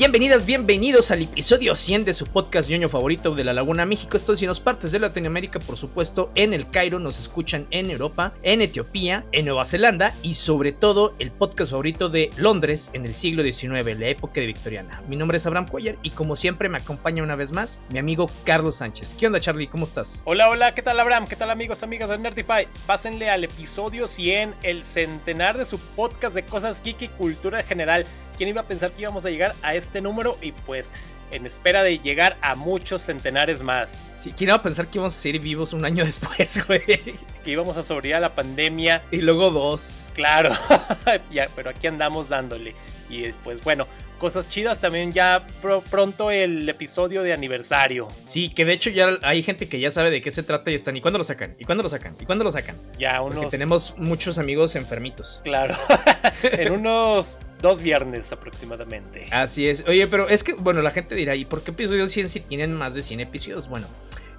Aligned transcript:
Bienvenidas, 0.00 0.46
bienvenidos 0.46 1.10
al 1.10 1.20
episodio 1.20 1.74
100 1.74 2.06
de 2.06 2.14
su 2.14 2.24
podcast 2.24 2.70
ñoño 2.70 2.88
favorito 2.88 3.34
de 3.34 3.44
la 3.44 3.52
Laguna 3.52 3.84
México. 3.84 4.16
Estos 4.16 4.40
y 4.40 4.46
nos 4.46 4.58
partes 4.58 4.92
de 4.92 4.98
Latinoamérica, 4.98 5.58
por 5.58 5.76
supuesto, 5.76 6.32
en 6.36 6.54
el 6.54 6.70
Cairo, 6.70 6.98
nos 6.98 7.18
escuchan 7.18 7.66
en 7.70 7.90
Europa, 7.90 8.32
en 8.42 8.62
Etiopía, 8.62 9.26
en 9.32 9.44
Nueva 9.44 9.66
Zelanda 9.66 10.14
y 10.22 10.32
sobre 10.32 10.72
todo 10.72 11.14
el 11.18 11.30
podcast 11.30 11.72
favorito 11.72 12.08
de 12.08 12.30
Londres 12.38 12.90
en 12.94 13.04
el 13.04 13.12
siglo 13.12 13.42
XIX, 13.42 13.98
la 13.98 14.08
época 14.08 14.40
de 14.40 14.46
Victoriana. 14.46 15.02
Mi 15.06 15.16
nombre 15.16 15.36
es 15.36 15.44
Abraham 15.44 15.68
Cuellar 15.68 15.98
y 16.02 16.08
como 16.08 16.34
siempre 16.34 16.70
me 16.70 16.78
acompaña 16.78 17.22
una 17.22 17.36
vez 17.36 17.52
más 17.52 17.78
mi 17.90 17.98
amigo 17.98 18.30
Carlos 18.44 18.76
Sánchez. 18.76 19.14
¿Qué 19.20 19.26
onda 19.26 19.38
Charlie? 19.38 19.66
¿Cómo 19.66 19.84
estás? 19.84 20.22
Hola, 20.24 20.48
hola, 20.48 20.74
¿qué 20.74 20.80
tal 20.80 20.98
Abraham? 20.98 21.26
¿Qué 21.28 21.36
tal 21.36 21.50
amigos, 21.50 21.82
amigas 21.82 22.08
de 22.08 22.16
Nerdify? 22.16 22.66
Pásenle 22.86 23.28
al 23.28 23.44
episodio 23.44 24.08
100, 24.08 24.54
el 24.62 24.82
centenar 24.82 25.58
de 25.58 25.66
su 25.66 25.78
podcast 25.78 26.34
de 26.34 26.46
cosas 26.46 26.82
geek 26.82 27.02
y 27.02 27.08
cultura 27.08 27.62
general. 27.64 28.06
¿Quién 28.40 28.48
iba 28.48 28.62
a 28.62 28.66
pensar 28.66 28.90
que 28.92 29.02
íbamos 29.02 29.26
a 29.26 29.30
llegar 29.30 29.54
a 29.60 29.74
este 29.74 30.00
número? 30.00 30.38
Y 30.40 30.52
pues 30.52 30.94
en 31.30 31.44
espera 31.44 31.82
de 31.82 31.98
llegar 31.98 32.38
a 32.40 32.54
muchos 32.54 33.02
centenares 33.02 33.62
más. 33.62 34.02
Sí, 34.16 34.32
¿quién 34.34 34.48
iba 34.48 34.56
a 34.56 34.62
pensar 34.62 34.86
que 34.86 34.96
íbamos 34.96 35.14
a 35.14 35.20
seguir 35.20 35.42
vivos 35.42 35.74
un 35.74 35.84
año 35.84 36.02
después, 36.06 36.66
güey? 36.66 36.86
Que 36.86 37.50
íbamos 37.50 37.76
a 37.76 37.82
sobrevivir 37.82 38.18
la 38.18 38.34
pandemia. 38.34 39.02
Y 39.10 39.18
luego 39.18 39.50
dos. 39.50 40.08
Claro, 40.14 40.56
ya, 41.30 41.50
pero 41.54 41.68
aquí 41.68 41.86
andamos 41.86 42.30
dándole. 42.30 42.74
Y 43.10 43.32
pues 43.44 43.62
bueno, 43.64 43.86
cosas 44.20 44.48
chidas 44.48 44.78
también 44.78 45.12
ya 45.12 45.44
pronto 45.90 46.30
el 46.30 46.68
episodio 46.68 47.22
de 47.22 47.32
aniversario. 47.32 48.06
Sí, 48.24 48.48
que 48.48 48.64
de 48.64 48.74
hecho 48.74 48.90
ya 48.90 49.18
hay 49.22 49.42
gente 49.42 49.68
que 49.68 49.80
ya 49.80 49.90
sabe 49.90 50.10
de 50.10 50.20
qué 50.20 50.30
se 50.30 50.44
trata 50.44 50.70
y 50.70 50.74
están. 50.74 50.96
¿Y 50.96 51.00
cuándo 51.00 51.18
lo 51.18 51.24
sacan? 51.24 51.56
¿Y 51.58 51.64
cuándo 51.64 51.82
lo 51.82 51.88
sacan? 51.88 52.14
¿Y 52.20 52.24
cuándo 52.24 52.44
lo 52.44 52.52
sacan? 52.52 52.76
Ya 52.98 53.20
unos. 53.20 53.34
Porque 53.34 53.50
tenemos 53.50 53.94
muchos 53.98 54.38
amigos 54.38 54.76
enfermitos. 54.76 55.40
Claro, 55.42 55.74
en 56.44 56.72
unos 56.72 57.40
dos 57.60 57.82
viernes 57.82 58.32
aproximadamente. 58.32 59.26
Así 59.32 59.68
es. 59.68 59.84
Oye, 59.88 60.06
pero 60.06 60.28
es 60.28 60.44
que, 60.44 60.52
bueno, 60.52 60.82
la 60.82 60.92
gente 60.92 61.16
dirá, 61.16 61.34
¿y 61.34 61.44
por 61.44 61.64
qué 61.64 61.72
episodios 61.72 62.12
100 62.12 62.28
si 62.28 62.40
tienen 62.40 62.72
más 62.74 62.94
de 62.94 63.02
100 63.02 63.20
episodios? 63.20 63.68
Bueno. 63.68 63.88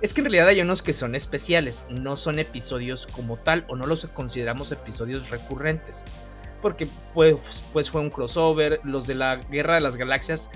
Es 0.01 0.15
que 0.15 0.21
en 0.21 0.25
realidad 0.25 0.47
hay 0.47 0.59
unos 0.61 0.81
que 0.81 0.93
son 0.93 1.13
especiales, 1.13 1.85
no 1.89 2.15
son 2.17 2.39
episodios 2.39 3.05
como 3.05 3.37
tal 3.37 3.65
o 3.67 3.75
no 3.75 3.85
los 3.85 4.03
consideramos 4.07 4.71
episodios 4.71 5.29
recurrentes 5.29 6.05
porque 6.61 6.87
pues, 7.13 7.63
pues 7.73 7.89
fue 7.89 8.01
un 8.01 8.09
crossover, 8.09 8.79
los 8.83 9.07
de 9.07 9.15
la 9.15 9.35
Guerra 9.35 9.75
de 9.75 9.81
las 9.81 9.97
Galaxias, 9.97 10.49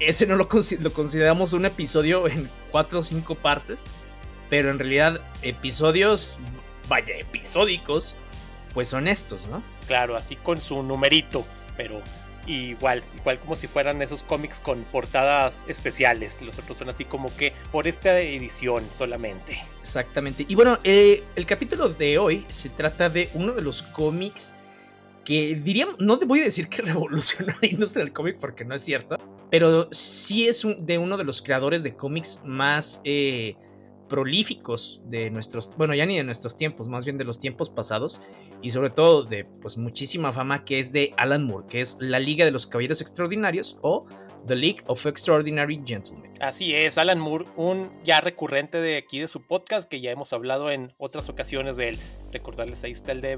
ese 0.00 0.26
no 0.26 0.36
lo, 0.36 0.48
lo 0.80 0.92
consideramos 0.92 1.52
un 1.52 1.64
episodio 1.64 2.28
en 2.28 2.50
cuatro 2.70 2.98
o 2.98 3.02
cinco 3.02 3.34
partes, 3.34 3.86
pero 4.50 4.70
en 4.70 4.78
realidad 4.78 5.20
episodios, 5.42 6.38
vaya, 6.88 7.16
episódicos, 7.16 8.14
pues 8.74 8.88
son 8.88 9.08
estos, 9.08 9.46
¿no? 9.46 9.62
Claro, 9.86 10.16
así 10.16 10.36
con 10.36 10.60
su 10.60 10.82
numerito, 10.82 11.46
pero 11.76 12.02
igual, 12.46 13.02
igual 13.16 13.38
como 13.40 13.56
si 13.56 13.66
fueran 13.66 14.02
esos 14.02 14.22
cómics 14.22 14.60
con 14.60 14.84
portadas 14.84 15.64
especiales. 15.66 16.40
Los 16.42 16.58
otros 16.58 16.78
son 16.78 16.88
así 16.88 17.04
como 17.04 17.34
que 17.36 17.52
por 17.72 17.86
esta 17.86 18.18
edición 18.20 18.84
solamente. 18.92 19.58
Exactamente. 19.80 20.44
Y 20.48 20.54
bueno, 20.54 20.78
eh, 20.84 21.24
el 21.36 21.46
capítulo 21.46 21.88
de 21.88 22.18
hoy 22.18 22.44
se 22.48 22.68
trata 22.68 23.08
de 23.08 23.30
uno 23.34 23.52
de 23.52 23.62
los 23.62 23.82
cómics 23.82 24.54
que 25.26 25.56
diríamos, 25.56 25.96
no 25.98 26.18
te 26.18 26.24
voy 26.24 26.40
a 26.40 26.44
decir 26.44 26.68
que 26.68 26.82
revolucionó 26.82 27.52
la 27.60 27.68
industria 27.68 28.04
del 28.04 28.14
cómic 28.14 28.38
porque 28.40 28.64
no 28.64 28.74
es 28.74 28.82
cierto, 28.82 29.18
pero 29.50 29.88
sí 29.90 30.46
es 30.46 30.64
de 30.78 30.98
uno 30.98 31.18
de 31.18 31.24
los 31.24 31.42
creadores 31.42 31.82
de 31.82 31.94
cómics 31.94 32.40
más 32.44 33.00
eh, 33.04 33.56
prolíficos 34.08 35.02
de 35.06 35.28
nuestros, 35.30 35.76
bueno, 35.76 35.94
ya 35.94 36.06
ni 36.06 36.16
de 36.16 36.22
nuestros 36.22 36.56
tiempos, 36.56 36.88
más 36.88 37.04
bien 37.04 37.18
de 37.18 37.24
los 37.24 37.40
tiempos 37.40 37.68
pasados 37.68 38.20
y 38.62 38.70
sobre 38.70 38.90
todo 38.90 39.24
de 39.24 39.44
pues 39.44 39.76
muchísima 39.76 40.32
fama 40.32 40.64
que 40.64 40.78
es 40.78 40.92
de 40.92 41.12
Alan 41.16 41.44
Moore, 41.44 41.66
que 41.68 41.80
es 41.80 41.96
La 41.98 42.20
Liga 42.20 42.44
de 42.44 42.52
los 42.52 42.66
Caballeros 42.68 43.00
Extraordinarios 43.00 43.78
o 43.82 44.06
The 44.46 44.54
League 44.54 44.84
of 44.86 45.04
Extraordinary 45.06 45.82
Gentlemen. 45.84 46.30
Así 46.40 46.72
es, 46.72 46.98
Alan 46.98 47.18
Moore, 47.18 47.46
un 47.56 47.90
ya 48.04 48.20
recurrente 48.20 48.78
de 48.80 48.96
aquí 48.96 49.18
de 49.18 49.26
su 49.26 49.42
podcast 49.42 49.88
que 49.88 50.00
ya 50.00 50.12
hemos 50.12 50.32
hablado 50.32 50.70
en 50.70 50.94
otras 50.98 51.28
ocasiones 51.28 51.76
de 51.76 51.88
él. 51.88 51.98
Recordarles 52.30 52.84
ahí 52.84 52.92
está 52.92 53.10
el 53.10 53.20
de 53.20 53.34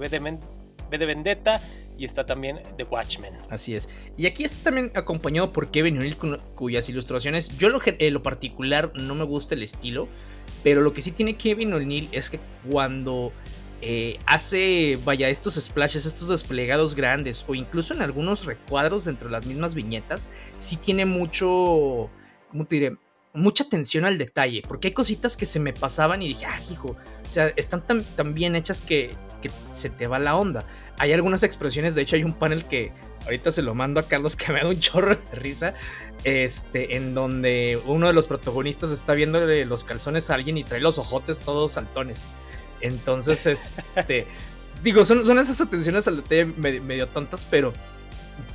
B 0.90 0.98
de 0.98 1.06
Vendetta 1.06 1.60
y 1.98 2.04
está 2.04 2.24
también 2.24 2.60
The 2.76 2.84
Watchmen. 2.84 3.34
Así 3.50 3.74
es. 3.74 3.88
Y 4.16 4.26
aquí 4.26 4.44
está 4.44 4.64
también 4.64 4.92
acompañado 4.94 5.52
por 5.52 5.70
Kevin 5.70 5.98
O'Neill, 5.98 6.16
cuyas 6.54 6.88
ilustraciones, 6.88 7.56
yo 7.58 7.68
lo, 7.68 7.80
lo 7.98 8.22
particular 8.22 8.92
no 8.94 9.14
me 9.14 9.24
gusta 9.24 9.54
el 9.54 9.62
estilo, 9.62 10.08
pero 10.62 10.80
lo 10.80 10.92
que 10.92 11.02
sí 11.02 11.10
tiene 11.10 11.36
Kevin 11.36 11.72
O'Neill 11.72 12.08
es 12.12 12.30
que 12.30 12.38
cuando 12.70 13.32
eh, 13.80 14.18
hace, 14.26 14.98
vaya, 15.04 15.28
estos 15.28 15.54
splashes, 15.54 16.06
estos 16.06 16.28
desplegados 16.28 16.94
grandes, 16.94 17.44
o 17.46 17.54
incluso 17.54 17.94
en 17.94 18.02
algunos 18.02 18.44
recuadros 18.44 19.04
dentro 19.04 19.28
de 19.28 19.32
las 19.32 19.46
mismas 19.46 19.74
viñetas, 19.74 20.30
sí 20.56 20.76
tiene 20.76 21.04
mucho, 21.04 22.10
¿cómo 22.48 22.64
te 22.64 22.76
diré? 22.76 22.96
Mucha 23.32 23.64
atención 23.64 24.04
al 24.04 24.18
detalle, 24.18 24.62
porque 24.66 24.88
hay 24.88 24.94
cositas 24.94 25.36
que 25.36 25.46
se 25.46 25.60
me 25.60 25.72
pasaban 25.72 26.22
y 26.22 26.28
dije, 26.28 26.46
ah, 26.46 26.60
hijo, 26.70 26.96
o 27.26 27.30
sea, 27.30 27.48
están 27.56 27.86
tan, 27.86 28.04
tan 28.04 28.34
bien 28.34 28.56
hechas 28.56 28.80
que, 28.80 29.10
que 29.40 29.50
se 29.72 29.90
te 29.90 30.06
va 30.06 30.18
la 30.18 30.36
onda. 30.36 30.64
Hay 30.98 31.12
algunas 31.12 31.42
expresiones, 31.42 31.94
de 31.94 32.02
hecho 32.02 32.16
hay 32.16 32.24
un 32.24 32.34
panel 32.34 32.64
que 32.64 32.92
ahorita 33.24 33.52
se 33.52 33.62
lo 33.62 33.74
mando 33.74 34.00
a 34.00 34.08
Carlos 34.08 34.36
que 34.36 34.52
me 34.52 34.60
da 34.60 34.68
un 34.68 34.80
chorro 34.80 35.14
de 35.14 35.38
risa, 35.38 35.74
este, 36.24 36.96
en 36.96 37.14
donde 37.14 37.80
uno 37.86 38.06
de 38.06 38.12
los 38.12 38.26
protagonistas 38.26 38.90
está 38.90 39.14
viendo 39.14 39.40
los 39.40 39.84
calzones 39.84 40.30
a 40.30 40.34
alguien 40.34 40.56
y 40.56 40.64
trae 40.64 40.80
los 40.80 40.98
ojotes 40.98 41.40
todos 41.40 41.72
saltones. 41.72 42.28
Entonces, 42.80 43.76
este, 43.96 44.26
digo, 44.82 45.04
son, 45.04 45.24
son 45.24 45.38
esas 45.38 45.60
atenciones 45.60 46.08
al 46.08 46.16
detalle 46.16 46.46
medio, 46.56 46.82
medio 46.82 47.06
tontas, 47.08 47.44
pero 47.44 47.72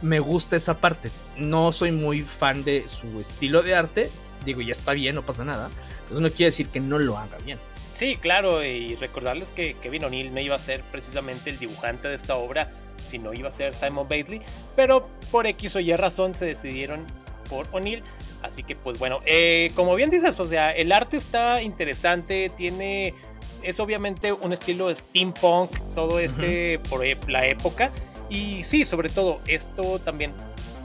me 0.02 0.20
gusta 0.20 0.56
esa 0.56 0.80
parte. 0.80 1.12
No 1.38 1.72
soy 1.72 1.92
muy 1.92 2.22
fan 2.22 2.64
de 2.64 2.88
su 2.88 3.20
estilo 3.20 3.62
de 3.62 3.76
arte, 3.76 4.10
digo, 4.44 4.62
ya 4.62 4.72
está 4.72 4.94
bien, 4.94 5.16
no 5.16 5.26
pasa 5.26 5.44
nada. 5.44 5.70
Eso 6.10 6.22
no 6.22 6.30
quiere 6.30 6.46
decir 6.46 6.70
que 6.70 6.80
no 6.80 7.00
lo 7.00 7.18
haga 7.18 7.38
bien. 7.40 7.60
Sí, 7.94 8.16
claro, 8.16 8.64
y 8.64 8.96
recordarles 8.96 9.52
que 9.52 9.76
Kevin 9.76 10.06
O'Neill 10.06 10.34
no 10.34 10.42
iba 10.42 10.56
a 10.56 10.60
ser 10.60 10.82
precisamente 10.92 11.52
el 11.52 11.60
dibujante 11.60 12.08
de 12.08 12.16
esta 12.16 12.36
obra, 12.36 12.72
sino 13.06 13.34
iba 13.34 13.50
a 13.50 13.52
ser 13.52 13.76
Simon 13.76 14.08
Bailey, 14.10 14.42
pero 14.76 15.08
por 15.32 15.46
X 15.46 15.76
o 15.76 15.80
Y 15.80 15.96
razón 15.96 16.34
se 16.34 16.46
decidieron 16.46 17.06
por 17.50 17.68
O'Neill. 17.72 18.04
Así 18.42 18.64
que 18.64 18.76
pues 18.76 18.98
bueno, 18.98 19.22
eh, 19.26 19.72
como 19.76 19.96
bien 19.96 20.10
dices, 20.10 20.40
o 20.40 20.46
sea, 20.46 20.72
el 20.72 20.92
arte 20.92 21.18
está 21.18 21.62
interesante, 21.62 22.52
tiene, 22.56 23.14
es 23.62 23.80
obviamente 23.80 24.34
un 24.34 24.52
estilo 24.52 24.94
steampunk, 24.94 25.72
todo 25.94 26.20
este 26.20 26.80
por 26.90 27.06
e, 27.06 27.18
la 27.28 27.46
época. 27.46 27.92
Y 28.30 28.64
sí, 28.64 28.86
sobre 28.86 29.10
todo, 29.10 29.40
esto 29.48 30.00
también 30.00 30.34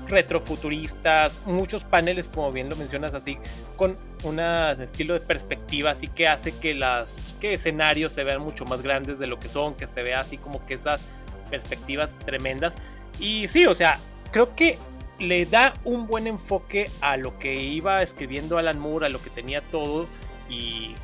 retrofuturistas, 0.09 1.41
muchos 1.45 1.85
paneles, 1.85 2.29
como 2.29 2.51
bien 2.53 2.69
lo 2.69 2.77
mencionas, 2.77 3.15
así, 3.15 3.39
con 3.77 3.97
un 4.25 4.41
estilo 4.41 5.15
de 5.15 5.21
perspectiva, 5.21 5.91
así 5.91 6.09
que 6.09 6.29
hace 6.29 6.53
que 6.53 6.75
las 6.75 7.35
que 7.41 7.55
escenarios 7.55 8.13
se 8.13 8.25
vean 8.25 8.41
mucho 8.41 8.65
más 8.65 8.83
grandes 8.83 9.19
de 9.19 9.27
lo 9.27 9.39
que 9.39 9.49
son, 9.49 9.75
que 9.75 9.87
se 9.87 10.03
vea 10.03 10.21
así 10.21 10.39
como 10.39 10.65
que 10.67 10.75
esas 10.75 11.07
perspectivas 11.51 12.19
tremendas. 12.19 12.77
Y 13.19 13.49
sí, 13.49 13.67
o 13.67 13.75
sea, 13.75 13.99
creo 14.31 14.55
que 14.55 14.79
le 15.19 15.47
da 15.47 15.75
un 15.85 16.07
buen 16.07 16.27
enfoque 16.27 16.91
a 17.01 17.17
lo 17.17 17.39
que 17.39 17.57
iba 17.57 18.03
escribiendo 18.03 18.59
Alan 18.59 18.79
Moore, 18.79 19.07
a 19.07 19.09
lo 19.09 19.21
que 19.21 19.31
tenía 19.31 19.63
todo 19.63 20.07
y 20.49 20.95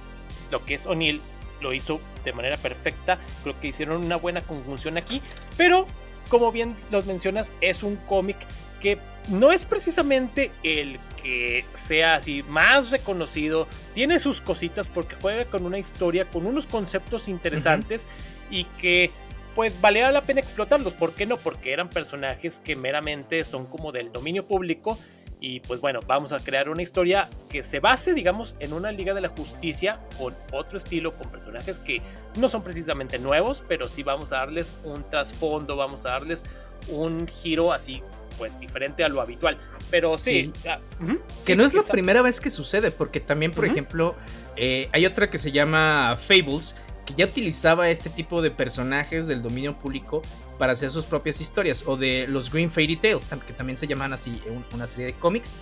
lo 0.50 0.64
que 0.64 0.74
es 0.74 0.86
O'Neill 0.86 1.20
lo 1.60 1.72
hizo 1.72 2.00
de 2.24 2.32
manera 2.32 2.56
perfecta. 2.56 3.18
Creo 3.42 3.58
que 3.60 3.68
hicieron 3.68 4.04
una 4.04 4.16
buena 4.16 4.40
conjunción 4.40 4.96
aquí, 4.96 5.20
pero 5.56 5.86
como 6.28 6.52
bien 6.52 6.74
los 6.90 7.06
mencionas, 7.06 7.52
es 7.60 7.82
un 7.82 7.96
cómic 7.96 8.36
que 8.84 8.98
no 9.30 9.50
es 9.50 9.64
precisamente 9.64 10.52
el 10.62 10.98
que 11.22 11.64
sea 11.72 12.16
así 12.16 12.42
más 12.42 12.90
reconocido, 12.90 13.66
tiene 13.94 14.18
sus 14.18 14.42
cositas 14.42 14.88
porque 14.88 15.16
juega 15.18 15.46
con 15.46 15.64
una 15.64 15.78
historia, 15.78 16.26
con 16.26 16.44
unos 16.44 16.66
conceptos 16.66 17.26
interesantes 17.28 18.10
y 18.50 18.64
que 18.78 19.10
pues 19.54 19.80
valía 19.80 20.12
la 20.12 20.20
pena 20.20 20.40
explotarlos. 20.40 20.92
¿Por 20.92 21.14
qué 21.14 21.24
no? 21.24 21.38
Porque 21.38 21.72
eran 21.72 21.88
personajes 21.88 22.60
que 22.62 22.76
meramente 22.76 23.42
son 23.46 23.64
como 23.64 23.90
del 23.90 24.12
dominio 24.12 24.46
público 24.46 24.98
y 25.40 25.60
pues 25.60 25.80
bueno, 25.80 26.00
vamos 26.06 26.32
a 26.32 26.40
crear 26.40 26.68
una 26.68 26.82
historia 26.82 27.30
que 27.48 27.62
se 27.62 27.80
base, 27.80 28.12
digamos, 28.12 28.54
en 28.60 28.74
una 28.74 28.92
Liga 28.92 29.14
de 29.14 29.22
la 29.22 29.28
Justicia 29.30 29.98
con 30.18 30.36
otro 30.52 30.76
estilo, 30.76 31.16
con 31.16 31.30
personajes 31.30 31.78
que 31.78 32.02
no 32.36 32.50
son 32.50 32.62
precisamente 32.62 33.18
nuevos, 33.18 33.64
pero 33.66 33.88
sí 33.88 34.02
vamos 34.02 34.32
a 34.32 34.40
darles 34.40 34.74
un 34.84 35.08
trasfondo, 35.08 35.74
vamos 35.74 36.04
a 36.04 36.10
darles 36.10 36.44
un 36.88 37.26
giro 37.28 37.72
así 37.72 38.02
pues 38.38 38.58
diferente 38.58 39.04
a 39.04 39.08
lo 39.08 39.20
habitual. 39.20 39.58
Pero 39.90 40.16
sí. 40.16 40.52
que 41.44 41.56
no 41.56 41.64
es 41.64 41.74
la 41.74 41.82
primera 41.82 42.22
vez 42.22 42.40
que 42.40 42.50
sucede, 42.50 42.90
porque 42.90 43.20
también, 43.20 43.52
por 43.52 43.64
ejemplo, 43.64 44.14
eh, 44.56 44.88
hay 44.92 45.06
otra 45.06 45.30
que 45.30 45.38
se 45.38 45.52
llama 45.52 46.18
Fables, 46.26 46.76
que 47.06 47.14
ya 47.14 47.26
utilizaba 47.26 47.88
este 47.90 48.10
tipo 48.10 48.42
de 48.42 48.50
personajes 48.50 49.26
del 49.26 49.42
dominio 49.42 49.78
público 49.78 50.22
para 50.58 50.72
hacer 50.72 50.90
sus 50.90 51.04
propias 51.04 51.40
historias, 51.40 51.84
o 51.86 51.96
de 51.96 52.26
los 52.28 52.50
Green 52.50 52.70
Fairy 52.70 52.96
Tales, 52.96 53.28
que 53.46 53.52
también 53.52 53.76
se 53.76 53.86
llaman 53.86 54.12
así 54.12 54.40
una 54.72 54.86
serie 54.86 55.06
de 55.06 55.12
cómics. 55.14 55.56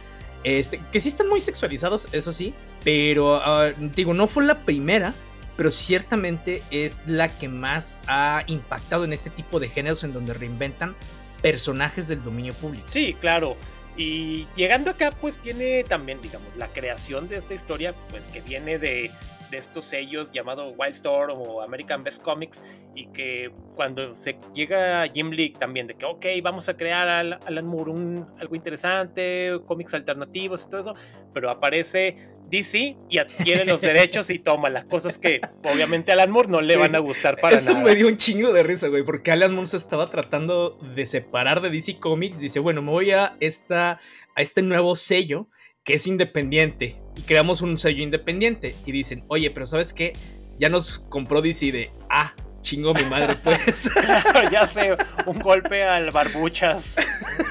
Este, 0.44 0.80
que 0.90 0.98
sí 0.98 1.08
están 1.08 1.28
muy 1.28 1.40
sexualizados, 1.40 2.08
eso 2.10 2.32
sí, 2.32 2.52
pero 2.82 3.36
ah, 3.36 3.70
digo, 3.94 4.12
no 4.12 4.26
fue 4.26 4.44
la 4.44 4.64
primera, 4.64 5.14
pero 5.56 5.70
ciertamente 5.70 6.62
es 6.72 7.02
la 7.06 7.28
que 7.28 7.48
más 7.48 8.00
ha 8.08 8.42
impactado 8.48 9.04
en 9.04 9.12
este 9.12 9.30
tipo 9.30 9.60
de 9.60 9.68
géneros 9.68 10.02
en 10.02 10.12
donde 10.12 10.34
reinventan 10.34 10.96
personajes 11.42 12.08
del 12.08 12.22
dominio 12.22 12.54
público. 12.54 12.86
Sí, 12.88 13.14
claro. 13.20 13.56
Y 13.96 14.46
llegando 14.56 14.90
acá, 14.90 15.10
pues 15.10 15.36
tiene 15.38 15.84
también, 15.84 16.22
digamos, 16.22 16.56
la 16.56 16.68
creación 16.68 17.28
de 17.28 17.36
esta 17.36 17.52
historia, 17.52 17.94
pues 18.08 18.22
que 18.28 18.40
viene 18.40 18.78
de, 18.78 19.10
de 19.52 19.58
estos 19.58 19.84
sellos 19.84 20.32
llamado 20.32 20.70
Wildstorm 20.70 21.40
o 21.40 21.62
American 21.62 22.02
Best 22.02 22.22
Comics 22.22 22.64
y 22.96 23.06
que 23.12 23.52
cuando 23.74 24.14
se 24.14 24.38
llega 24.54 25.06
Jim 25.12 25.30
Lee 25.30 25.50
también 25.50 25.86
de 25.86 25.94
que 25.94 26.06
ok 26.06 26.26
vamos 26.42 26.68
a 26.68 26.76
crear 26.76 27.08
a 27.08 27.20
Alan 27.20 27.66
Moore 27.66 27.90
un, 27.90 28.26
algo 28.40 28.56
interesante 28.56 29.60
cómics 29.66 29.94
alternativos 29.94 30.64
y 30.64 30.70
todo 30.70 30.80
eso 30.80 30.94
pero 31.32 31.50
aparece 31.50 32.16
DC 32.48 32.96
y 33.08 33.18
adquiere 33.18 33.64
los 33.64 33.80
derechos 33.82 34.30
y 34.30 34.38
toma 34.38 34.70
las 34.70 34.84
cosas 34.84 35.18
que 35.18 35.40
obviamente 35.62 36.12
a 36.12 36.14
Alan 36.14 36.30
Moore 36.30 36.48
no 36.48 36.60
le 36.60 36.76
van 36.76 36.94
a 36.94 36.98
gustar 36.98 37.38
para 37.40 37.56
Eso 37.56 37.72
nada. 37.72 37.84
Eso 37.84 37.88
me 37.88 37.96
dio 37.96 38.08
un 38.08 38.16
chingo 38.16 38.52
de 38.52 38.62
risa, 38.62 38.88
güey, 38.88 39.04
porque 39.04 39.32
Alan 39.32 39.54
Moore 39.54 39.68
se 39.68 39.78
estaba 39.78 40.10
tratando 40.10 40.78
de 40.94 41.06
separar 41.06 41.62
de 41.62 41.70
DC 41.70 41.98
Comics. 41.98 42.40
Dice, 42.40 42.58
bueno, 42.58 42.82
me 42.82 42.90
voy 42.90 43.10
a, 43.12 43.36
esta, 43.40 44.00
a 44.34 44.42
este 44.42 44.60
nuevo 44.60 44.96
sello 44.96 45.48
que 45.84 45.94
es 45.94 46.06
independiente 46.06 47.00
y 47.16 47.22
creamos 47.22 47.62
un 47.62 47.76
sello 47.76 48.02
independiente 48.02 48.74
y 48.86 48.92
dicen, 48.92 49.24
oye, 49.28 49.50
pero 49.50 49.66
¿sabes 49.66 49.92
qué? 49.92 50.12
Ya 50.58 50.68
nos 50.68 51.00
compró 51.00 51.42
DC 51.42 51.72
de, 51.72 51.90
ah, 52.08 52.34
chingo 52.60 52.94
mi 52.94 53.04
madre, 53.04 53.34
pues. 53.42 53.90
ya 54.52 54.66
sé, 54.66 54.96
un 55.26 55.38
golpe 55.38 55.82
al 55.82 56.10
barbuchas. 56.10 56.96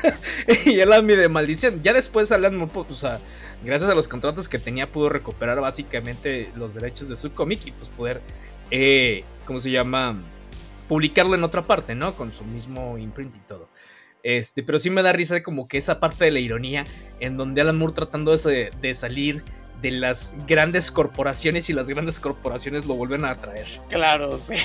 y 0.65 0.79
él 0.79 0.89
la 0.89 1.01
de 1.01 1.29
maldición. 1.29 1.81
Ya 1.83 1.93
después 1.93 2.31
Alan 2.31 2.55
Moore, 2.55 2.71
pues, 2.73 2.89
o 2.89 2.93
sea, 2.93 3.19
gracias 3.63 3.91
a 3.91 3.95
los 3.95 4.07
contratos 4.07 4.47
que 4.47 4.57
tenía, 4.57 4.91
pudo 4.91 5.09
recuperar 5.09 5.59
básicamente 5.59 6.51
los 6.55 6.73
derechos 6.73 7.09
de 7.09 7.15
su 7.15 7.33
cómic 7.33 7.59
y 7.65 7.71
pues 7.71 7.89
poder, 7.89 8.21
eh, 8.71 9.23
¿cómo 9.45 9.59
se 9.59 9.71
llama? 9.71 10.23
Publicarlo 10.87 11.35
en 11.35 11.43
otra 11.43 11.63
parte, 11.63 11.95
¿no? 11.95 12.15
Con 12.15 12.33
su 12.33 12.45
mismo 12.45 12.97
imprint 12.97 13.35
y 13.35 13.39
todo. 13.39 13.69
Este, 14.23 14.63
pero 14.63 14.79
sí 14.79 14.89
me 14.89 15.01
da 15.01 15.12
risa 15.13 15.41
como 15.41 15.68
que 15.68 15.77
esa 15.77 16.00
parte 16.00 16.25
de 16.25 16.31
la 16.31 16.39
ironía 16.39 16.85
en 17.19 17.38
donde 17.38 17.62
Alan 17.62 17.77
Moore 17.77 17.94
tratando 17.94 18.35
de, 18.35 18.71
de 18.81 18.94
salir 18.94 19.44
de 19.81 19.91
las 19.91 20.35
grandes 20.47 20.91
corporaciones 20.91 21.69
y 21.69 21.73
las 21.73 21.89
grandes 21.89 22.19
corporaciones 22.19 22.85
lo 22.85 22.94
vuelven 22.94 23.25
a 23.25 23.31
atraer. 23.31 23.68
Claro, 23.89 24.38
sí, 24.39 24.56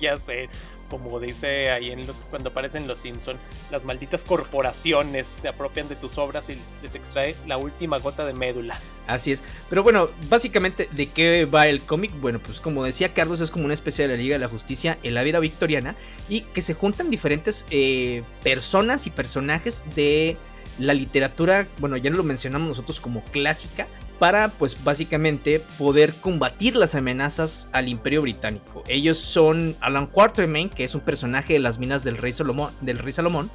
ya 0.00 0.18
sé. 0.18 0.48
Como 0.94 1.18
dice 1.18 1.72
ahí 1.72 1.90
en 1.90 2.06
los, 2.06 2.18
cuando 2.30 2.50
aparecen 2.50 2.86
los 2.86 3.00
Simpson, 3.00 3.36
las 3.72 3.84
malditas 3.84 4.22
corporaciones 4.22 5.26
se 5.26 5.48
apropian 5.48 5.88
de 5.88 5.96
tus 5.96 6.18
obras 6.18 6.48
y 6.50 6.56
les 6.82 6.94
extrae 6.94 7.34
la 7.48 7.56
última 7.56 7.98
gota 7.98 8.24
de 8.24 8.32
médula. 8.32 8.78
Así 9.08 9.32
es. 9.32 9.42
Pero 9.68 9.82
bueno, 9.82 10.08
básicamente, 10.28 10.88
¿de 10.92 11.08
qué 11.08 11.46
va 11.46 11.66
el 11.66 11.80
cómic? 11.80 12.12
Bueno, 12.20 12.38
pues 12.38 12.60
como 12.60 12.84
decía 12.84 13.12
Carlos, 13.12 13.40
es 13.40 13.50
como 13.50 13.64
una 13.64 13.74
especie 13.74 14.06
de 14.06 14.16
la 14.16 14.22
Liga 14.22 14.34
de 14.34 14.38
la 14.38 14.48
Justicia 14.48 14.96
en 15.02 15.14
la 15.14 15.24
vida 15.24 15.40
victoriana 15.40 15.96
y 16.28 16.42
que 16.42 16.62
se 16.62 16.74
juntan 16.74 17.10
diferentes 17.10 17.66
eh, 17.72 18.22
personas 18.44 19.08
y 19.08 19.10
personajes 19.10 19.84
de 19.96 20.36
la 20.78 20.94
literatura, 20.94 21.66
bueno, 21.78 21.96
ya 21.96 22.10
no 22.10 22.16
lo 22.16 22.22
mencionamos 22.22 22.68
nosotros 22.68 23.00
como 23.00 23.24
clásica, 23.24 23.88
para 24.24 24.48
pues 24.48 24.82
básicamente 24.82 25.60
poder 25.76 26.14
combatir 26.14 26.76
las 26.76 26.94
amenazas 26.94 27.68
al 27.72 27.88
imperio 27.88 28.22
británico. 28.22 28.82
Ellos 28.88 29.18
son 29.18 29.76
Alan 29.80 30.06
Quatermain, 30.06 30.70
que 30.70 30.82
es 30.84 30.94
un 30.94 31.02
personaje 31.02 31.52
de 31.52 31.58
las 31.58 31.78
minas 31.78 32.04
del 32.04 32.16
rey 32.16 32.32
Salomón, 32.32 33.50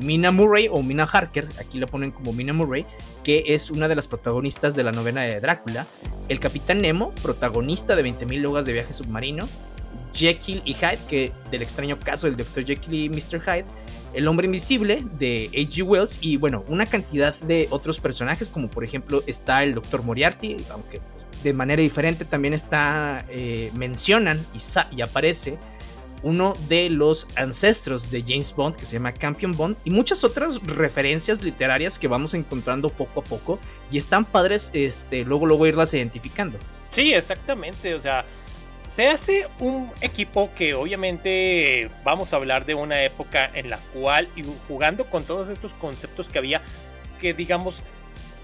Mina 0.00 0.32
Murray 0.32 0.66
o 0.72 0.82
Mina 0.82 1.04
Harker, 1.04 1.46
aquí 1.60 1.78
lo 1.78 1.86
ponen 1.86 2.10
como 2.10 2.32
Mina 2.32 2.52
Murray, 2.52 2.84
que 3.22 3.44
es 3.46 3.70
una 3.70 3.86
de 3.86 3.94
las 3.94 4.08
protagonistas 4.08 4.74
de 4.74 4.82
la 4.82 4.90
novena 4.90 5.22
de 5.22 5.40
Drácula, 5.40 5.86
el 6.28 6.40
capitán 6.40 6.78
Nemo, 6.78 7.12
protagonista 7.22 7.94
de 7.94 8.04
20.000 8.04 8.40
lugas 8.40 8.66
de 8.66 8.72
viaje 8.72 8.92
submarino, 8.92 9.48
Jekyll 10.18 10.62
y 10.64 10.74
Hyde, 10.74 10.98
que 11.08 11.32
del 11.50 11.62
extraño 11.62 11.98
caso 11.98 12.26
del 12.26 12.36
Dr. 12.36 12.64
Jekyll 12.64 12.94
y 12.94 13.08
Mr. 13.08 13.40
Hyde, 13.40 13.64
El 14.12 14.26
Hombre 14.26 14.46
Invisible 14.46 15.04
de 15.18 15.48
H.G. 15.52 15.82
Wells 15.82 16.18
y 16.20 16.36
bueno, 16.36 16.64
una 16.68 16.86
cantidad 16.86 17.38
de 17.40 17.68
otros 17.70 18.00
personajes 18.00 18.48
como 18.48 18.68
por 18.68 18.84
ejemplo 18.84 19.22
está 19.26 19.62
el 19.62 19.74
Dr. 19.74 20.02
Moriarty, 20.02 20.56
aunque 20.70 21.00
de 21.42 21.52
manera 21.52 21.80
diferente 21.80 22.24
también 22.24 22.52
está, 22.52 23.24
eh, 23.28 23.70
mencionan 23.76 24.44
y, 24.54 24.96
y 24.96 25.02
aparece 25.02 25.56
uno 26.22 26.54
de 26.68 26.90
los 26.90 27.28
ancestros 27.36 28.10
de 28.10 28.22
James 28.26 28.52
Bond 28.54 28.76
que 28.76 28.84
se 28.84 28.94
llama 28.94 29.12
Campion 29.12 29.56
Bond 29.56 29.76
y 29.84 29.90
muchas 29.90 30.24
otras 30.24 30.60
referencias 30.64 31.42
literarias 31.44 31.96
que 31.96 32.08
vamos 32.08 32.34
encontrando 32.34 32.88
poco 32.88 33.20
a 33.20 33.24
poco 33.24 33.58
y 33.90 33.98
están 33.98 34.24
padres 34.24 34.70
este 34.74 35.24
luego 35.24 35.46
luego 35.46 35.66
irlas 35.66 35.94
identificando. 35.94 36.58
Sí, 36.90 37.12
exactamente, 37.12 37.94
o 37.94 38.00
sea, 38.00 38.24
se 38.88 39.06
hace 39.06 39.46
un 39.60 39.92
equipo 40.00 40.50
que 40.56 40.74
obviamente 40.74 41.90
vamos 42.04 42.32
a 42.32 42.36
hablar 42.36 42.64
de 42.64 42.74
una 42.74 43.02
época 43.04 43.48
en 43.54 43.68
la 43.70 43.78
cual, 43.92 44.28
y 44.34 44.42
jugando 44.66 45.04
con 45.04 45.24
todos 45.24 45.50
estos 45.50 45.74
conceptos 45.74 46.30
que 46.30 46.38
había, 46.38 46.62
que 47.20 47.34
digamos, 47.34 47.82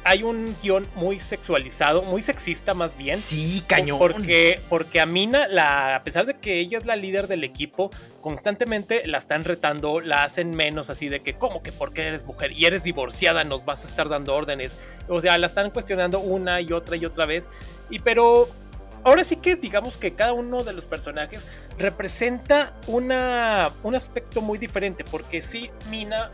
hay 0.05 0.23
un 0.23 0.55
guion 0.62 0.87
muy 0.96 1.19
sexualizado, 1.19 2.02
muy 2.02 2.20
sexista 2.20 2.75
más 2.75 2.94
bien. 2.94 3.19
Sí, 3.19 3.64
cañón. 3.67 3.99
Porque, 3.99 4.61
porque 4.69 5.00
a 5.00 5.06
Mina, 5.06 5.49
la, 5.49 5.96
a 5.96 6.05
pesar 6.05 6.26
de 6.26 6.35
que 6.35 6.61
ella 6.61 6.76
es 6.76 6.85
la 6.85 6.94
líder 6.94 7.26
del 7.26 7.43
equipo, 7.43 7.90
constantemente 8.20 9.06
la 9.06 9.17
están 9.17 9.44
retando, 9.44 10.00
la 10.00 10.25
hacen 10.25 10.50
menos 10.50 10.90
así 10.90 11.08
de 11.08 11.20
que, 11.20 11.35
¿cómo 11.35 11.62
que 11.62 11.73
porque 11.73 12.02
eres 12.02 12.25
mujer 12.26 12.52
y 12.52 12.67
eres 12.67 12.85
divorciada 12.85 13.44
nos 13.44 13.64
vas 13.64 13.82
a 13.87 13.88
estar 13.88 14.11
dando 14.11 14.35
órdenes? 14.35 14.76
O 15.08 15.23
sea, 15.23 15.38
la 15.38 15.47
están 15.47 15.70
cuestionando 15.70 16.19
una 16.19 16.61
y 16.61 16.70
otra 16.73 16.97
y 16.97 17.06
otra 17.06 17.25
vez. 17.25 17.50
Y 17.88 18.00
pero 18.00 18.50
ahora 19.04 19.24
sí 19.24 19.36
que 19.36 19.56
digamos 19.56 19.98
que 19.98 20.14
cada 20.14 20.32
uno 20.32 20.64
de 20.64 20.72
los 20.72 20.86
personajes 20.86 21.46
representa 21.78 22.74
una, 22.86 23.72
un 23.82 23.94
aspecto 23.94 24.40
muy 24.40 24.58
diferente, 24.58 25.04
porque 25.04 25.42
sí, 25.42 25.70
Mina 25.90 26.32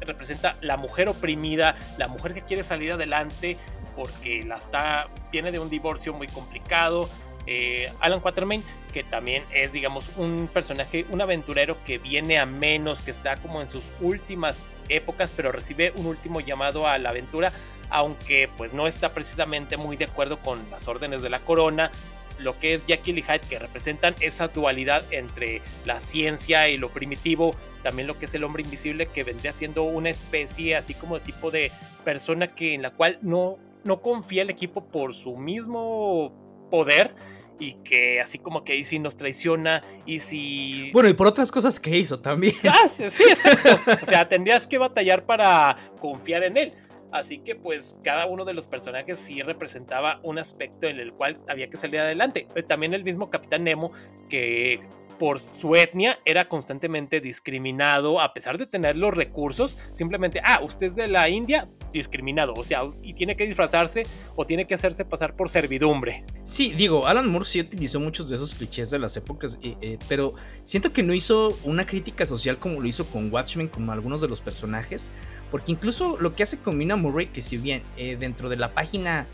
representa 0.00 0.56
la 0.60 0.76
mujer 0.76 1.08
oprimida, 1.08 1.76
la 1.98 2.08
mujer 2.08 2.34
que 2.34 2.42
quiere 2.42 2.62
salir 2.62 2.92
adelante 2.92 3.56
porque 3.96 4.42
la 4.44 4.56
está, 4.56 5.08
viene 5.32 5.50
de 5.50 5.58
un 5.58 5.70
divorcio 5.70 6.12
muy 6.12 6.28
complicado. 6.28 7.08
Eh, 7.46 7.92
Alan 8.00 8.20
Quatermain, 8.20 8.62
que 8.92 9.04
también 9.04 9.44
es, 9.52 9.72
digamos, 9.72 10.10
un 10.16 10.48
personaje, 10.52 11.06
un 11.10 11.20
aventurero 11.20 11.76
que 11.84 11.98
viene 11.98 12.38
a 12.38 12.46
menos, 12.46 13.02
que 13.02 13.10
está 13.10 13.36
como 13.36 13.60
en 13.60 13.68
sus 13.68 13.84
últimas 14.00 14.68
épocas, 14.88 15.32
pero 15.34 15.52
recibe 15.52 15.92
un 15.96 16.06
último 16.06 16.40
llamado 16.40 16.86
a 16.86 16.98
la 16.98 17.10
aventura 17.10 17.52
aunque 17.90 18.48
pues 18.56 18.72
no 18.72 18.86
está 18.86 19.12
precisamente 19.12 19.76
muy 19.76 19.96
de 19.96 20.06
acuerdo 20.06 20.38
con 20.40 20.68
las 20.70 20.88
órdenes 20.88 21.22
de 21.22 21.30
la 21.30 21.40
corona, 21.40 21.90
lo 22.38 22.58
que 22.58 22.74
es 22.74 22.86
Jackie 22.86 23.12
y 23.12 23.22
Hyde, 23.22 23.40
que 23.48 23.58
representan 23.58 24.14
esa 24.20 24.48
dualidad 24.48 25.04
entre 25.10 25.62
la 25.84 26.00
ciencia 26.00 26.68
y 26.68 26.76
lo 26.76 26.90
primitivo, 26.90 27.54
también 27.82 28.06
lo 28.06 28.18
que 28.18 28.26
es 28.26 28.34
el 28.34 28.44
hombre 28.44 28.62
invisible, 28.62 29.06
que 29.06 29.24
vendría 29.24 29.52
siendo 29.52 29.84
una 29.84 30.10
especie 30.10 30.76
así 30.76 30.94
como 30.94 31.18
de 31.18 31.24
tipo 31.24 31.50
de 31.50 31.70
persona 32.04 32.54
que 32.54 32.74
en 32.74 32.82
la 32.82 32.90
cual 32.90 33.18
no, 33.22 33.58
no 33.84 34.02
confía 34.02 34.42
el 34.42 34.50
equipo 34.50 34.84
por 34.84 35.14
su 35.14 35.36
mismo 35.36 36.68
poder 36.70 37.14
y 37.58 37.74
que 37.84 38.20
así 38.20 38.38
como 38.38 38.64
que 38.64 38.82
si 38.84 38.98
nos 38.98 39.16
traiciona 39.16 39.82
y 40.04 40.20
si... 40.20 40.90
Bueno, 40.92 41.08
y 41.08 41.14
por 41.14 41.26
otras 41.26 41.50
cosas 41.50 41.80
que 41.80 41.96
hizo 41.96 42.18
también. 42.18 42.54
Ah, 42.68 42.88
sí, 42.88 43.04
exacto. 43.04 43.78
O 44.02 44.06
sea, 44.06 44.28
tendrías 44.28 44.66
que 44.66 44.78
batallar 44.78 45.24
para 45.24 45.76
confiar 45.98 46.42
en 46.44 46.56
él. 46.56 46.72
Así 47.12 47.38
que 47.38 47.54
pues 47.54 47.96
cada 48.02 48.26
uno 48.26 48.44
de 48.44 48.52
los 48.52 48.66
personajes 48.66 49.18
sí 49.18 49.40
representaba 49.42 50.20
un 50.22 50.38
aspecto 50.38 50.86
en 50.86 50.98
el 50.98 51.12
cual 51.12 51.38
había 51.48 51.70
que 51.70 51.76
salir 51.76 52.00
adelante. 52.00 52.46
Eh, 52.54 52.62
también 52.62 52.92
el 52.92 53.04
mismo 53.04 53.30
Capitán 53.30 53.64
Nemo 53.64 53.92
que 54.28 54.80
por 55.18 55.40
su 55.40 55.74
etnia 55.76 56.18
era 56.24 56.48
constantemente 56.48 57.20
discriminado 57.20 58.20
a 58.20 58.32
pesar 58.34 58.58
de 58.58 58.66
tener 58.66 58.96
los 58.96 59.14
recursos. 59.14 59.78
Simplemente, 59.92 60.40
ah, 60.44 60.60
usted 60.62 60.88
es 60.88 60.96
de 60.96 61.08
la 61.08 61.28
India, 61.28 61.68
discriminado. 61.92 62.54
O 62.54 62.64
sea, 62.64 62.82
y 63.02 63.14
tiene 63.14 63.36
que 63.36 63.46
disfrazarse 63.46 64.04
o 64.34 64.46
tiene 64.46 64.66
que 64.66 64.74
hacerse 64.74 65.04
pasar 65.04 65.34
por 65.34 65.48
servidumbre. 65.48 66.24
Sí, 66.44 66.72
digo, 66.72 67.06
Alan 67.06 67.28
Moore 67.28 67.44
sí 67.44 67.60
utilizó 67.60 68.00
muchos 68.00 68.28
de 68.28 68.36
esos 68.36 68.54
clichés 68.54 68.90
de 68.90 68.98
las 68.98 69.16
épocas, 69.16 69.58
eh, 69.62 69.76
eh, 69.80 69.98
pero 70.08 70.34
siento 70.62 70.92
que 70.92 71.02
no 71.02 71.14
hizo 71.14 71.56
una 71.64 71.86
crítica 71.86 72.26
social 72.26 72.58
como 72.58 72.80
lo 72.80 72.86
hizo 72.86 73.06
con 73.06 73.32
Watchmen, 73.32 73.68
como 73.68 73.92
algunos 73.92 74.20
de 74.20 74.28
los 74.28 74.40
personajes. 74.40 75.10
Porque 75.50 75.72
incluso 75.72 76.16
lo 76.20 76.34
que 76.34 76.42
hace 76.42 76.58
con 76.58 76.76
Mina 76.76 76.96
Murray, 76.96 77.26
que 77.26 77.42
si 77.42 77.56
bien 77.56 77.82
eh, 77.96 78.16
dentro 78.18 78.48
de 78.48 78.56
la 78.56 78.74
página 78.74 79.26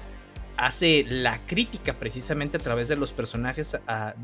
hace 0.57 1.05
la 1.09 1.45
crítica 1.47 1.99
precisamente 1.99 2.57
a 2.57 2.61
través 2.61 2.89
de 2.89 2.97
los 2.97 3.13
personajes, 3.13 3.79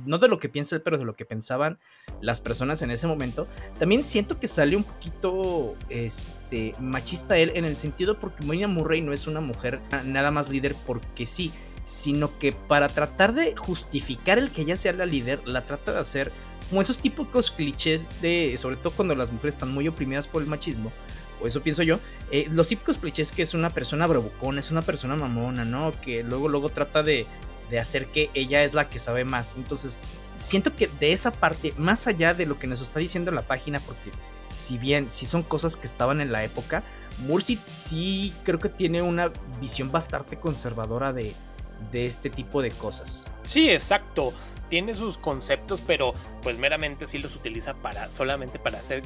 no 0.05 0.19
de 0.19 0.29
lo 0.29 0.39
que 0.39 0.49
piensa 0.49 0.77
él, 0.77 0.83
pero 0.83 0.99
de 0.99 1.05
lo 1.05 1.15
que 1.15 1.25
pensaban 1.25 1.79
las 2.21 2.41
personas 2.41 2.83
en 2.83 2.91
ese 2.91 3.07
momento. 3.07 3.49
También 3.79 4.05
siento 4.05 4.39
que 4.39 4.49
sale 4.49 4.77
un 4.77 4.85
poquito 4.85 5.77
este, 5.89 6.75
machista 6.79 7.39
él 7.39 7.53
en 7.55 7.65
el 7.65 7.77
sentido 7.77 8.19
porque 8.19 8.45
Moina 8.45 8.69
Murray 8.69 9.01
no 9.01 9.13
es 9.13 9.27
una 9.27 9.41
mujer 9.41 9.81
nada 10.05 10.31
más 10.31 10.49
líder 10.49 10.75
porque 10.87 11.27
sí, 11.27 11.53
sino 11.87 12.39
que 12.39 12.53
para 12.53 12.89
tratar 12.89 13.35
de 13.35 13.57
justificar 13.57 14.39
el 14.39 14.51
que 14.51 14.63
ella 14.63 14.77
sea 14.77 14.93
la 14.93 15.07
líder, 15.07 15.41
la 15.47 15.65
trata 15.65 15.93
de 15.93 16.01
hacer 16.01 16.33
como 16.69 16.83
esos 16.83 16.99
típicos 16.99 17.51
clichés 17.51 18.09
de, 18.21 18.55
sobre 18.59 18.77
todo 18.77 18.93
cuando 18.93 19.15
las 19.15 19.33
mujeres 19.33 19.55
están 19.55 19.73
muy 19.73 19.89
oprimidas 19.89 20.27
por 20.27 20.43
el 20.43 20.49
machismo, 20.49 20.93
o 21.41 21.47
eso 21.47 21.63
pienso 21.63 21.83
yo, 21.83 21.99
eh, 22.31 22.47
los 22.51 22.69
típicos 22.69 22.99
clichés 22.99 23.33
que 23.33 23.43
es 23.43 23.55
una 23.55 23.71
persona 23.71 24.07
bravucona, 24.07 24.61
es 24.61 24.71
una 24.71 24.83
persona 24.83 25.17
mamona, 25.17 25.65
¿no? 25.65 25.93
Que 26.01 26.23
luego, 26.23 26.49
luego 26.49 26.69
trata 26.69 27.03
de, 27.03 27.27
de 27.71 27.79
hacer 27.79 28.07
que 28.07 28.31
ella 28.35 28.65
es 28.65 28.75
la 28.75 28.89
que 28.89 28.99
sabe 28.99 29.25
más. 29.25 29.55
Entonces, 29.57 29.99
siento 30.39 30.75
que 30.75 30.89
de 31.01 31.13
esa 31.13 31.31
parte, 31.31 31.75
más 31.77 32.07
allá 32.07 32.35
de 32.35 32.47
lo 32.47 32.59
que 32.59 32.67
nos 32.67 32.81
está 32.81 33.01
diciendo 33.01 33.31
la 33.31 33.43
página, 33.43 33.81
porque 33.81 34.11
si 34.53 34.79
bien 34.79 35.11
si 35.11 35.27
son 35.27 35.43
cosas 35.43 35.77
que 35.77 35.87
estaban 35.87 36.21
en 36.21 36.33
la 36.33 36.45
época, 36.45 36.83
Mursi 37.19 37.59
sí 37.75 38.33
creo 38.45 38.59
que 38.59 38.69
tiene 38.69 39.03
una 39.03 39.33
visión 39.61 39.91
bastante 39.91 40.39
conservadora 40.39 41.13
de, 41.13 41.35
de 41.93 42.07
este 42.07 42.31
tipo 42.31 42.63
de 42.63 42.71
cosas. 42.71 43.27
Sí, 43.45 43.71
exacto. 43.71 44.33
Tiene 44.69 44.95
sus 44.95 45.17
conceptos, 45.17 45.83
pero 45.87 46.15
pues 46.43 46.59
meramente 46.59 47.07
sí 47.07 47.19
los 47.19 47.35
utiliza 47.35 47.75
para 47.75 48.11
solamente 48.11 48.59
para 48.59 48.79
hacer 48.79 49.03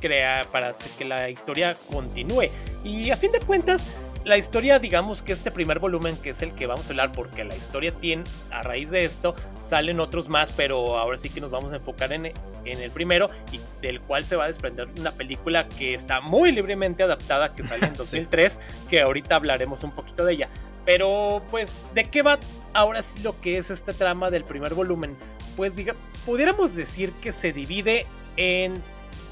crea 0.00 0.46
para 0.50 0.68
hacer 0.68 0.90
que 0.92 1.04
la 1.04 1.30
historia 1.30 1.76
continúe. 1.90 2.50
Y 2.84 3.10
a 3.10 3.16
fin 3.16 3.32
de 3.32 3.40
cuentas, 3.40 3.86
la 4.24 4.36
historia, 4.36 4.78
digamos 4.78 5.22
que 5.22 5.32
este 5.32 5.50
primer 5.50 5.78
volumen, 5.78 6.16
que 6.16 6.30
es 6.30 6.42
el 6.42 6.52
que 6.54 6.66
vamos 6.66 6.86
a 6.86 6.90
hablar, 6.90 7.12
porque 7.12 7.44
la 7.44 7.56
historia 7.56 7.92
tiene, 7.92 8.24
a 8.50 8.62
raíz 8.62 8.90
de 8.90 9.04
esto, 9.04 9.34
salen 9.58 10.00
otros 10.00 10.28
más, 10.28 10.52
pero 10.52 10.98
ahora 10.98 11.16
sí 11.16 11.30
que 11.30 11.40
nos 11.40 11.50
vamos 11.50 11.72
a 11.72 11.76
enfocar 11.76 12.12
en, 12.12 12.26
en 12.26 12.80
el 12.80 12.90
primero, 12.90 13.30
y 13.52 13.60
del 13.80 14.00
cual 14.00 14.24
se 14.24 14.36
va 14.36 14.44
a 14.44 14.46
desprender 14.48 14.86
una 14.98 15.12
película 15.12 15.68
que 15.68 15.94
está 15.94 16.20
muy 16.20 16.52
libremente 16.52 17.02
adaptada, 17.02 17.54
que 17.54 17.62
sale 17.62 17.86
en 17.86 17.94
2003, 17.96 18.60
que 18.90 19.00
ahorita 19.00 19.36
hablaremos 19.36 19.82
un 19.82 19.92
poquito 19.92 20.24
de 20.24 20.34
ella. 20.34 20.48
Pero, 20.84 21.42
pues, 21.50 21.82
¿de 21.94 22.04
qué 22.04 22.22
va 22.22 22.38
ahora 22.72 23.02
sí 23.02 23.20
lo 23.20 23.40
que 23.40 23.58
es 23.58 23.70
este 23.70 23.92
trama 23.92 24.30
del 24.30 24.44
primer 24.44 24.74
volumen? 24.74 25.16
Pues, 25.56 25.74
diga, 25.76 25.94
pudiéramos 26.26 26.74
decir 26.74 27.12
que 27.20 27.32
se 27.32 27.52
divide 27.52 28.06
en 28.36 28.82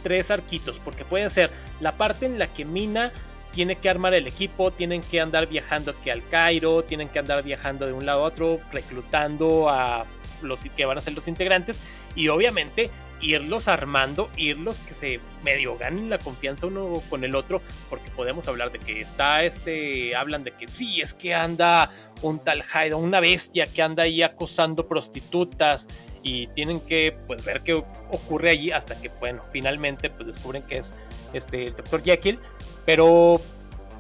tres 0.03 0.31
arquitos, 0.31 0.79
porque 0.79 1.05
pueden 1.05 1.31
ser 1.31 1.51
la 1.81 1.93
parte 1.93 2.27
en 2.27 2.39
la 2.39 2.49
que 2.49 2.65
Mina 2.65 3.13
tiene 3.53 3.77
que 3.77 3.89
armar 3.89 4.13
el 4.15 4.27
equipo, 4.27 4.71
tienen 4.71 5.03
que 5.03 5.21
andar 5.21 5.47
viajando 5.47 5.93
aquí 5.93 6.11
al 6.11 6.27
Cairo, 6.29 6.85
tienen 6.85 7.09
que 7.09 7.19
andar 7.19 7.43
viajando 7.43 7.87
de 7.87 7.93
un 7.93 8.05
lado 8.05 8.25
a 8.25 8.29
otro, 8.29 8.61
reclutando 8.71 9.71
a 9.71 10.05
los 10.43 10.63
que 10.77 10.85
van 10.85 10.99
a 10.99 11.01
ser 11.01 11.15
los 11.15 11.29
integrantes 11.29 11.83
y 12.15 12.29
obviamente 12.29 12.91
irlos 13.21 13.69
armando, 13.69 14.31
irlos 14.37 14.81
que 14.81 14.95
se 14.95 15.21
medio 15.43 15.77
ganen 15.77 16.11
la 16.11 16.19
confianza 16.19 16.67
uno 16.67 17.03
con 17.09 17.25
el 17.25 17.35
otro, 17.35 17.61
porque 17.89 18.11
podemos 18.11 18.49
hablar 18.49 18.73
de 18.73 18.79
que 18.79 19.01
está 19.01 19.45
este, 19.45 20.15
hablan 20.15 20.45
de 20.45 20.53
que 20.53 20.69
sí, 20.69 21.01
es 21.01 21.15
que 21.15 21.35
anda 21.35 21.91
un 22.23 22.39
tal 22.39 22.63
Haido, 22.73 22.99
una 22.99 23.21
bestia 23.21 23.67
que 23.67 23.83
anda 23.83 24.05
ahí 24.05 24.23
acosando 24.23 24.87
prostitutas 24.87 25.89
y 26.23 26.49
tienen 26.49 26.81
que 26.81 27.17
pues 27.27 27.45
ver 27.45 27.63
qué 27.63 27.75
ocurre 27.75 28.51
allí 28.51 28.71
hasta 28.71 29.01
que 29.01 29.09
bueno, 29.21 29.43
finalmente 29.53 30.11
pues 30.11 30.27
descubren 30.27 30.63
que 30.63 30.79
es 30.79 30.97
este 31.33 31.67
el 31.67 31.77
Dr. 31.77 32.03
Jekyll 32.03 32.39
pero 32.85 33.41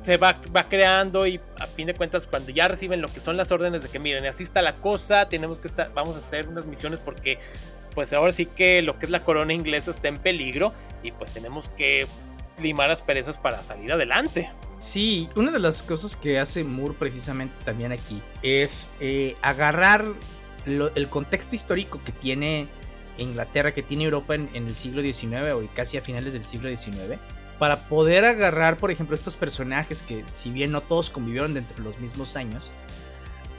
se 0.00 0.16
va, 0.16 0.40
va 0.54 0.68
creando 0.68 1.26
y 1.26 1.40
a 1.58 1.66
fin 1.66 1.88
de 1.88 1.94
cuentas 1.94 2.26
cuando 2.26 2.50
ya 2.50 2.68
reciben 2.68 3.02
lo 3.02 3.08
que 3.08 3.20
son 3.20 3.36
las 3.36 3.50
órdenes 3.50 3.82
de 3.82 3.88
que 3.88 3.98
miren, 3.98 4.24
así 4.26 4.44
está 4.44 4.62
la 4.62 4.74
cosa, 4.76 5.28
tenemos 5.28 5.58
que 5.58 5.68
estar, 5.68 5.92
vamos 5.92 6.14
a 6.14 6.18
hacer 6.18 6.48
unas 6.48 6.64
misiones 6.66 7.00
porque 7.00 7.38
pues 7.96 8.12
ahora 8.12 8.30
sí 8.30 8.44
que 8.44 8.82
lo 8.82 8.98
que 8.98 9.06
es 9.06 9.10
la 9.10 9.24
corona 9.24 9.54
inglesa 9.54 9.90
está 9.90 10.08
en 10.08 10.18
peligro 10.18 10.74
y 11.02 11.12
pues 11.12 11.32
tenemos 11.32 11.70
que 11.70 12.06
limar 12.60 12.90
las 12.90 13.00
perezas 13.00 13.38
para 13.38 13.62
salir 13.62 13.90
adelante. 13.90 14.50
Sí, 14.76 15.30
una 15.34 15.50
de 15.50 15.58
las 15.58 15.82
cosas 15.82 16.14
que 16.14 16.38
hace 16.38 16.62
Moore 16.62 16.94
precisamente 16.98 17.54
también 17.64 17.92
aquí 17.92 18.20
es 18.42 18.86
eh, 19.00 19.34
agarrar 19.40 20.04
el 20.66 21.08
contexto 21.08 21.54
histórico 21.54 21.98
que 22.04 22.12
tiene 22.12 22.68
Inglaterra, 23.16 23.72
que 23.72 23.82
tiene 23.82 24.04
Europa 24.04 24.34
en, 24.34 24.50
en, 24.52 24.66
el 24.66 24.76
siglo 24.76 25.00
XIX 25.00 25.52
o 25.54 25.66
casi 25.74 25.96
a 25.96 26.02
finales 26.02 26.34
del 26.34 26.44
siglo 26.44 26.68
XIX 26.68 27.18
para 27.58 27.88
poder 27.88 28.26
agarrar, 28.26 28.76
por 28.76 28.90
ejemplo, 28.90 29.14
estos 29.14 29.36
personajes 29.36 30.02
que, 30.02 30.22
si 30.34 30.50
bien 30.50 30.70
no 30.70 30.82
todos 30.82 31.08
convivieron 31.08 31.54
dentro 31.54 31.76
de 31.76 31.82
los 31.82 31.98
mismos 31.98 32.36
años, 32.36 32.70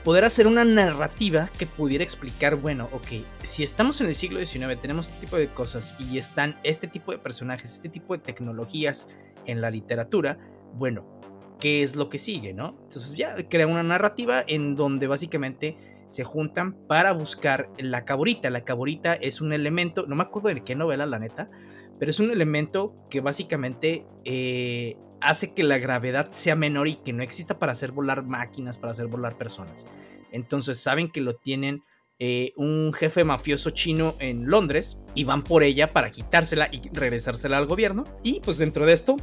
poder 0.04 0.24
hacer 0.24 0.46
una 0.46 0.64
narrativa 0.64 1.50
que 1.58 1.66
pudiera 1.66 2.04
explicar, 2.04 2.56
bueno, 2.56 2.88
ok, 2.92 3.24
si 3.42 3.62
estamos 3.62 4.00
en 4.00 4.08
el 4.08 4.14
siglo 4.14 4.44
XIX, 4.44 4.80
tenemos 4.80 5.08
este 5.08 5.20
tipo 5.20 5.36
de 5.36 5.48
cosas 5.48 5.96
y 5.98 6.18
están 6.18 6.58
este 6.62 6.86
tipo 6.86 7.12
de 7.12 7.18
personajes, 7.18 7.74
este 7.74 7.88
tipo 7.88 8.14
de 8.14 8.22
tecnologías 8.22 9.08
en 9.46 9.60
la 9.60 9.70
literatura, 9.70 10.38
bueno, 10.74 11.20
¿qué 11.60 11.82
es 11.82 11.96
lo 11.96 12.08
que 12.08 12.18
sigue, 12.18 12.52
no? 12.52 12.76
Entonces 12.82 13.14
ya 13.14 13.34
crea 13.48 13.66
una 13.66 13.82
narrativa 13.82 14.44
en 14.46 14.76
donde 14.76 15.06
básicamente 15.06 15.76
se 16.08 16.24
juntan 16.24 16.72
para 16.86 17.12
buscar 17.12 17.70
la 17.78 18.04
caborita. 18.04 18.50
La 18.50 18.64
caborita 18.64 19.14
es 19.14 19.40
un 19.40 19.52
elemento, 19.52 20.06
no 20.06 20.16
me 20.16 20.22
acuerdo 20.22 20.48
de 20.48 20.62
qué 20.62 20.74
novela, 20.74 21.06
la 21.06 21.18
neta, 21.18 21.50
pero 21.98 22.10
es 22.10 22.20
un 22.20 22.30
elemento 22.30 22.94
que 23.10 23.20
básicamente 23.20 24.06
eh, 24.24 24.96
hace 25.20 25.52
que 25.52 25.62
la 25.62 25.78
gravedad 25.78 26.30
sea 26.30 26.56
menor 26.56 26.88
y 26.88 26.94
que 26.96 27.12
no 27.12 27.22
exista 27.22 27.58
para 27.58 27.72
hacer 27.72 27.92
volar 27.92 28.24
máquinas, 28.24 28.78
para 28.78 28.92
hacer 28.92 29.06
volar 29.06 29.36
personas. 29.36 29.86
Entonces 30.32 30.78
saben 30.78 31.10
que 31.10 31.20
lo 31.20 31.34
tienen 31.34 31.82
eh, 32.20 32.52
un 32.56 32.92
jefe 32.92 33.22
mafioso 33.22 33.70
chino 33.70 34.16
en 34.18 34.50
Londres 34.50 34.98
y 35.14 35.22
van 35.22 35.44
por 35.44 35.62
ella 35.62 35.92
para 35.92 36.10
quitársela 36.10 36.68
y 36.72 36.88
regresársela 36.92 37.56
al 37.58 37.66
gobierno. 37.66 38.04
Y 38.24 38.40
pues 38.40 38.58
dentro 38.58 38.86
de 38.86 38.92
esto 38.92 39.16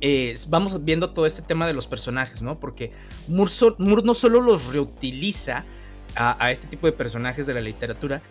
eh, 0.00 0.34
vamos 0.48 0.84
viendo 0.84 1.10
todo 1.10 1.26
este 1.26 1.42
tema 1.42 1.66
de 1.66 1.72
los 1.72 1.88
personajes, 1.88 2.40
¿no? 2.40 2.60
Porque 2.60 2.92
Moore, 3.26 3.52
no 3.78 4.14
solo 4.14 4.40
los 4.40 4.72
reutiliza, 4.72 5.64
a, 6.16 6.50
este 6.50 6.66
tipo 6.66 6.86
de 6.86 6.92
personajes 6.92 7.46
de 7.46 7.54
la 7.54 7.60
literatura 7.60 8.22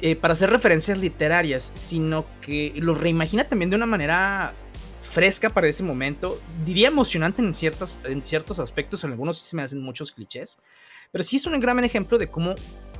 eh, 0.00 0.16
para 0.16 0.32
hacer 0.32 0.50
referencias 0.50 0.98
literarias, 0.98 1.70
sino 1.74 2.26
que 2.40 2.72
los 2.76 3.00
reimagina 3.00 3.44
también 3.44 3.70
de 3.70 3.76
una 3.76 3.86
manera 3.86 4.54
fresca 5.08 5.50
para 5.50 5.68
ese 5.68 5.82
momento, 5.82 6.40
diría 6.64 6.88
emocionante 6.88 7.42
en, 7.42 7.48
en 7.48 8.24
ciertos 8.24 8.58
aspectos, 8.58 9.04
en 9.04 9.12
algunos 9.12 9.38
sí 9.38 9.50
se 9.50 9.56
me 9.56 9.62
hacen 9.62 9.82
muchos 9.82 10.12
clichés, 10.12 10.58
pero 11.10 11.24
sí 11.24 11.36
es 11.36 11.46
un 11.46 11.58
gran 11.58 11.82
ejemplo 11.84 12.18
de 12.18 12.28
cómo 12.28 12.54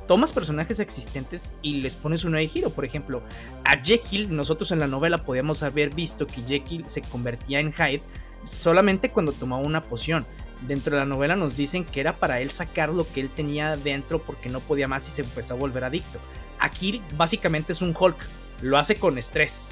tomas 0.07 0.33
personajes 0.33 0.79
existentes 0.79 1.53
y 1.61 1.81
les 1.81 1.95
pones 1.95 2.23
un 2.23 2.31
nuevo 2.31 2.49
giro. 2.49 2.71
Por 2.71 2.83
ejemplo, 2.83 3.21
a 3.63 3.77
Jekyll, 3.79 4.35
nosotros 4.35 4.71
en 4.71 4.79
la 4.79 4.87
novela 4.87 5.19
podíamos 5.19 5.61
haber 5.61 5.93
visto 5.93 6.25
que 6.25 6.41
Jekyll 6.41 6.87
se 6.87 7.03
convertía 7.03 7.59
en 7.59 7.71
Hyde 7.71 8.01
solamente 8.45 9.11
cuando 9.11 9.31
tomaba 9.31 9.61
una 9.61 9.83
poción 9.83 10.25
dentro 10.67 10.93
de 10.93 10.99
la 10.99 11.05
novela 11.05 11.35
nos 11.35 11.55
dicen 11.55 11.85
que 11.85 12.01
era 12.01 12.13
para 12.13 12.41
él 12.41 12.49
sacar 12.49 12.89
lo 12.89 13.07
que 13.11 13.21
él 13.21 13.29
tenía 13.29 13.77
dentro 13.77 14.19
porque 14.19 14.49
no 14.49 14.59
podía 14.59 14.87
más 14.87 15.07
y 15.07 15.11
se 15.11 15.21
empezó 15.21 15.53
a 15.53 15.57
volver 15.57 15.83
adicto. 15.83 16.19
Aquí 16.59 17.01
básicamente 17.15 17.71
es 17.71 17.81
un 17.81 17.95
Hulk, 17.97 18.17
lo 18.61 18.77
hace 18.77 18.95
con 18.95 19.17
estrés, 19.17 19.69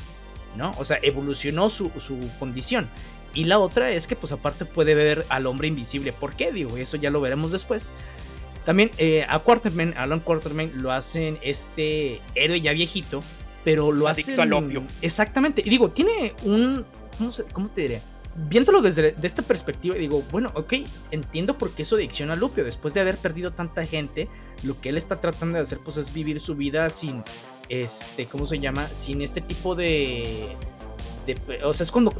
¿no? 0.57 0.73
O 0.77 0.85
sea, 0.85 0.99
evolucionó 1.01 1.69
su, 1.69 1.91
condición. 2.39 2.89
Y 3.33 3.43
la 3.43 3.59
otra 3.59 3.91
es 3.91 4.07
que 4.07 4.15
pues 4.15 4.31
aparte 4.31 4.65
puede 4.65 4.95
ver 4.95 5.25
al 5.29 5.45
hombre 5.45 5.67
invisible. 5.67 6.11
¿Por 6.11 6.35
qué? 6.35 6.51
Digo, 6.51 6.75
eso 6.77 6.97
ya 6.97 7.11
lo 7.11 7.21
veremos 7.21 7.51
después. 7.51 7.93
También 8.65 8.91
eh, 8.97 9.25
a 9.29 9.39
Quarterman, 9.39 9.93
Alan 9.95 10.19
Quarterman, 10.19 10.71
lo 10.81 10.91
hacen 10.91 11.37
este 11.41 12.19
héroe 12.35 12.59
ya 12.59 12.73
viejito, 12.73 13.23
pero 13.63 13.91
lo 13.91 14.07
Adicto 14.07 14.41
al 14.41 14.53
opio. 14.53 14.83
Exactamente. 15.01 15.61
Y 15.63 15.69
digo, 15.69 15.91
tiene 15.91 16.33
un... 16.43 16.85
¿Cómo, 17.17 17.31
cómo 17.53 17.69
te 17.69 17.81
diré? 17.81 18.01
viéndolo 18.37 18.81
desde 18.81 19.15
esta 19.21 19.41
perspectiva, 19.41 19.95
digo, 19.95 20.23
bueno, 20.31 20.51
ok, 20.53 20.73
entiendo 21.11 21.57
por 21.57 21.71
qué 21.71 21.83
su 21.83 21.95
adicción 21.95 22.29
al 22.29 22.43
opio. 22.43 22.63
Después 22.63 22.93
de 22.93 23.01
haber 23.01 23.17
perdido 23.17 23.51
tanta 23.51 23.85
gente, 23.85 24.27
lo 24.63 24.79
que 24.79 24.89
él 24.89 24.97
está 24.97 25.19
tratando 25.19 25.55
de 25.55 25.63
hacer, 25.63 25.79
pues 25.79 25.97
es 25.97 26.13
vivir 26.13 26.39
su 26.39 26.55
vida 26.55 26.89
sin, 26.89 27.23
este, 27.69 28.25
¿cómo 28.25 28.45
se 28.45 28.59
llama? 28.59 28.87
Sin 28.93 29.21
este 29.21 29.41
tipo 29.41 29.75
de. 29.75 30.55
o 31.63 31.73
sea, 31.73 31.83
es 31.83 31.91
cuando, 31.91 32.13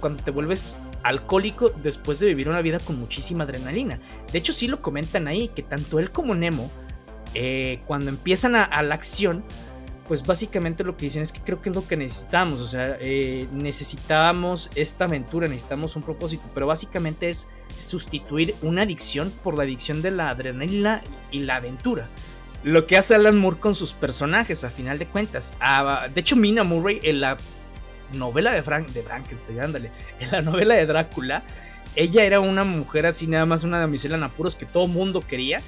cuando 0.00 0.22
te 0.22 0.30
vuelves 0.30 0.76
alcohólico 1.02 1.70
después 1.70 2.20
de 2.20 2.26
vivir 2.26 2.48
una 2.48 2.60
vida 2.60 2.78
con 2.78 2.98
muchísima 2.98 3.44
adrenalina. 3.44 4.00
De 4.32 4.38
hecho, 4.38 4.52
sí 4.52 4.66
lo 4.66 4.82
comentan 4.82 5.28
ahí, 5.28 5.48
que 5.48 5.62
tanto 5.62 5.98
él 5.98 6.10
como 6.10 6.34
Nemo, 6.34 6.70
eh, 7.34 7.80
cuando 7.86 8.10
empiezan 8.10 8.54
a 8.54 8.82
la 8.82 8.94
acción, 8.94 9.44
pues 10.10 10.24
básicamente 10.24 10.82
lo 10.82 10.96
que 10.96 11.04
dicen 11.04 11.22
es 11.22 11.30
que 11.30 11.40
creo 11.40 11.60
que 11.62 11.68
es 11.68 11.76
lo 11.76 11.86
que 11.86 11.96
necesitamos, 11.96 12.60
o 12.60 12.66
sea, 12.66 12.96
eh, 12.98 13.46
necesitábamos 13.52 14.68
esta 14.74 15.04
aventura, 15.04 15.46
necesitamos 15.46 15.94
un 15.94 16.02
propósito, 16.02 16.50
pero 16.52 16.66
básicamente 16.66 17.30
es 17.30 17.46
sustituir 17.78 18.56
una 18.62 18.82
adicción 18.82 19.32
por 19.44 19.56
la 19.56 19.62
adicción 19.62 20.02
de 20.02 20.10
la 20.10 20.30
adrenalina 20.30 21.00
y 21.30 21.44
la 21.44 21.54
aventura. 21.54 22.08
Lo 22.62 22.86
que 22.86 22.96
hace 22.96 23.14
Alan 23.14 23.38
Moore 23.38 23.58
con 23.58 23.74
sus 23.74 23.94
personajes, 23.94 24.64
a 24.64 24.70
final 24.70 24.98
de 24.98 25.06
cuentas. 25.06 25.54
Ah, 25.60 26.08
de 26.12 26.20
hecho, 26.20 26.36
Mina 26.36 26.62
Murray 26.64 27.00
en 27.02 27.20
la 27.20 27.38
novela 28.12 28.52
de, 28.52 28.62
Frank, 28.62 28.88
de 28.88 29.02
Frankenstein, 29.02 29.60
ándale, 29.60 29.90
en 30.20 30.30
la 30.30 30.42
novela 30.42 30.74
de 30.74 30.86
Drácula, 30.86 31.42
ella 31.96 32.24
era 32.24 32.40
una 32.40 32.64
mujer 32.64 33.06
así, 33.06 33.26
nada 33.26 33.46
más 33.46 33.64
una 33.64 33.80
damisela 33.80 34.16
en 34.16 34.22
apuros 34.22 34.56
que 34.56 34.66
todo 34.66 34.86
mundo 34.86 35.20
quería 35.20 35.60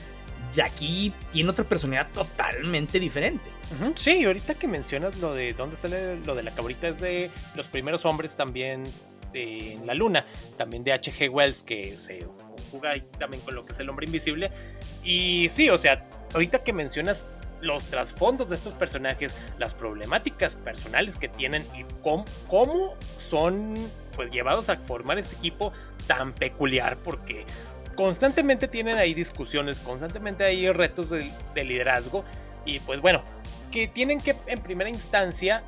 y 0.55 0.61
aquí 0.61 1.13
tiene 1.31 1.51
otra 1.51 1.65
personalidad 1.65 2.09
totalmente 2.13 3.01
diferente. 3.01 3.45
Sí, 3.97 4.25
ahorita 4.25 4.55
que 4.55 4.69
mencionas 4.69 5.17
lo 5.17 5.35
de 5.35 5.55
dónde 5.55 5.77
sale 5.77 6.21
lo 6.21 6.35
de 6.35 6.43
la 6.43 6.51
cabrita 6.51 6.89
es 6.89 7.01
de 7.01 7.31
los 7.55 7.69
primeros 7.69 8.05
hombres 8.05 8.37
también 8.37 8.85
de 9.33 9.79
la 9.87 9.95
luna, 9.95 10.27
también 10.59 10.85
de 10.85 10.93
H.G. 10.93 11.31
Wells 11.31 11.63
que 11.63 11.97
se 11.97 12.19
conjuga 12.19 12.95
también 13.19 13.43
con 13.43 13.55
lo 13.55 13.65
que 13.65 13.73
es 13.73 13.81
el 13.81 13.89
hombre 13.89 14.05
invisible. 14.05 14.51
Y 15.03 15.49
sí, 15.49 15.71
o 15.71 15.79
sea, 15.79 16.07
ahorita 16.33 16.63
que 16.63 16.73
mencionas 16.73 17.27
los 17.63 17.87
trasfondos 17.87 18.51
de 18.51 18.57
estos 18.57 18.75
personajes, 18.75 19.39
las 19.59 19.73
problemáticas 19.73 20.57
personales 20.57 21.17
que 21.17 21.29
tienen 21.29 21.65
y 21.75 21.85
cómo, 22.03 22.97
son 23.17 23.75
pues 24.15 24.31
llevados 24.31 24.69
a 24.69 24.77
formar 24.79 25.19
este 25.19 25.37
equipo 25.37 25.73
tan 26.07 26.35
peculiar 26.35 26.99
porque 26.99 27.47
constantemente 27.95 28.69
tienen 28.69 28.99
ahí 28.99 29.15
discusiones, 29.15 29.81
constantemente 29.81 30.45
hay 30.45 30.71
retos 30.73 31.11
de, 31.11 31.33
liderazgo 31.55 32.25
y 32.67 32.81
pues 32.81 33.01
bueno, 33.01 33.23
que 33.71 33.87
tienen 33.87 34.21
que 34.21 34.37
en 34.47 34.59
primera 34.59 34.91
instancia 34.91 35.63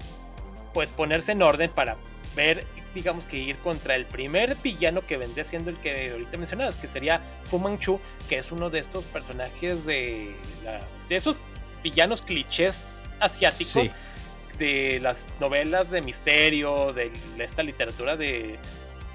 pues 0.74 0.90
ponerse 0.90 1.32
en 1.32 1.42
orden 1.42 1.70
para 1.70 1.96
ver, 2.34 2.66
digamos 2.94 3.26
que 3.26 3.36
ir 3.36 3.56
contra 3.58 3.96
el 3.96 4.06
primer 4.06 4.56
villano 4.56 5.06
que 5.06 5.16
vendría 5.16 5.44
siendo 5.44 5.70
el 5.70 5.76
que 5.78 6.10
ahorita 6.10 6.36
mencionabas, 6.36 6.76
que 6.76 6.88
sería 6.88 7.20
Fu 7.44 7.58
Manchu, 7.58 8.00
que 8.28 8.38
es 8.38 8.52
uno 8.52 8.70
de 8.70 8.78
estos 8.78 9.04
personajes 9.06 9.84
de, 9.86 10.34
de 11.08 11.16
esos 11.16 11.42
villanos 11.82 12.22
clichés 12.22 13.04
asiáticos. 13.20 13.92
De 14.58 15.00
las 15.00 15.26
novelas 15.40 15.90
de 15.90 16.00
misterio, 16.00 16.92
de 16.92 17.10
esta 17.38 17.64
literatura 17.64 18.16
de 18.16 18.56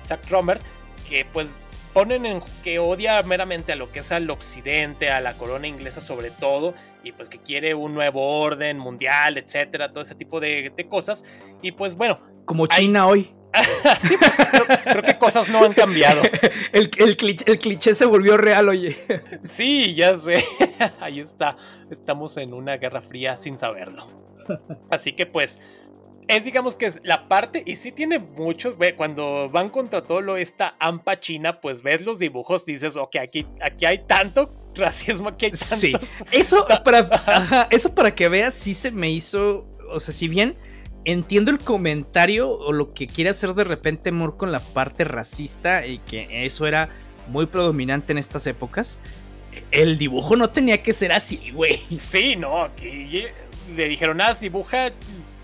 Zack 0.03 0.29
Romer, 0.29 0.59
que 1.07 1.23
pues 1.23 1.53
ponen 1.93 2.25
en 2.25 2.41
que 2.63 2.79
odia 2.79 3.22
meramente 3.24 3.72
a 3.72 3.75
lo 3.75 3.91
que 3.91 4.00
es 4.00 4.12
al 4.12 4.29
occidente, 4.29 5.10
a 5.10 5.22
la 5.22 5.34
corona 5.38 5.67
inglesa 5.67 6.01
sobre 6.01 6.31
todo, 6.31 6.74
y 7.03 7.12
pues 7.12 7.29
que 7.29 7.39
quiere 7.39 7.74
un 7.74 7.93
nuevo 7.93 8.41
orden 8.41 8.77
mundial, 8.77 9.38
etcétera, 9.38 9.91
todo 9.91 10.03
ese 10.03 10.15
tipo 10.15 10.39
de, 10.39 10.74
cosas. 10.89 11.25
Y 11.62 11.72
pues 11.72 11.96
bueno. 11.96 12.19
Como 12.46 12.67
China 12.67 13.08
hoy. 13.08 13.34
sí, 14.00 14.15
creo, 14.84 15.01
que 15.01 15.17
cosas 15.17 15.50
no 15.50 15.63
han 15.63 15.74
cambiado. 15.74 16.22
El, 16.72 16.91
el, 17.00 17.17
cliché, 17.17 17.96
se 17.96 18.05
volvió 18.05 18.38
real, 18.38 18.69
oye. 18.69 18.96
Sí, 19.43 19.96
ya 19.96 20.15
sé. 20.17 20.43
Ahí 21.00 21.19
está. 21.19 21.58
Estamos 21.89 22.38
en 22.38 22.53
una 22.53 22.77
guerra 22.77 23.01
fría 23.01 23.38
sin 23.38 23.58
saberlo. 23.58 24.08
Así 24.89 25.13
que 25.13 25.25
pues 25.25 25.60
es 26.29 26.45
digamos 26.45 26.75
que 26.75 26.86
es 26.86 27.00
la 27.03 27.27
parte, 27.27 27.63
y 27.65 27.75
sí 27.75 27.91
tiene 27.91 28.19
muchos, 28.19 28.77
ve, 28.77 28.95
cuando 28.95 29.50
van 29.50 29.69
contra 29.69 30.03
todo 30.03 30.21
lo 30.21 30.38
esta 30.38 30.75
ampa 30.79 31.19
china, 31.19 31.59
pues 31.59 31.81
ves 31.81 32.05
los 32.05 32.19
dibujos, 32.19 32.67
dices, 32.67 32.95
ok, 32.95 33.15
aquí, 33.17 33.48
aquí 33.62 33.86
hay 33.86 34.05
tanto 34.05 34.53
racismo, 34.75 35.29
aquí 35.29 35.45
hay 35.45 35.51
tantos... 35.51 35.79
Sí, 35.79 35.91
eso 36.31 36.67
para, 36.86 37.67
eso 37.71 37.95
para 37.95 38.13
que 38.13 38.29
veas, 38.29 38.53
sí 38.53 38.75
se 38.75 38.91
me 38.91 39.09
hizo, 39.09 39.65
o 39.89 40.00
sea, 40.00 40.13
si 40.13 40.27
bien 40.27 40.55
entiendo 41.03 41.50
el 41.50 41.57
comentario 41.57 42.51
o 42.51 42.74
lo 42.74 42.93
que 42.93 43.07
quiere 43.07 43.31
hacer 43.31 43.55
de 43.55 43.63
repente 43.63 44.12
Moore 44.12 44.38
con 44.38 44.51
la 44.51 44.59
parte 44.59 45.05
racista 45.05 45.88
y 45.88 45.98
que 45.98 46.45
eso 46.45 46.67
era 46.67 46.89
muy 47.27 47.48
predominante 47.48 48.12
en 48.12 48.19
estas 48.19 48.45
épocas, 48.45 49.00
el 49.71 49.98
dibujo 49.98 50.36
no 50.36 50.51
tenía 50.51 50.83
que 50.83 50.93
ser 50.93 51.12
así, 51.12 51.50
güey. 51.51 51.81
Sí, 51.98 52.36
no, 52.36 52.65
aquí 52.65 53.25
le 53.75 53.88
dijeron, 53.88 54.21
ah, 54.21 54.36
dibuja 54.39 54.91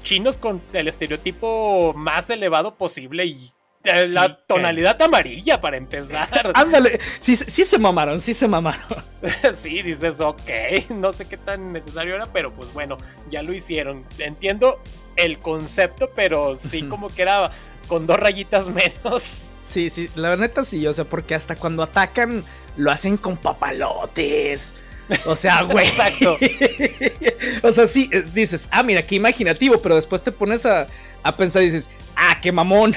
chinos 0.05 0.37
con 0.37 0.61
el 0.71 0.87
estereotipo 0.87 1.93
más 1.95 2.29
elevado 2.29 2.75
posible 2.77 3.25
y 3.25 3.51
eh, 3.83 4.07
la 4.09 4.37
tonalidad 4.37 5.01
amarilla 5.01 5.59
para 5.59 5.77
empezar. 5.77 6.29
Ándale, 6.53 6.99
sí, 7.19 7.35
sí 7.35 7.65
se 7.65 7.77
mamaron, 7.77 8.21
sí 8.21 8.33
se 8.33 8.47
mamaron. 8.47 9.03
sí, 9.53 9.81
dices, 9.81 10.21
ok, 10.21 10.49
no 10.91 11.11
sé 11.11 11.27
qué 11.27 11.37
tan 11.37 11.73
necesario 11.73 12.15
era, 12.15 12.25
pero 12.27 12.53
pues 12.53 12.71
bueno, 12.73 12.97
ya 13.29 13.41
lo 13.41 13.53
hicieron. 13.53 14.05
Entiendo 14.19 14.79
el 15.15 15.39
concepto, 15.39 16.11
pero 16.15 16.55
sí 16.55 16.83
como 16.83 17.09
que 17.09 17.23
era 17.23 17.51
con 17.87 18.07
dos 18.07 18.17
rayitas 18.17 18.69
menos. 18.69 19.45
Sí, 19.63 19.89
sí, 19.89 20.09
la 20.15 20.35
neta 20.37 20.63
sí, 20.63 20.85
o 20.85 20.93
sea, 20.93 21.05
porque 21.05 21.33
hasta 21.33 21.55
cuando 21.55 21.81
atacan 21.81 22.45
lo 22.77 22.91
hacen 22.91 23.17
con 23.17 23.37
papalotes. 23.37 24.73
O 25.25 25.35
sea, 25.35 25.63
güey. 25.63 25.87
Exacto. 25.87 26.37
o 27.63 27.71
sea, 27.71 27.87
sí, 27.87 28.09
eh, 28.11 28.23
dices, 28.33 28.67
ah, 28.71 28.83
mira, 28.83 29.05
qué 29.05 29.15
imaginativo, 29.15 29.81
pero 29.81 29.95
después 29.95 30.21
te 30.23 30.31
pones 30.31 30.65
a, 30.65 30.87
pensar 31.37 31.63
y 31.63 31.67
dices, 31.67 31.89
ah, 32.15 32.37
qué 32.41 32.51
mamón. 32.51 32.95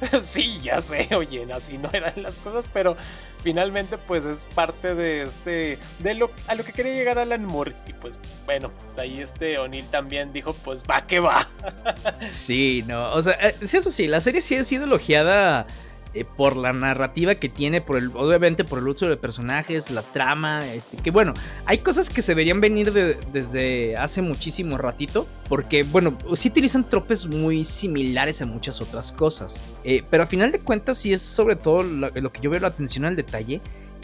sí, 0.22 0.60
ya 0.62 0.80
sé, 0.80 1.08
oye, 1.14 1.46
así 1.52 1.78
no 1.78 1.90
eran 1.92 2.22
las 2.22 2.38
cosas, 2.38 2.68
pero 2.72 2.96
finalmente 3.42 3.98
pues 3.98 4.24
es 4.24 4.46
parte 4.54 4.94
de 4.94 5.22
este, 5.22 5.78
de 5.98 6.14
lo, 6.14 6.30
a 6.46 6.54
lo 6.54 6.64
que 6.64 6.72
quería 6.72 6.94
llegar 6.94 7.18
Alan 7.18 7.44
Moore. 7.44 7.74
Y 7.86 7.92
pues 7.92 8.18
bueno, 8.46 8.70
pues 8.82 8.98
ahí 8.98 9.20
este 9.20 9.58
O'Neill 9.58 9.86
también 9.90 10.32
dijo, 10.32 10.54
pues 10.54 10.82
va 10.88 11.06
que 11.06 11.20
va. 11.20 11.48
sí, 12.30 12.84
no, 12.86 13.12
o 13.12 13.22
sea, 13.22 13.34
eh, 13.34 13.56
eso 13.60 13.90
sí, 13.90 14.08
la 14.08 14.20
serie 14.20 14.40
sí 14.40 14.56
ha 14.56 14.64
sido 14.64 14.84
elogiada 14.84 15.66
eh, 16.12 16.24
por 16.24 16.56
la 16.56 16.72
narrativa 16.72 17.36
que 17.36 17.48
tiene, 17.48 17.80
por 17.80 17.96
obviamente 18.16 18.64
por 18.64 18.80
el 18.80 18.88
uso 18.88 19.08
de 19.08 19.16
personajes, 19.16 19.92
la 19.92 20.02
trama, 20.02 20.66
este, 20.72 20.96
que 20.96 21.12
bueno, 21.12 21.34
hay 21.66 21.78
cosas 21.78 22.10
que 22.10 22.20
se 22.20 22.32
deberían 22.32 22.60
venir 22.60 22.92
desde 22.92 23.96
hace 23.96 24.20
muchísimo 24.20 24.76
ratito, 24.76 25.28
porque 25.48 25.84
bueno, 25.84 26.18
sí 26.34 26.48
utilizan 26.48 26.88
tropes 26.88 27.26
muy 27.26 27.64
similares 27.64 28.42
a 28.42 28.46
muchas 28.46 28.80
otras 28.80 29.12
cosas, 29.12 29.60
eh, 29.84 30.02
pero 30.10 30.24
a 30.24 30.26
final 30.26 30.50
de 30.50 30.58
cuentas 30.58 30.98
sí 30.98 31.12
es 31.12 31.22
sobre 31.22 31.54
todo 31.54 31.84
lo, 31.84 32.12
que 32.32 32.40
yo 32.40 32.50
veo 32.50 32.58
la 32.58 32.68
atención 32.68 33.04
al 33.04 33.14
detalle 33.14 33.60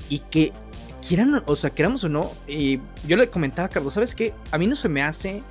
y 0.08 0.20
que 0.20 0.52
quieran, 1.08 1.42
o 1.44 1.56
sea, 1.56 1.70
queramos 1.70 2.04
o 2.04 2.08
no, 2.08 2.30
yo 2.46 3.16
le 3.16 3.28
comentaba 3.30 3.66
a 3.66 3.68
Carlos, 3.68 3.94
¿sabes 3.94 4.14
qué? 4.14 4.32
A 4.52 4.58
mí 4.58 4.68
no 4.68 4.76
se 4.76 4.88
me 4.88 5.02
hace 5.02 5.42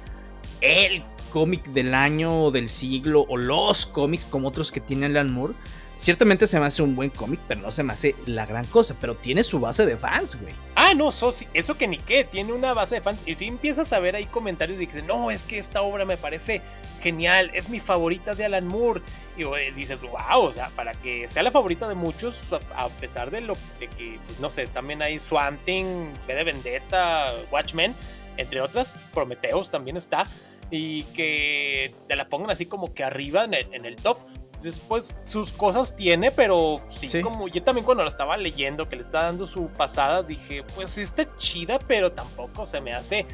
el 0.61 1.03
cómic 1.33 1.65
del 1.73 1.93
año 1.93 2.45
o 2.45 2.51
del 2.51 2.69
siglo 2.69 3.25
o 3.27 3.35
los 3.35 3.85
cómics 3.85 4.23
como 4.23 4.47
otros 4.47 4.71
que 4.71 4.79
tiene 4.79 5.07
Alan 5.07 5.33
Moore 5.33 5.53
Ciertamente 5.95 6.45
se 6.45 6.59
me 6.59 6.65
hace 6.65 6.83
un 6.83 6.93
buen 6.93 7.09
cómic, 7.09 7.39
pero 7.47 7.61
no 7.61 7.71
se 7.71 7.81
me 7.81 7.93
hace 7.93 8.15
la 8.25 8.45
gran 8.45 8.65
cosa. 8.65 8.97
Pero 8.99 9.15
tiene 9.15 9.43
su 9.43 9.61
base 9.61 9.85
de 9.85 9.95
fans, 9.95 10.39
güey. 10.39 10.53
Ah, 10.75 10.93
no, 10.93 11.09
eso 11.09 11.77
que 11.77 11.87
ni 11.87 11.97
qué, 11.97 12.25
tiene 12.25 12.51
una 12.51 12.73
base 12.73 12.95
de 12.95 13.01
fans. 13.01 13.23
Y 13.25 13.35
si 13.35 13.45
empiezas 13.45 13.93
a 13.93 13.99
ver 13.99 14.17
ahí 14.17 14.25
comentarios 14.25 14.77
de 14.77 14.87
que 14.87 15.01
no, 15.01 15.31
es 15.31 15.43
que 15.43 15.57
esta 15.57 15.81
obra 15.81 16.03
me 16.03 16.17
parece 16.17 16.61
genial, 17.01 17.49
es 17.53 17.69
mi 17.69 17.79
favorita 17.79 18.35
de 18.35 18.43
Alan 18.43 18.67
Moore. 18.67 19.01
Y 19.37 19.43
dices, 19.71 20.01
wow, 20.01 20.41
o 20.41 20.53
sea, 20.53 20.69
para 20.75 20.91
que 20.93 21.29
sea 21.29 21.43
la 21.43 21.51
favorita 21.51 21.87
de 21.87 21.95
muchos, 21.95 22.41
a 22.75 22.89
pesar 22.89 23.31
de 23.31 23.39
lo 23.39 23.53
de 23.79 23.87
que, 23.87 24.19
pues, 24.25 24.39
no 24.41 24.49
sé, 24.49 24.67
también 24.67 25.01
hay 25.01 25.17
Swamp 25.19 25.63
Thing, 25.63 26.07
B 26.27 26.35
de 26.35 26.43
Vendetta, 26.43 27.33
Watchmen, 27.51 27.95
entre 28.35 28.59
otras, 28.59 28.97
Prometheus 29.13 29.69
también 29.69 29.95
está. 29.95 30.27
Y 30.71 31.03
que 31.03 31.93
te 32.07 32.15
la 32.15 32.27
pongan 32.27 32.49
así 32.49 32.65
como 32.65 32.93
que 32.93 33.03
arriba 33.03 33.45
en 33.45 33.85
el 33.85 33.95
top 33.97 34.17
Después 34.61 35.13
sus 35.23 35.51
cosas 35.51 35.95
tiene, 35.95 36.31
pero 36.31 36.81
sí, 36.87 37.21
como 37.21 37.47
yo 37.47 37.61
también 37.63 37.85
cuando 37.85 38.03
la 38.03 38.09
estaba 38.09 38.37
leyendo, 38.37 38.87
que 38.87 38.95
le 38.95 39.01
estaba 39.01 39.25
dando 39.25 39.45
su 39.45 39.67
pasada, 39.67 40.23
dije, 40.23 40.63
pues 40.75 40.89
sí 40.89 41.01
está 41.01 41.25
chida, 41.37 41.79
pero 41.79 42.11
tampoco 42.11 42.65
se 42.65 42.81
me 42.81 42.93
hace 42.93 43.25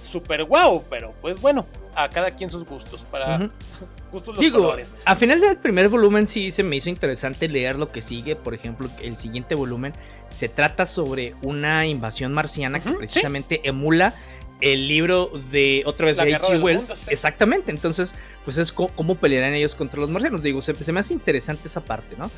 súper 0.00 0.44
guau. 0.44 0.84
Pero 0.88 1.12
pues 1.20 1.40
bueno, 1.40 1.66
a 1.94 2.08
cada 2.08 2.30
quien 2.30 2.50
sus 2.50 2.64
gustos, 2.64 3.04
para 3.10 3.48
gustos 4.12 4.34
los 4.34 4.40
Digo, 4.40 4.74
A 5.04 5.16
final 5.16 5.40
del 5.40 5.56
primer 5.56 5.88
volumen 5.88 6.28
sí 6.28 6.50
se 6.50 6.62
me 6.62 6.76
hizo 6.76 6.90
interesante 6.90 7.48
leer 7.48 7.78
lo 7.78 7.90
que 7.90 8.00
sigue. 8.00 8.36
Por 8.36 8.54
ejemplo, 8.54 8.88
el 9.00 9.16
siguiente 9.16 9.54
volumen 9.54 9.92
se 10.28 10.48
trata 10.48 10.86
sobre 10.86 11.34
una 11.42 11.86
invasión 11.86 12.32
marciana 12.32 12.80
que 12.80 12.92
precisamente 12.92 13.60
emula 13.64 14.14
el 14.60 14.88
libro 14.88 15.30
de 15.50 15.82
otra 15.86 16.06
vez 16.06 16.16
de 16.16 16.34
H.G. 16.34 16.62
Wells. 16.62 17.08
Exactamente. 17.08 17.70
Entonces, 17.70 18.14
pues 18.44 18.58
es 18.58 18.72
cómo, 18.72 19.14
pelearán 19.16 19.54
ellos 19.54 19.74
contra 19.74 20.00
los 20.00 20.10
marcianos. 20.10 20.42
Digo, 20.42 20.62
se, 20.62 20.74
me 20.92 21.00
hace 21.00 21.12
interesante 21.12 21.68
esa 21.68 21.84
parte, 21.84 22.16
¿no? 22.16 22.30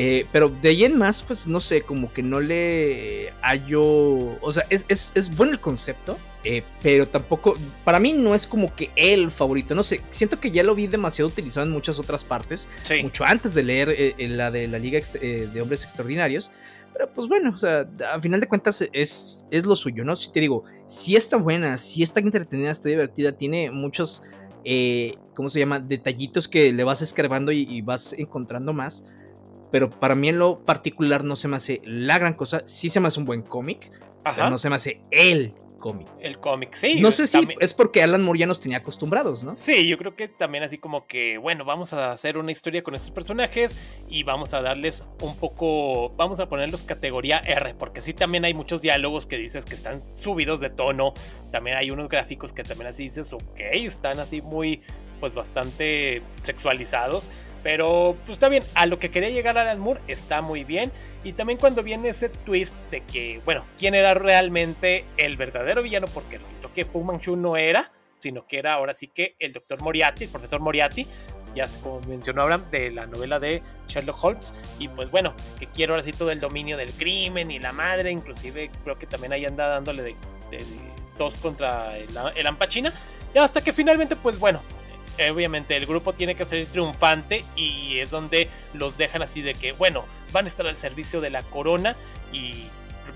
Eh, 0.00 0.26
pero 0.30 0.48
de 0.48 0.68
ahí 0.68 0.84
en 0.84 0.96
más, 0.96 1.22
pues 1.22 1.48
no 1.48 1.58
sé, 1.58 1.82
como 1.82 2.12
que 2.12 2.22
no 2.22 2.40
le 2.40 3.32
hallo. 3.42 4.40
O 4.40 4.52
sea, 4.52 4.64
es, 4.70 4.84
es, 4.88 5.36
bueno 5.36 5.52
el 5.52 5.60
concepto, 5.60 6.16
eh, 6.44 6.62
pero 6.80 7.08
tampoco. 7.08 7.56
Para 7.84 7.98
mí 7.98 8.12
no 8.12 8.34
es 8.34 8.46
como 8.46 8.74
que 8.74 8.90
el 8.94 9.30
favorito. 9.32 9.74
No 9.74 9.82
sé, 9.82 10.00
siento 10.10 10.38
que 10.38 10.52
ya 10.52 10.62
lo 10.62 10.76
vi 10.76 10.86
demasiado 10.86 11.28
utilizado 11.28 11.66
en 11.66 11.72
muchas 11.72 11.98
otras 11.98 12.24
partes. 12.24 12.68
Mucho 13.02 13.24
antes 13.24 13.54
de 13.54 13.62
leer 13.64 13.88
eh, 13.90 14.14
la 14.28 14.52
de 14.52 14.68
la 14.68 14.78
Liga 14.78 15.00
de 15.00 15.60
Hombres 15.60 15.82
Extraordinarios. 15.82 16.52
Pero 16.92 17.12
pues 17.12 17.28
bueno, 17.28 17.50
o 17.54 17.58
sea, 17.58 17.88
a 18.12 18.20
final 18.20 18.40
de 18.40 18.48
cuentas 18.48 18.82
es, 18.92 19.44
es 19.50 19.66
lo 19.66 19.76
suyo, 19.76 20.04
¿no? 20.04 20.16
Si 20.16 20.32
te 20.32 20.40
digo, 20.40 20.64
si 20.86 21.16
está 21.16 21.36
buena, 21.36 21.76
si 21.76 22.02
está 22.02 22.20
entretenida, 22.20 22.70
está 22.70 22.88
divertida, 22.88 23.32
tiene 23.32 23.70
muchos, 23.70 24.22
eh, 24.64 25.14
¿cómo 25.34 25.48
se 25.48 25.60
llama? 25.60 25.80
Detallitos 25.80 26.48
que 26.48 26.72
le 26.72 26.84
vas 26.84 27.02
escarbando 27.02 27.52
y, 27.52 27.80
vas 27.82 28.14
encontrando 28.14 28.72
más. 28.72 29.08
Pero 29.70 29.90
para 29.90 30.14
mí 30.14 30.30
en 30.30 30.38
lo 30.38 30.64
particular 30.64 31.24
no 31.24 31.36
se 31.36 31.46
me 31.46 31.56
hace 31.56 31.82
la 31.84 32.18
gran 32.18 32.34
cosa. 32.34 32.62
Sí 32.64 32.88
se 32.88 33.00
me 33.00 33.08
hace 33.08 33.20
un 33.20 33.26
buen 33.26 33.42
cómic, 33.42 33.92
pero 34.24 34.48
no 34.48 34.56
se 34.56 34.70
me 34.70 34.76
hace 34.76 35.02
el 35.10 35.54
cómic. 35.78 36.06
El 36.20 36.38
cómic, 36.38 36.74
sí. 36.74 37.00
No 37.00 37.10
sé 37.10 37.26
si 37.26 37.48
es 37.60 37.72
porque 37.72 38.02
Alan 38.02 38.22
Moore 38.22 38.40
ya 38.40 38.46
nos 38.46 38.60
tenía 38.60 38.78
acostumbrados, 38.78 39.44
¿no? 39.44 39.56
Sí, 39.56 39.88
yo 39.88 39.96
creo 39.96 40.14
que 40.14 40.28
también 40.28 40.64
así 40.64 40.78
como 40.78 41.06
que, 41.06 41.38
bueno, 41.38 41.64
vamos 41.64 41.92
a 41.92 42.12
hacer 42.12 42.36
una 42.36 42.52
historia 42.52 42.82
con 42.82 42.94
estos 42.94 43.10
personajes 43.10 43.78
y 44.08 44.22
vamos 44.24 44.52
a 44.54 44.60
darles 44.60 45.04
un 45.22 45.36
poco, 45.36 46.10
vamos 46.10 46.40
a 46.40 46.48
ponerlos 46.48 46.82
categoría 46.82 47.38
R, 47.38 47.74
porque 47.74 48.00
sí 48.00 48.12
también 48.12 48.44
hay 48.44 48.54
muchos 48.54 48.82
diálogos 48.82 49.26
que 49.26 49.38
dices 49.38 49.64
que 49.64 49.74
están 49.74 50.02
subidos 50.16 50.60
de 50.60 50.70
tono, 50.70 51.14
también 51.50 51.76
hay 51.76 51.90
unos 51.90 52.08
gráficos 52.08 52.52
que 52.52 52.64
también 52.64 52.88
así 52.88 53.04
dices, 53.04 53.32
ok, 53.32 53.60
están 53.72 54.20
así 54.20 54.42
muy, 54.42 54.82
pues 55.20 55.34
bastante 55.34 56.22
sexualizados. 56.42 57.30
Pero 57.62 58.16
pues 58.20 58.30
está 58.30 58.48
bien, 58.48 58.62
a 58.74 58.86
lo 58.86 58.98
que 58.98 59.10
quería 59.10 59.30
llegar 59.30 59.58
Alan 59.58 59.80
Moore 59.80 60.00
está 60.06 60.42
muy 60.42 60.64
bien. 60.64 60.92
Y 61.24 61.32
también 61.32 61.58
cuando 61.58 61.82
viene 61.82 62.10
ese 62.10 62.28
twist 62.28 62.74
de 62.90 63.00
que, 63.02 63.40
bueno, 63.44 63.64
quién 63.78 63.94
era 63.94 64.14
realmente 64.14 65.04
el 65.16 65.36
verdadero 65.36 65.82
villano, 65.82 66.06
porque 66.12 66.38
resultó 66.38 66.72
que 66.72 66.84
Fu 66.84 67.02
Manchu 67.02 67.36
no 67.36 67.56
era, 67.56 67.90
sino 68.20 68.46
que 68.46 68.58
era 68.58 68.74
ahora 68.74 68.94
sí 68.94 69.08
que 69.08 69.36
el 69.38 69.52
doctor 69.52 69.82
Moriarty, 69.82 70.24
el 70.24 70.30
profesor 70.30 70.60
Moriarty, 70.60 71.06
ya 71.54 71.66
como 71.82 72.00
mencionó 72.02 72.42
Abraham, 72.42 72.64
de 72.70 72.90
la 72.90 73.06
novela 73.06 73.40
de 73.40 73.62
Sherlock 73.88 74.22
Holmes. 74.22 74.54
Y 74.78 74.88
pues 74.88 75.10
bueno, 75.10 75.34
que 75.58 75.66
quiero 75.66 75.94
ahora 75.94 76.02
sí 76.02 76.12
todo 76.12 76.30
el 76.30 76.40
dominio 76.40 76.76
del 76.76 76.92
crimen 76.92 77.50
y 77.50 77.58
la 77.58 77.72
madre, 77.72 78.10
inclusive 78.10 78.70
creo 78.84 78.98
que 78.98 79.06
también 79.06 79.32
ahí 79.32 79.44
anda 79.44 79.66
dándole 79.68 80.02
de, 80.02 80.16
dos 81.16 81.36
contra 81.38 81.96
el, 81.96 82.08
el 82.36 82.46
Ampachina. 82.46 82.92
Y 83.34 83.38
hasta 83.38 83.60
que 83.60 83.72
finalmente, 83.72 84.16
pues 84.16 84.38
bueno, 84.38 84.62
obviamente 85.30 85.76
el 85.76 85.86
grupo 85.86 86.12
tiene 86.12 86.34
que 86.34 86.46
ser 86.46 86.66
triunfante 86.66 87.44
y 87.56 87.98
es 87.98 88.10
donde 88.10 88.48
los 88.74 88.96
dejan 88.96 89.22
así 89.22 89.42
de 89.42 89.54
que, 89.54 89.72
bueno, 89.72 90.04
van 90.32 90.44
a 90.44 90.48
estar 90.48 90.66
al 90.66 90.76
servicio 90.76 91.20
de 91.20 91.30
la 91.30 91.42
corona 91.42 91.96
y 92.32 92.68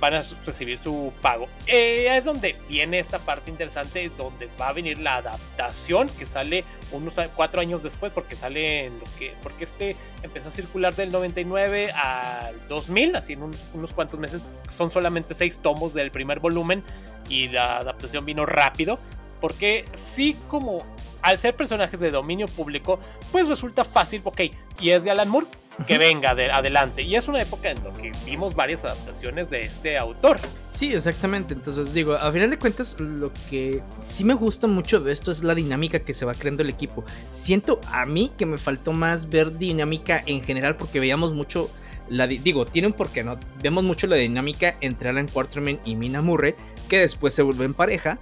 van 0.03 0.15
a 0.15 0.23
recibir 0.45 0.79
su 0.79 1.12
pago. 1.23 1.49
Eh, 1.67 2.09
es 2.11 2.25
donde 2.25 2.57
viene 2.69 2.99
esta 2.99 3.21
parte 3.21 3.53
interesante, 3.53 4.11
donde 4.19 4.49
va 4.61 4.69
a 4.69 4.73
venir 4.73 4.99
la 4.99 5.17
adaptación 5.17 6.09
que 6.09 6.27
sale 6.27 6.65
unos 6.91 7.21
cuatro 7.37 7.61
años 7.61 7.85
después, 7.85 8.11
porque 8.12 8.35
sale 8.35 8.87
en 8.87 8.99
lo 8.99 9.05
que, 9.17 9.33
porque 9.45 9.62
este 9.62 9.97
empezó 10.25 10.49
a 10.49 10.51
circular 10.51 10.97
del 10.97 11.12
99 11.12 11.93
al 11.93 12.67
2000, 12.67 13.15
así 13.15 13.35
en 13.35 13.45
unos, 13.45 13.65
unos 13.75 13.93
cuantos 13.93 14.19
meses, 14.19 14.43
son 14.71 14.91
solamente 14.91 15.35
seis 15.35 15.61
tomos 15.61 15.95
del 15.95 16.11
primer 16.11 16.41
volumen 16.41 16.83
y 17.29 17.49
la 17.49 17.79
adaptación 17.79 18.25
vino 18.25 18.45
rápido, 18.45 18.99
porque 19.42 19.85
sí 19.92 20.37
como 20.48 20.87
al 21.20 21.37
ser 21.37 21.55
personajes 21.55 22.00
de 22.00 22.11
dominio 22.11 22.46
público, 22.46 22.98
pues 23.31 23.46
resulta 23.46 23.85
fácil, 23.85 24.22
ok, 24.24 24.40
y 24.81 24.90
es 24.90 25.05
de 25.05 25.11
Alan 25.11 25.28
Moore, 25.28 25.46
que 25.87 25.98
venga 25.98 26.35
de 26.35 26.50
adelante. 26.50 27.02
Y 27.02 27.16
es 27.16 27.28
una 27.28 27.42
época 27.42 27.70
en 27.70 27.83
la 27.83 27.92
que 27.92 28.12
vimos 28.24 28.55
varias 28.55 28.85
adaptaciones 28.85 29.50
de 29.50 29.61
este 29.61 29.98
autor. 29.98 30.38
Sí, 30.70 30.92
exactamente. 30.92 31.55
Entonces 31.55 31.92
digo, 31.94 32.14
a 32.14 32.31
final 32.31 32.50
de 32.50 32.59
cuentas, 32.59 32.96
lo 33.00 33.33
que 33.50 33.83
sí 34.02 34.22
me 34.22 34.35
gusta 34.35 34.66
mucho 34.66 35.00
de 35.00 35.12
esto 35.12 35.31
es 35.31 35.42
la 35.42 35.55
dinámica 35.55 36.00
que 36.00 36.12
se 36.12 36.24
va 36.24 36.35
creando 36.35 36.62
el 36.62 36.68
equipo. 36.68 37.05
Siento 37.31 37.81
a 37.88 38.07
mí 38.07 38.33
que 38.37 38.46
me 38.46 38.59
faltó 38.59 38.92
más 38.92 39.28
ver 39.28 39.59
dinámica 39.59 40.22
en 40.26 40.42
general 40.42 40.76
porque 40.76 41.00
veíamos 41.00 41.35
mucho... 41.35 41.70
La, 42.09 42.26
digo, 42.26 42.66
tiene 42.66 42.88
un 42.88 42.94
porqué, 42.94 43.24
¿no? 43.24 43.38
Vemos 43.62 43.85
mucho 43.85 44.07
la 44.07 44.16
dinámica 44.16 44.76
entre 44.83 45.09
Alan 45.09 45.28
Quarterman 45.28 45.81
y 45.85 45.96
Mina 45.96 46.20
Murray, 46.20 46.55
que 46.88 47.00
después 47.00 47.33
se 47.33 47.42
vuelven 47.42 47.72
pareja. 47.72 48.18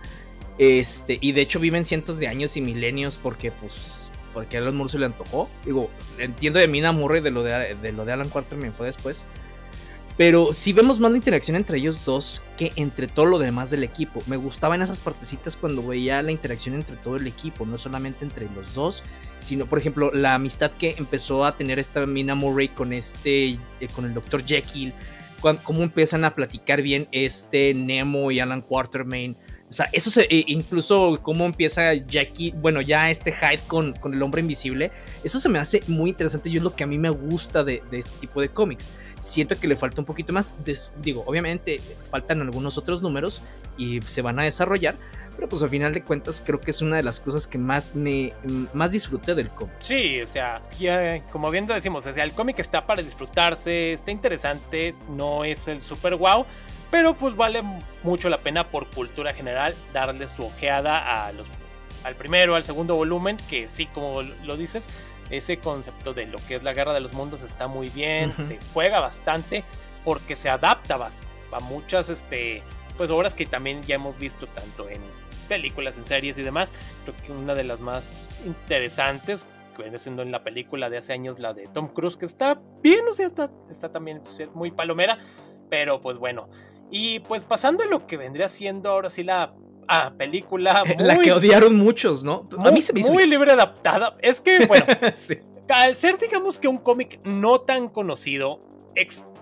Este, 0.61 1.17
y 1.23 1.33
de 1.33 1.41
hecho 1.41 1.59
viven 1.59 1.87
cientos 1.87 2.19
de 2.19 2.29
años 2.29 2.55
y 2.55 2.61
milenios 2.61 3.17
porque 3.17 3.51
pues 3.51 4.13
porque 4.35 4.59
a 4.59 4.61
Alan 4.61 4.77
Moore 4.77 4.93
se 4.93 4.99
le 4.99 5.07
antojó. 5.07 5.49
Digo, 5.65 5.89
entiendo 6.19 6.59
de 6.59 6.69
Mina 6.69 6.93
Murray 6.93 7.23
de 7.23 7.31
lo 7.31 7.43
de, 7.43 7.75
de, 7.77 7.93
lo 7.93 8.05
de 8.05 8.13
Alan 8.13 8.29
Quarterman 8.29 8.75
fue 8.75 8.85
después. 8.85 9.27
Pero 10.19 10.53
sí 10.53 10.75
vemos 10.75 11.01
más 11.01 11.13
la 11.13 11.17
interacción 11.17 11.57
entre 11.57 11.79
ellos 11.79 12.05
dos 12.05 12.43
que 12.59 12.73
entre 12.77 13.07
todo 13.07 13.25
lo 13.25 13.39
demás 13.39 13.71
del 13.71 13.85
equipo. 13.85 14.23
Me 14.27 14.37
gustaban 14.37 14.83
esas 14.83 15.01
partecitas 15.01 15.57
cuando 15.57 15.83
veía 15.83 16.23
la 16.23 16.31
interacción 16.31 16.75
entre 16.75 16.97
todo 16.97 17.17
el 17.17 17.27
equipo, 17.27 17.65
no 17.65 17.79
solamente 17.79 18.27
entre 18.27 18.47
los 18.51 18.75
dos, 18.75 19.03
sino 19.39 19.65
por 19.65 19.79
ejemplo 19.79 20.13
la 20.13 20.35
amistad 20.35 20.73
que 20.73 20.95
empezó 20.99 21.47
a 21.47 21.57
tener 21.57 21.79
esta 21.79 22.05
Mina 22.05 22.35
Murray 22.35 22.69
con 22.69 22.93
este, 22.93 23.49
eh, 23.49 23.59
con 23.95 24.05
el 24.05 24.13
Dr. 24.13 24.45
Jekyll, 24.45 24.93
cómo 25.63 25.83
empiezan 25.83 26.27
a 26.27 26.35
platicar 26.35 26.83
bien 26.83 27.09
este 27.13 27.73
Nemo 27.73 28.31
y 28.31 28.41
Alan 28.41 28.61
Quartermain 28.61 29.39
o 29.71 29.73
sea, 29.73 29.89
eso 29.93 30.11
se, 30.11 30.23
e 30.23 30.45
incluso 30.49 31.21
cómo 31.23 31.45
empieza 31.45 31.95
Jackie, 31.95 32.53
bueno, 32.57 32.81
ya 32.81 33.09
este 33.09 33.31
Hyde 33.31 33.63
con, 33.69 33.93
con, 33.93 34.13
el 34.13 34.21
hombre 34.21 34.41
invisible, 34.41 34.91
eso 35.23 35.39
se 35.39 35.49
me 35.49 35.61
hace 35.61 35.85
muy 35.87 36.11
interesante 36.11 36.51
y 36.51 36.57
es 36.57 36.63
lo 36.63 36.75
que 36.75 36.83
a 36.83 36.89
mí 36.89 36.99
me 36.99 37.11
gusta 37.11 37.63
de, 37.63 37.81
de 37.89 38.01
este 38.01 38.19
tipo 38.19 38.41
de 38.41 38.49
cómics. 38.49 38.91
Siento 39.21 39.57
que 39.61 39.69
le 39.69 39.77
falta 39.77 40.01
un 40.01 40.07
poquito 40.07 40.33
más, 40.33 40.57
digo, 41.01 41.23
obviamente 41.25 41.81
faltan 42.11 42.41
algunos 42.41 42.79
otros 42.79 43.01
números 43.01 43.45
y 43.79 44.01
se 44.03 44.23
van 44.23 44.41
a 44.41 44.43
desarrollar, 44.43 44.97
pero 45.37 45.49
pues 45.49 45.63
al 45.63 45.71
final 45.71 45.95
de 45.95 46.03
cuentas 46.03 46.43
creo 46.45 46.61
que 46.61 46.73
es 46.73 46.83
una 46.83 46.97
de 46.97 47.05
las 47.05 47.21
cosas 47.21 47.47
que 47.47 47.57
más 47.57 47.95
me 47.95 48.33
más 48.73 48.91
disfruté 48.91 49.37
del 49.37 49.51
cómic. 49.51 49.77
Sí, 49.79 50.21
o 50.21 50.27
sea, 50.27 50.63
ya, 50.81 51.23
como 51.31 51.49
bien 51.51 51.69
lo 51.69 51.75
decimos, 51.75 52.07
o 52.07 52.13
sea, 52.13 52.25
el 52.25 52.33
cómic 52.33 52.59
está 52.59 52.87
para 52.87 53.03
disfrutarse, 53.03 53.93
está 53.93 54.11
interesante, 54.11 54.97
no 55.09 55.45
es 55.45 55.69
el 55.69 55.81
super 55.81 56.17
wow, 56.17 56.45
pero 56.91 57.15
pues 57.15 57.37
vale 57.37 57.63
mucho 58.03 58.29
la 58.29 58.39
pena 58.39 58.69
por 58.69 58.87
cultura 58.89 59.33
general 59.33 59.75
darle 59.93 60.27
su 60.29 60.45
ojeada 60.45 61.27
a 61.27 61.33
los, 61.33 61.49
al 62.05 62.15
primero, 62.15 62.55
al 62.55 62.65
segundo 62.65 62.97
volumen, 62.97 63.37
que 63.49 63.69
sí, 63.69 63.87
como 63.87 64.23
lo 64.23 64.57
dices, 64.57 64.89
ese 65.31 65.59
concepto 65.59 66.13
de 66.13 66.27
lo 66.27 66.39
que 66.47 66.57
es 66.57 66.63
la 66.63 66.73
guerra 66.73 66.93
de 66.93 67.01
los 67.01 67.13
mundos 67.13 67.43
está 67.43 67.69
muy 67.69 67.89
bien, 67.91 68.33
se 68.43 68.59
juega 68.75 69.01
bastante 69.01 69.65
porque 70.05 70.37
se 70.37 70.49
adapta 70.49 70.99
a 71.53 71.61
muchas 71.61 72.09
este, 72.09 72.63
pues, 72.97 73.11
obras 73.11 73.35
que 73.35 73.47
también 73.47 73.83
ya 73.83 73.95
hemos 73.95 74.19
visto 74.19 74.47
tanto 74.49 74.89
en 74.89 75.01
películas, 75.49 75.99
en 75.99 76.07
series 76.07 76.39
y 76.39 76.43
demás. 76.43 76.73
Creo 77.05 77.17
que 77.25 77.33
una 77.33 77.55
de 77.55 77.65
las 77.65 77.81
más 77.81 78.29
interesantes 78.45 79.47
que 79.77 79.83
viene 79.83 79.99
siendo 79.99 80.23
en 80.23 80.33
la 80.33 80.43
película 80.43 80.91
de 80.91 80.99
hace 80.99 81.13
años, 81.13 81.39
la 81.39 81.53
de 81.53 81.69
Tom 81.69 81.89
Cruise, 81.89 82.17
que 82.17 82.27
está 82.27 82.61
bien, 82.83 83.07
o 83.09 83.15
sea, 83.15 83.27
está, 83.27 83.51
está 83.71 83.91
también 83.91 84.21
pues, 84.23 84.49
muy 84.55 84.71
palomera, 84.71 85.19
pero 85.69 86.01
pues 86.01 86.19
bueno, 86.19 86.49
y 86.91 87.21
pues 87.21 87.45
pasando 87.45 87.85
a 87.85 87.87
lo 87.87 88.07
que 88.07 88.17
vendría 88.17 88.49
siendo 88.49 88.91
ahora 88.91 89.11
sí 89.11 89.23
la 89.23 89.55
ah, 89.89 90.13
película. 90.17 90.85
la 90.99 91.19
que 91.19 91.33
odiaron 91.33 91.77
muchos, 91.77 92.25
¿no? 92.25 92.49
a 92.59 92.71
mí 92.71 92.83
se 92.83 92.93
me 92.93 93.01
hizo. 93.01 93.13
Muy 93.13 93.27
libre 93.27 93.53
adaptada. 93.53 94.17
Es 94.21 94.41
que, 94.41 94.67
bueno, 94.67 94.87
al 95.69 95.95
ser, 95.95 96.19
digamos 96.19 96.59
que 96.59 96.69
un 96.69 96.79
cómic 96.79 97.21
no 97.25 97.61
tan 97.61 97.89
conocido, 97.89 98.61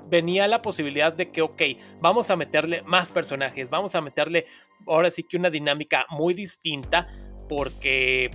venía 0.09 0.47
la 0.49 0.63
posibilidad 0.63 1.13
de 1.13 1.31
que, 1.31 1.43
ok, 1.43 1.63
vamos 2.01 2.31
a 2.31 2.37
meterle 2.37 2.83
más 2.83 3.11
personajes, 3.11 3.71
vamos 3.71 3.95
a 3.95 4.01
meterle 4.01 4.47
ahora 4.87 5.11
sí 5.11 5.23
que 5.23 5.37
una 5.37 5.51
dinámica 5.51 6.07
muy 6.11 6.35
distinta, 6.35 7.07
porque 7.49 8.31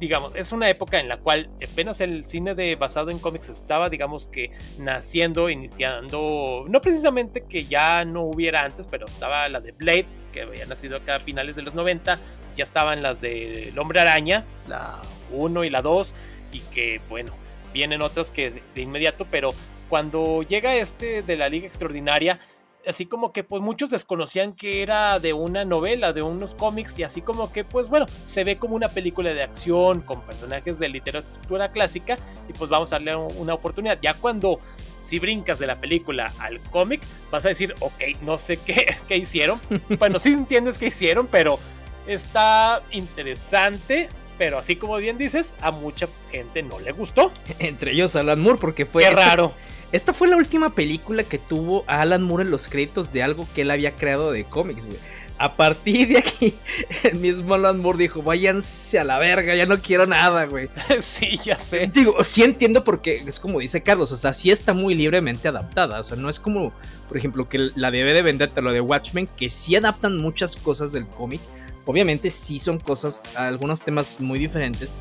digamos, 0.00 0.32
es 0.34 0.52
una 0.52 0.68
época 0.68 0.98
en 1.00 1.08
la 1.08 1.18
cual 1.18 1.50
apenas 1.62 2.00
el 2.00 2.24
cine 2.24 2.54
de 2.54 2.76
basado 2.76 3.10
en 3.10 3.18
cómics 3.18 3.48
estaba, 3.48 3.88
digamos 3.88 4.26
que 4.26 4.50
naciendo, 4.78 5.50
iniciando, 5.50 6.64
no 6.68 6.80
precisamente 6.80 7.44
que 7.48 7.66
ya 7.66 8.04
no 8.04 8.22
hubiera 8.22 8.64
antes, 8.64 8.86
pero 8.86 9.06
estaba 9.06 9.48
la 9.48 9.60
de 9.60 9.72
Blade, 9.72 10.06
que 10.32 10.42
había 10.42 10.66
nacido 10.66 10.96
acá 10.96 11.16
a 11.16 11.20
finales 11.20 11.56
de 11.56 11.62
los 11.62 11.74
90, 11.74 12.18
ya 12.56 12.64
estaban 12.64 13.02
las 13.02 13.20
de 13.20 13.68
El 13.68 13.78
Hombre 13.78 14.00
Araña, 14.00 14.44
la 14.68 15.00
1 15.32 15.64
y 15.64 15.70
la 15.70 15.82
2, 15.82 16.14
y 16.52 16.60
que 16.60 17.00
bueno, 17.08 17.32
vienen 17.72 18.02
otras 18.02 18.30
que 18.30 18.50
de 18.50 18.80
inmediato, 18.80 19.26
pero 19.30 19.52
cuando 19.88 20.42
llega 20.42 20.74
este 20.76 21.22
de 21.22 21.36
la 21.36 21.48
Liga 21.48 21.66
Extraordinaria, 21.66 22.40
así 22.86 23.06
como 23.06 23.32
que 23.32 23.44
pues 23.44 23.62
muchos 23.62 23.90
desconocían 23.90 24.52
que 24.52 24.82
era 24.82 25.18
de 25.18 25.32
una 25.32 25.64
novela, 25.64 26.12
de 26.12 26.22
unos 26.22 26.54
cómics 26.54 26.98
y 26.98 27.02
así 27.02 27.20
como 27.20 27.52
que 27.52 27.64
pues 27.64 27.88
bueno, 27.88 28.06
se 28.24 28.44
ve 28.44 28.58
como 28.58 28.76
una 28.76 28.88
película 28.88 29.32
de 29.32 29.42
acción 29.42 30.00
con 30.00 30.22
personajes 30.22 30.78
de 30.78 30.88
literatura 30.88 31.70
clásica 31.72 32.16
y 32.48 32.52
pues 32.52 32.70
vamos 32.70 32.92
a 32.92 32.96
darle 32.96 33.16
una 33.16 33.54
oportunidad. 33.54 33.98
Ya 34.00 34.14
cuando 34.14 34.60
si 34.98 35.18
brincas 35.18 35.58
de 35.58 35.66
la 35.66 35.80
película 35.80 36.32
al 36.38 36.60
cómic, 36.70 37.02
vas 37.30 37.44
a 37.44 37.48
decir, 37.48 37.74
ok, 37.80 38.02
no 38.22 38.38
sé 38.38 38.56
qué, 38.58 38.96
qué 39.08 39.16
hicieron. 39.16 39.60
bueno, 39.98 40.18
sí 40.18 40.32
entiendes 40.32 40.78
qué 40.78 40.86
hicieron, 40.86 41.26
pero 41.26 41.58
está 42.06 42.82
interesante. 42.90 44.08
Pero 44.36 44.58
así 44.58 44.74
como 44.74 44.96
bien 44.96 45.16
dices, 45.16 45.54
a 45.60 45.70
mucha 45.70 46.08
gente 46.32 46.64
no 46.64 46.80
le 46.80 46.90
gustó. 46.90 47.30
Entre 47.60 47.92
ellos 47.92 48.16
Alan 48.16 48.40
Moore, 48.40 48.58
porque 48.58 48.84
fue... 48.84 49.04
Qué 49.04 49.10
raro. 49.10 49.52
Esta 49.94 50.12
fue 50.12 50.26
la 50.26 50.36
última 50.36 50.74
película 50.74 51.22
que 51.22 51.38
tuvo 51.38 51.84
a 51.86 52.00
Alan 52.00 52.20
Moore 52.20 52.42
en 52.42 52.50
los 52.50 52.66
créditos 52.66 53.12
de 53.12 53.22
algo 53.22 53.46
que 53.54 53.62
él 53.62 53.70
había 53.70 53.94
creado 53.94 54.32
de 54.32 54.42
cómics, 54.42 54.86
güey. 54.86 54.98
A 55.38 55.54
partir 55.54 56.08
de 56.08 56.18
aquí, 56.18 56.54
el 57.04 57.20
mismo 57.20 57.54
Alan 57.54 57.78
Moore 57.78 57.98
dijo, 57.98 58.20
váyanse 58.20 58.98
a 58.98 59.04
la 59.04 59.20
verga, 59.20 59.54
ya 59.54 59.66
no 59.66 59.80
quiero 59.80 60.04
nada, 60.08 60.46
güey. 60.46 60.68
sí, 61.00 61.38
ya 61.44 61.60
sé. 61.60 61.88
Digo, 61.94 62.24
sí 62.24 62.42
entiendo 62.42 62.82
porque 62.82 63.22
es 63.24 63.38
como 63.38 63.60
dice 63.60 63.84
Carlos, 63.84 64.10
o 64.10 64.16
sea, 64.16 64.32
sí 64.32 64.50
está 64.50 64.74
muy 64.74 64.96
libremente 64.96 65.46
adaptada, 65.46 66.00
o 66.00 66.02
sea, 66.02 66.16
no 66.16 66.28
es 66.28 66.40
como, 66.40 66.72
por 67.06 67.16
ejemplo, 67.16 67.48
que 67.48 67.70
la 67.76 67.92
debe 67.92 68.14
de 68.14 68.22
venderte 68.22 68.62
lo 68.62 68.72
de 68.72 68.80
Watchmen, 68.80 69.28
que 69.28 69.48
sí 69.48 69.76
adaptan 69.76 70.18
muchas 70.18 70.56
cosas 70.56 70.90
del 70.90 71.06
cómic. 71.06 71.40
Obviamente 71.84 72.32
sí 72.32 72.58
son 72.58 72.80
cosas, 72.80 73.22
algunos 73.36 73.82
temas 73.82 74.18
muy 74.18 74.40
diferentes, 74.40 74.96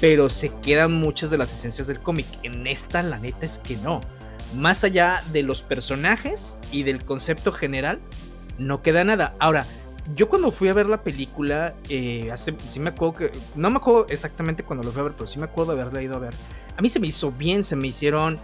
pero 0.00 0.28
se 0.28 0.52
quedan 0.62 0.92
muchas 0.92 1.30
de 1.30 1.38
las 1.38 1.52
esencias 1.52 1.88
del 1.88 1.98
cómic. 1.98 2.26
En 2.44 2.68
esta, 2.68 3.02
la 3.02 3.18
neta 3.18 3.44
es 3.44 3.58
que 3.58 3.74
no 3.78 4.00
más 4.54 4.84
allá 4.84 5.22
de 5.32 5.42
los 5.42 5.62
personajes 5.62 6.56
y 6.72 6.82
del 6.82 7.04
concepto 7.04 7.52
general, 7.52 8.00
no 8.58 8.82
queda 8.82 9.04
nada. 9.04 9.34
Ahora, 9.38 9.66
yo 10.14 10.28
cuando 10.28 10.50
fui 10.50 10.68
a 10.68 10.72
ver 10.72 10.86
la 10.86 11.02
película, 11.02 11.74
eh, 11.88 12.30
hace, 12.32 12.54
sí 12.66 12.80
me 12.80 12.90
acuerdo 12.90 13.14
que, 13.16 13.32
no 13.54 13.70
me 13.70 13.76
acuerdo 13.76 14.06
exactamente 14.08 14.62
cuando 14.62 14.84
lo 14.84 14.92
fui 14.92 15.00
a 15.00 15.04
ver, 15.04 15.12
pero 15.12 15.26
sí 15.26 15.38
me 15.38 15.44
acuerdo 15.44 15.72
haberla 15.72 16.02
ido 16.02 16.16
a 16.16 16.18
ver. 16.18 16.34
A 16.76 16.82
mí 16.82 16.88
se 16.88 17.00
me 17.00 17.08
hizo 17.08 17.30
bien, 17.32 17.62
se 17.62 17.76
me 17.76 17.88
hicieron, 17.88 18.40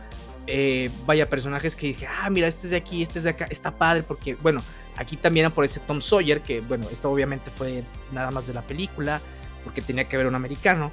eh, 0.46 0.90
vaya, 1.06 1.30
personajes 1.30 1.74
que 1.74 1.88
dije, 1.88 2.06
ah, 2.06 2.28
mira, 2.30 2.46
este 2.48 2.66
es 2.66 2.70
de 2.72 2.76
aquí, 2.76 3.02
este 3.02 3.18
es 3.18 3.24
de 3.24 3.30
acá, 3.30 3.46
está 3.48 3.70
padre, 3.76 4.02
porque, 4.02 4.34
bueno, 4.34 4.62
aquí 4.96 5.16
también 5.16 5.46
aparece 5.46 5.80
Tom 5.80 6.00
Sawyer, 6.00 6.42
que, 6.42 6.60
bueno, 6.60 6.86
esto 6.90 7.10
obviamente 7.10 7.50
fue 7.50 7.84
nada 8.12 8.30
más 8.30 8.46
de 8.46 8.54
la 8.54 8.62
película, 8.62 9.20
porque 9.62 9.80
tenía 9.80 10.06
que 10.06 10.16
ver 10.16 10.26
un 10.26 10.34
americano 10.34 10.90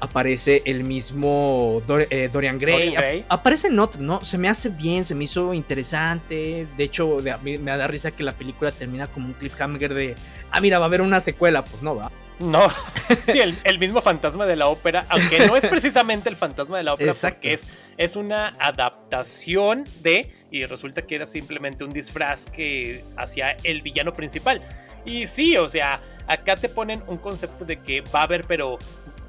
aparece 0.00 0.62
el 0.64 0.84
mismo 0.84 1.82
eh, 2.10 2.28
Dorian 2.32 2.58
Gray. 2.58 3.24
aparece 3.28 3.68
en 3.68 3.78
otro, 3.78 4.00
¿no? 4.00 4.24
Se 4.24 4.38
me 4.38 4.48
hace 4.48 4.68
bien, 4.68 5.04
se 5.04 5.14
me 5.14 5.24
hizo 5.24 5.54
interesante. 5.54 6.66
De 6.76 6.84
hecho, 6.84 7.18
me 7.42 7.58
da 7.58 7.86
risa 7.86 8.10
que 8.10 8.22
la 8.22 8.32
película 8.32 8.72
termina 8.72 9.06
como 9.06 9.28
un 9.28 9.34
cliffhanger 9.34 9.94
de, 9.94 10.14
ah, 10.50 10.60
mira, 10.60 10.78
va 10.78 10.86
a 10.86 10.88
haber 10.88 11.00
una 11.00 11.20
secuela. 11.20 11.64
Pues 11.64 11.82
no, 11.82 11.96
va. 11.96 12.10
No, 12.38 12.68
sí, 13.26 13.40
el, 13.40 13.78
mismo 13.80 14.00
fantasma 14.00 14.46
de 14.46 14.54
la 14.54 14.68
ópera, 14.68 15.04
aunque 15.08 15.44
no 15.46 15.56
es 15.56 15.66
precisamente 15.66 16.28
el 16.28 16.36
fantasma 16.36 16.78
de 16.78 16.84
la 16.84 16.94
ópera, 16.94 17.12
porque 17.20 17.52
es, 17.52 17.68
es 17.96 18.14
una 18.14 18.54
adaptación 18.60 19.84
de, 20.02 20.30
y 20.52 20.64
resulta 20.64 21.02
que 21.02 21.16
era 21.16 21.26
simplemente 21.26 21.82
un 21.82 21.92
disfraz 21.92 22.46
que 22.46 23.04
hacía 23.16 23.56
el 23.64 23.82
villano 23.82 24.12
principal. 24.12 24.62
Y 25.04 25.26
sí, 25.26 25.56
o 25.56 25.68
sea, 25.68 26.00
acá 26.28 26.54
te 26.54 26.68
ponen 26.68 27.02
un 27.08 27.16
concepto 27.16 27.64
de 27.64 27.80
que 27.80 28.02
va 28.02 28.20
a 28.20 28.24
haber, 28.24 28.44
pero 28.46 28.78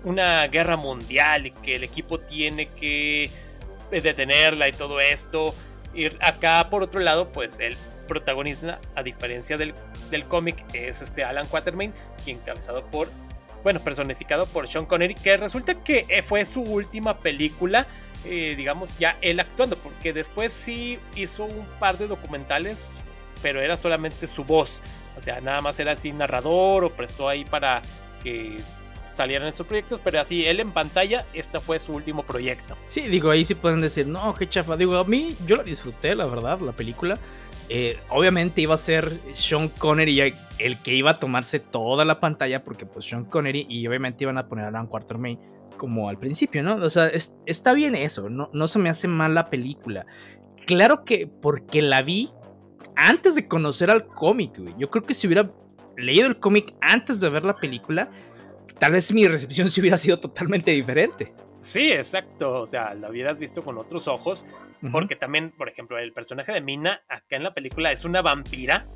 una 0.03 0.47
guerra 0.47 0.77
mundial 0.77 1.47
y 1.47 1.51
que 1.51 1.75
el 1.75 1.83
equipo 1.83 2.19
tiene 2.19 2.67
que 2.67 3.29
detenerla 3.91 4.67
y 4.67 4.71
todo 4.71 4.99
esto. 4.99 5.53
Y 5.93 6.07
acá, 6.21 6.69
por 6.69 6.83
otro 6.83 6.99
lado, 6.99 7.31
pues 7.31 7.59
el 7.59 7.75
protagonista, 8.07 8.79
a 8.95 9.03
diferencia 9.03 9.57
del, 9.57 9.73
del 10.09 10.25
cómic, 10.25 10.63
es 10.73 11.01
este 11.01 11.23
Alan 11.23 11.47
Quatermain, 11.47 11.93
quien 12.23 12.38
encabezado 12.38 12.85
por, 12.85 13.09
bueno, 13.63 13.79
personificado 13.79 14.45
por 14.47 14.67
Sean 14.67 14.85
Connery, 14.85 15.15
que 15.15 15.38
resulta 15.38 15.75
que 15.75 16.05
eh, 16.09 16.21
fue 16.21 16.45
su 16.45 16.62
última 16.62 17.19
película, 17.19 17.88
eh, 18.25 18.55
digamos, 18.57 18.97
ya 18.97 19.17
él 19.21 19.39
actuando, 19.39 19.77
porque 19.77 20.13
después 20.13 20.51
sí 20.51 20.99
hizo 21.15 21.45
un 21.45 21.65
par 21.79 21.97
de 21.97 22.07
documentales, 22.07 22.99
pero 23.41 23.62
era 23.62 23.77
solamente 23.77 24.27
su 24.27 24.43
voz, 24.43 24.81
o 25.17 25.21
sea, 25.21 25.39
nada 25.41 25.62
más 25.62 25.79
era 25.79 25.93
así 25.93 26.12
narrador 26.12 26.83
o 26.83 26.91
prestó 26.91 27.29
ahí 27.29 27.45
para 27.45 27.81
que 28.23 28.59
salieran 29.19 29.49
esos 29.49 29.67
proyectos, 29.67 29.99
pero 30.01 30.21
así 30.21 30.45
él 30.45 30.62
en 30.62 30.71
pantalla, 30.71 31.25
este 31.34 31.60
fue 31.60 31.77
su 31.82 31.91
último 31.91 32.23
proyecto. 32.23 32.77
Sí, 32.86 33.01
digo, 33.01 33.29
ahí 33.29 33.43
sí 33.43 33.53
pueden 33.53 33.82
decir, 33.82 34.08
no, 34.08 34.34
qué 34.34 34.47
chafa. 34.47 34.77
Digo, 34.77 34.95
a 34.95 35.03
mí 35.03 35.36
yo 35.45 35.58
la 35.58 35.63
disfruté, 35.63 36.15
la 36.15 36.25
verdad, 36.25 36.62
la 36.62 36.71
película. 36.71 37.19
Eh, 37.67 37.99
obviamente 38.08 38.62
iba 38.62 38.75
a 38.75 38.77
ser 38.77 39.12
Sean 39.34 39.67
Connery 39.67 40.34
el 40.58 40.77
que 40.77 40.93
iba 40.95 41.12
a 41.12 41.19
tomarse 41.19 41.60
toda 41.60 42.05
la 42.05 42.21
pantalla, 42.21 42.63
porque 42.63 42.86
pues 42.86 43.03
Sean 43.03 43.25
Connery 43.25 43.65
y 43.67 43.86
obviamente 43.88 44.23
iban 44.23 44.38
a 44.38 44.47
poner 44.47 44.63
a 44.63 44.67
Alan 44.69 44.88
Quartermain 44.88 45.38
como 45.75 46.08
al 46.08 46.17
principio, 46.17 46.63
¿no? 46.63 46.75
O 46.75 46.89
sea, 46.89 47.12
está 47.45 47.73
bien 47.73 47.95
eso, 47.95 48.29
no, 48.29 48.49
no 48.53 48.67
se 48.69 48.79
me 48.79 48.88
hace 48.88 49.10
mal 49.10 49.36
la 49.36 49.49
película. 49.49 50.05
Claro 50.65 51.03
que 51.03 51.27
porque 51.27 51.82
la 51.82 52.01
vi 52.03 52.29
antes 52.95 53.36
de 53.36 53.49
conocer 53.49 53.91
al 53.91 54.08
cómic, 54.08 54.58
güey. 54.58 54.75
Yo 54.77 54.89
creo 54.89 55.03
que 55.03 55.13
si 55.13 55.27
hubiera 55.27 55.51
leído 55.97 56.25
el 56.25 56.39
cómic 56.39 56.73
antes 56.79 57.19
de 57.19 57.29
ver 57.29 57.43
la 57.43 57.58
película, 57.58 58.10
tal 58.79 58.93
vez 58.93 59.11
mi 59.13 59.27
recepción 59.27 59.69
sí 59.69 59.81
hubiera 59.81 59.97
sido 59.97 60.19
totalmente 60.19 60.71
diferente. 60.71 61.33
Sí, 61.61 61.91
exacto. 61.91 62.61
O 62.61 62.67
sea, 62.67 62.93
la 62.93 63.09
hubieras 63.09 63.39
visto 63.39 63.61
con 63.61 63.77
otros 63.77 64.07
ojos. 64.07 64.45
Porque 64.91 65.15
también, 65.15 65.51
por 65.51 65.67
ejemplo, 65.67 65.97
el 65.97 66.13
personaje 66.13 66.53
de 66.53 66.61
Mina 66.61 67.01
acá 67.09 67.35
en 67.35 67.43
la 67.43 67.53
película 67.53 67.91
es 67.91 68.05
una 68.05 68.21
vampira. 68.21 68.87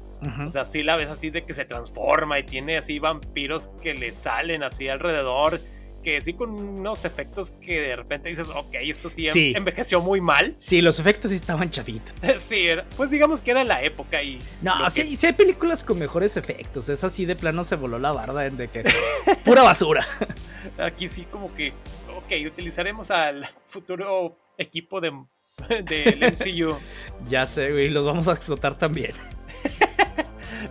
O 0.46 0.50
sea, 0.50 0.64
sí 0.64 0.84
la 0.84 0.96
ves 0.96 1.10
así 1.10 1.30
de 1.30 1.44
que 1.44 1.54
se 1.54 1.66
transforma 1.66 2.40
y 2.40 2.44
tiene 2.44 2.78
así 2.78 2.98
vampiros 2.98 3.72
que 3.82 3.94
le 3.94 4.14
salen 4.14 4.64
así 4.64 4.88
alrededor 4.88 5.60
que 6.04 6.22
sí 6.22 6.34
con 6.34 6.52
unos 6.52 7.06
efectos 7.06 7.52
que 7.52 7.82
de 7.82 7.96
repente 7.96 8.30
dices, 8.30 8.50
ok, 8.50 8.76
esto 8.82 9.10
sí, 9.10 9.28
envejeció 9.56 10.02
muy 10.02 10.22
mal. 10.22 10.56
Sí, 10.64 10.82
los 10.82 11.00
efectos 11.00 11.32
sí 11.32 11.38
estaban 11.38 11.70
chavitos. 11.70 12.14
sí, 12.38 12.68
pues 12.96 13.10
digamos 13.10 13.42
que 13.42 13.52
era 13.52 13.64
la 13.64 13.82
época 13.82 14.22
y... 14.22 14.40
No, 14.62 14.90
sí, 14.90 15.18
sí 15.18 15.28
hay 15.28 15.34
películas 15.34 15.84
con 15.84 16.00
mejores 16.00 16.38
efectos, 16.38 16.90
es 16.90 17.04
así 17.04 17.26
de 17.26 17.36
plano 17.36 17.64
se 17.64 17.76
voló 17.76 18.00
la 18.00 18.12
barda 18.12 18.50
de 18.50 18.68
que... 18.68 18.84
pura 19.46 19.62
basura. 19.64 20.06
Aquí 20.78 21.08
sí 21.08 21.26
como 21.30 21.54
que, 21.54 21.74
ok, 22.16 22.48
utilizaremos 22.48 23.12
al 23.12 23.48
futuro 23.66 24.38
equipo 24.58 25.02
de, 25.02 25.12
del 25.86 26.20
MCU. 26.20 26.78
ya 27.28 27.46
sé, 27.46 27.72
güey, 27.72 27.90
los 27.90 28.06
vamos 28.06 28.28
a 28.28 28.34
explotar 28.34 28.78
también. 28.78 29.14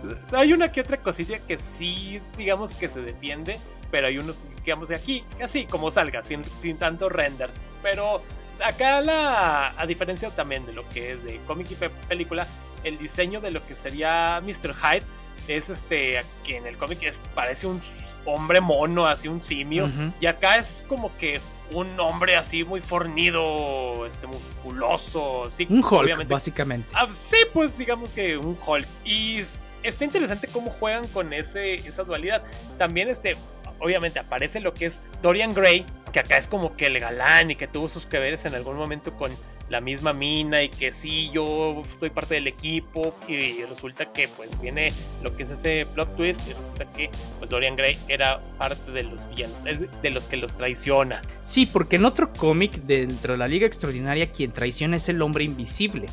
hay 0.33 0.53
una 0.53 0.71
que 0.71 0.81
otra 0.81 0.97
cosilla 0.97 1.39
que 1.39 1.57
sí, 1.57 2.21
digamos 2.37 2.73
que 2.73 2.89
se 2.89 3.01
defiende, 3.01 3.59
pero 3.91 4.07
hay 4.07 4.17
unos, 4.17 4.45
digamos, 4.63 4.89
de 4.89 4.95
aquí, 4.95 5.23
así 5.41 5.65
como 5.65 5.91
salga, 5.91 6.23
sin, 6.23 6.43
sin 6.59 6.77
tanto 6.77 7.09
render. 7.09 7.51
Pero 7.81 8.21
acá 8.65 9.01
la, 9.01 9.73
a 9.79 9.85
diferencia 9.85 10.29
también 10.31 10.65
de 10.65 10.73
lo 10.73 10.87
que 10.89 11.13
es 11.13 11.23
de 11.23 11.39
cómic 11.47 11.71
y 11.71 11.75
película, 12.07 12.47
el 12.83 12.97
diseño 12.97 13.41
de 13.41 13.51
lo 13.51 13.65
que 13.65 13.75
sería 13.75 14.41
Mr. 14.43 14.73
Hyde 14.73 15.05
es 15.47 15.69
este, 15.69 16.23
que 16.43 16.57
en 16.57 16.67
el 16.67 16.77
cómic 16.77 17.03
es, 17.03 17.21
parece 17.35 17.67
un 17.67 17.81
hombre 18.25 18.61
mono, 18.61 19.07
así 19.07 19.27
un 19.27 19.41
simio, 19.41 19.89
y 20.19 20.25
acá 20.25 20.55
es 20.57 20.83
como 20.87 21.15
que 21.17 21.41
un 21.73 21.99
hombre 21.99 22.35
así 22.35 22.63
muy 22.63 22.81
fornido, 22.81 24.05
este 24.05 24.27
musculoso, 24.27 25.49
sí, 25.49 25.67
un 25.69 25.83
Hulk, 25.83 26.27
básicamente. 26.27 26.87
Ah, 26.93 27.07
sí, 27.09 27.37
pues 27.51 27.77
digamos 27.77 28.11
que 28.11 28.37
un 28.37 28.57
Hulk. 28.65 28.87
Y 29.03 29.41
está 29.83 30.05
interesante 30.05 30.47
cómo 30.47 30.69
juegan 30.69 31.07
con 31.07 31.33
ese, 31.33 31.75
esa 31.75 32.03
dualidad. 32.03 32.43
También, 32.77 33.09
este, 33.09 33.35
obviamente, 33.79 34.19
aparece 34.19 34.59
lo 34.59 34.73
que 34.73 34.85
es 34.85 35.03
Dorian 35.21 35.53
Gray, 35.53 35.85
que 36.11 36.19
acá 36.19 36.37
es 36.37 36.47
como 36.47 36.75
que 36.75 36.87
el 36.87 36.99
galán 36.99 37.51
y 37.51 37.55
que 37.55 37.67
tuvo 37.67 37.89
sus 37.89 38.05
que 38.05 38.19
veres 38.19 38.45
en 38.45 38.55
algún 38.55 38.77
momento 38.77 39.15
con 39.15 39.31
la 39.69 39.81
misma 39.81 40.13
mina 40.13 40.61
y 40.61 40.69
que 40.69 40.91
sí, 40.91 41.29
yo 41.33 41.81
soy 41.97 42.09
parte 42.09 42.35
del 42.35 42.47
equipo 42.47 43.15
y 43.27 43.63
resulta 43.63 44.11
que 44.11 44.27
pues 44.27 44.59
viene 44.61 44.91
lo 45.23 45.35
que 45.35 45.43
es 45.43 45.51
ese 45.51 45.87
plot 45.93 46.15
twist 46.15 46.47
y 46.47 46.53
resulta 46.53 46.85
que 46.91 47.09
pues 47.39 47.49
Dorian 47.49 47.75
Gray 47.75 47.97
era 48.07 48.41
parte 48.57 48.91
de 48.91 49.03
los 49.03 49.27
villanos, 49.29 49.65
es 49.65 49.85
de 50.01 50.11
los 50.11 50.27
que 50.27 50.37
los 50.37 50.55
traiciona. 50.55 51.21
Sí, 51.43 51.65
porque 51.65 51.95
en 51.95 52.05
otro 52.05 52.31
cómic 52.33 52.83
dentro 52.83 53.33
de 53.33 53.39
la 53.39 53.47
Liga 53.47 53.65
Extraordinaria 53.65 54.31
quien 54.31 54.51
traiciona 54.51 54.97
es 54.97 55.09
el 55.09 55.21
hombre 55.21 55.43
invisible. 55.43 56.07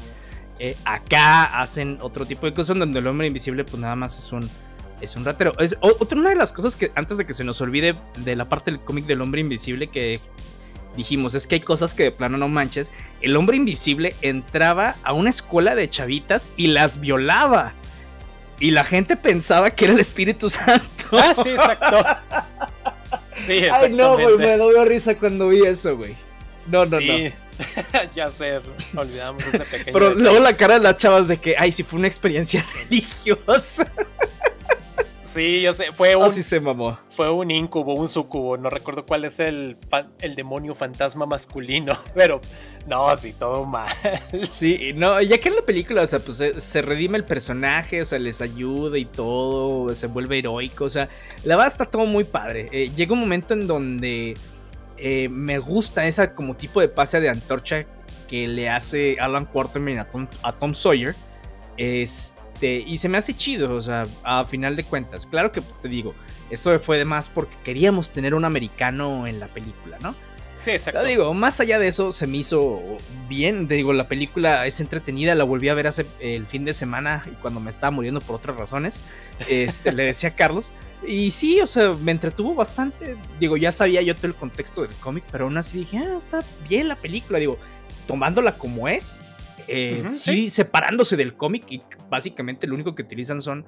Eh, 0.63 0.77
acá 0.85 1.63
hacen 1.63 1.97
otro 2.03 2.27
tipo 2.27 2.45
de 2.45 2.53
cosas 2.53 2.77
donde 2.77 2.99
el 2.99 3.07
hombre 3.07 3.27
invisible 3.27 3.65
pues 3.65 3.81
nada 3.81 3.97
más 3.97 4.19
es 4.19 4.31
un, 4.31 4.49
es 5.01 5.17
un 5.17 5.25
ratero. 5.25 5.55
Es 5.59 5.79
otra 5.81 6.19
una 6.21 6.29
de 6.29 6.37
las 6.37 6.53
cosas 6.53 6.77
que 6.77 6.93
antes 6.97 7.17
de 7.17 7.25
que 7.25 7.33
se 7.33 7.45
nos 7.45 7.63
olvide 7.63 7.97
de 8.19 8.37
la 8.37 8.47
parte 8.47 8.71
del 8.71 8.79
cómic 8.79 9.07
del 9.07 9.23
hombre 9.23 9.41
invisible 9.41 9.87
que 9.87 10.21
dijimos 10.99 11.33
es 11.33 11.47
que 11.47 11.55
hay 11.55 11.61
cosas 11.63 11.95
que 11.95 12.03
de 12.03 12.11
plano 12.11 12.37
no 12.37 12.47
manches. 12.49 12.91
El 13.23 13.37
hombre 13.37 13.57
invisible 13.57 14.15
entraba 14.21 14.97
a 15.03 15.15
una 15.15 15.31
escuela 15.31 15.75
de 15.75 15.89
chavitas 15.89 16.53
y 16.59 16.67
las 16.67 17.01
violaba. 17.01 17.73
Y 18.59 18.73
la 18.73 18.85
gente 18.85 19.17
pensaba 19.17 19.71
que 19.71 19.87
era 19.87 19.95
el 19.95 20.01
Espíritu 20.01 20.51
Santo. 20.51 20.85
Ah, 21.13 21.33
sí, 21.35 21.49
exacto. 21.49 22.05
Sí. 23.47 23.63
Ay, 23.73 23.95
no, 23.95 24.19
güey, 24.19 24.37
me 24.37 24.57
dio 24.57 24.85
risa 24.85 25.17
cuando 25.17 25.49
vi 25.49 25.63
eso, 25.63 25.97
güey. 25.97 26.15
No, 26.71 26.85
no, 26.85 27.01
no. 27.01 27.31
ya 28.15 28.31
sé, 28.31 28.61
olvidamos 28.97 29.45
ese 29.45 29.59
pequeño. 29.59 29.93
Pero 29.93 30.15
luego 30.15 30.41
la 30.41 30.57
cara 30.57 30.75
de 30.75 30.81
las 30.81 30.97
chavas 30.97 31.29
de 31.29 31.37
que, 31.37 31.55
ay, 31.59 31.73
si 31.73 31.83
fue 31.83 31.99
una 31.99 32.09
experiencia 32.09 32.65
religiosa. 32.85 33.91
Sí, 35.31 35.63
yo 35.63 35.73
sé, 35.73 35.93
fue 35.93 36.17
un. 36.17 36.25
Así 36.25 36.43
se 36.43 36.59
mamó. 36.59 36.99
Fue 37.09 37.31
un 37.31 37.53
incubo, 37.53 37.95
un 37.95 38.09
sucubo. 38.09 38.57
No 38.57 38.69
recuerdo 38.69 39.07
cuál 39.07 39.25
es 39.25 39.39
el, 39.39 39.77
el 40.21 40.35
demonio 40.35 40.75
fantasma 40.75 41.25
masculino. 41.25 41.97
Pero, 42.15 42.41
no, 42.89 43.17
sí, 43.17 43.33
todo 43.33 43.65
mal. 43.65 43.89
Sí, 44.51 44.93
no, 44.97 45.23
ya 45.23 45.39
que 45.39 45.51
en 45.51 45.57
la 45.57 45.63
película, 45.63 46.03
o 46.03 46.07
sea, 46.07 46.19
pues 46.19 46.43
se, 46.57 46.83
redime 46.83 47.17
el 47.17 47.25
personaje, 47.25 48.03
o 48.03 48.05
sea, 48.05 48.19
les 48.19 48.41
ayuda 48.41 48.99
y 48.99 49.05
todo, 49.05 49.95
se 49.95 50.09
vuelve 50.09 50.39
heroico, 50.39 50.87
o 50.87 50.89
sea, 50.89 51.09
la 51.45 51.55
verdad 51.55 51.73
está 51.73 51.85
todo 51.85 52.07
muy 52.07 52.25
padre. 52.25 52.69
Eh, 52.73 52.91
llega 52.97 53.13
un 53.13 53.21
momento 53.21 53.55
en 53.55 53.69
donde 53.69 54.37
eh, 55.01 55.29
me 55.29 55.59
gusta 55.59 56.07
esa 56.07 56.35
como 56.35 56.55
tipo 56.55 56.81
de 56.81 56.89
pase 56.89 57.21
de 57.21 57.29
antorcha 57.29 57.87
que 58.29 58.47
le 58.47 58.69
hace 58.69 59.17
Alan 59.19 59.47
Quartermain 59.47 59.99
a 59.99 60.09
Tom, 60.09 60.27
a 60.43 60.53
Tom 60.53 60.75
Sawyer. 60.75 61.15
Este 61.77 62.85
y 62.87 62.99
se 62.99 63.09
me 63.09 63.19
hace 63.19 63.35
chido, 63.35 63.75
o 63.75 63.81
sea, 63.81 64.07
a 64.23 64.45
final 64.47 64.77
de 64.77 64.85
cuentas. 64.85 65.27
Claro 65.27 65.51
que 65.51 65.63
te 65.83 65.89
digo, 65.89 66.15
esto 66.51 66.79
fue 66.79 66.99
de 66.99 67.05
más 67.05 67.29
porque 67.29 67.57
queríamos 67.65 68.11
tener 68.11 68.35
un 68.35 68.45
americano 68.45 69.27
en 69.27 69.41
la 69.41 69.49
película, 69.49 69.99
¿no? 70.01 70.15
Sí, 70.61 70.73
exacto. 70.73 71.03
digo, 71.05 71.33
más 71.33 71.59
allá 71.61 71.79
de 71.79 71.89
eso, 71.89 72.13
se 72.13 72.27
me 72.27 72.37
hizo 72.37 72.83
bien. 73.31 73.67
Te 73.67 73.75
digo, 73.75 73.95
la 73.95 74.09
película 74.09 74.67
es 74.67 74.79
entretenida, 74.81 75.35
la 75.35 75.45
volví 75.45 75.71
a 75.71 75.75
ver 75.75 75.87
hace 75.87 76.05
el 76.21 76.47
fin 76.47 76.67
de 76.67 76.75
semana 76.75 77.25
y 77.27 77.35
cuando 77.37 77.61
me 77.61 77.71
estaba 77.71 77.91
muriendo 77.91 78.21
por 78.21 78.37
otras 78.37 78.57
razones. 78.57 79.03
Este, 79.49 79.91
le 79.93 80.05
decía 80.05 80.31
a 80.31 80.35
Carlos. 80.35 80.71
Y 81.07 81.31
sí, 81.31 81.61
o 81.61 81.67
sea, 81.67 81.95
me 81.95 82.13
entretuvo 82.13 82.55
bastante. 82.55 83.17
Digo, 83.39 83.57
ya 83.57 83.71
sabía 83.71 84.03
yo 84.03 84.15
todo 84.15 84.29
el 84.29 84.35
contexto 84.35 84.83
del 84.83 84.95
cómic, 84.97 85.25
pero 85.31 85.45
aún 85.45 85.57
así 85.57 85.79
dije, 85.79 85.99
ah, 85.99 86.17
está 86.19 86.45
bien 86.69 86.89
la 86.89 86.97
película. 86.97 87.39
Digo, 87.39 87.59
tomándola 88.07 88.59
como 88.59 88.89
es, 88.89 89.21
eh, 89.69 90.05
sí, 90.11 90.51
separándose 90.51 91.17
del 91.17 91.35
cómic 91.35 91.65
y 91.71 91.83
básicamente 92.09 92.67
lo 92.67 92.75
único 92.75 92.95
que 92.95 93.03
utilizan 93.03 93.41
son 93.41 93.65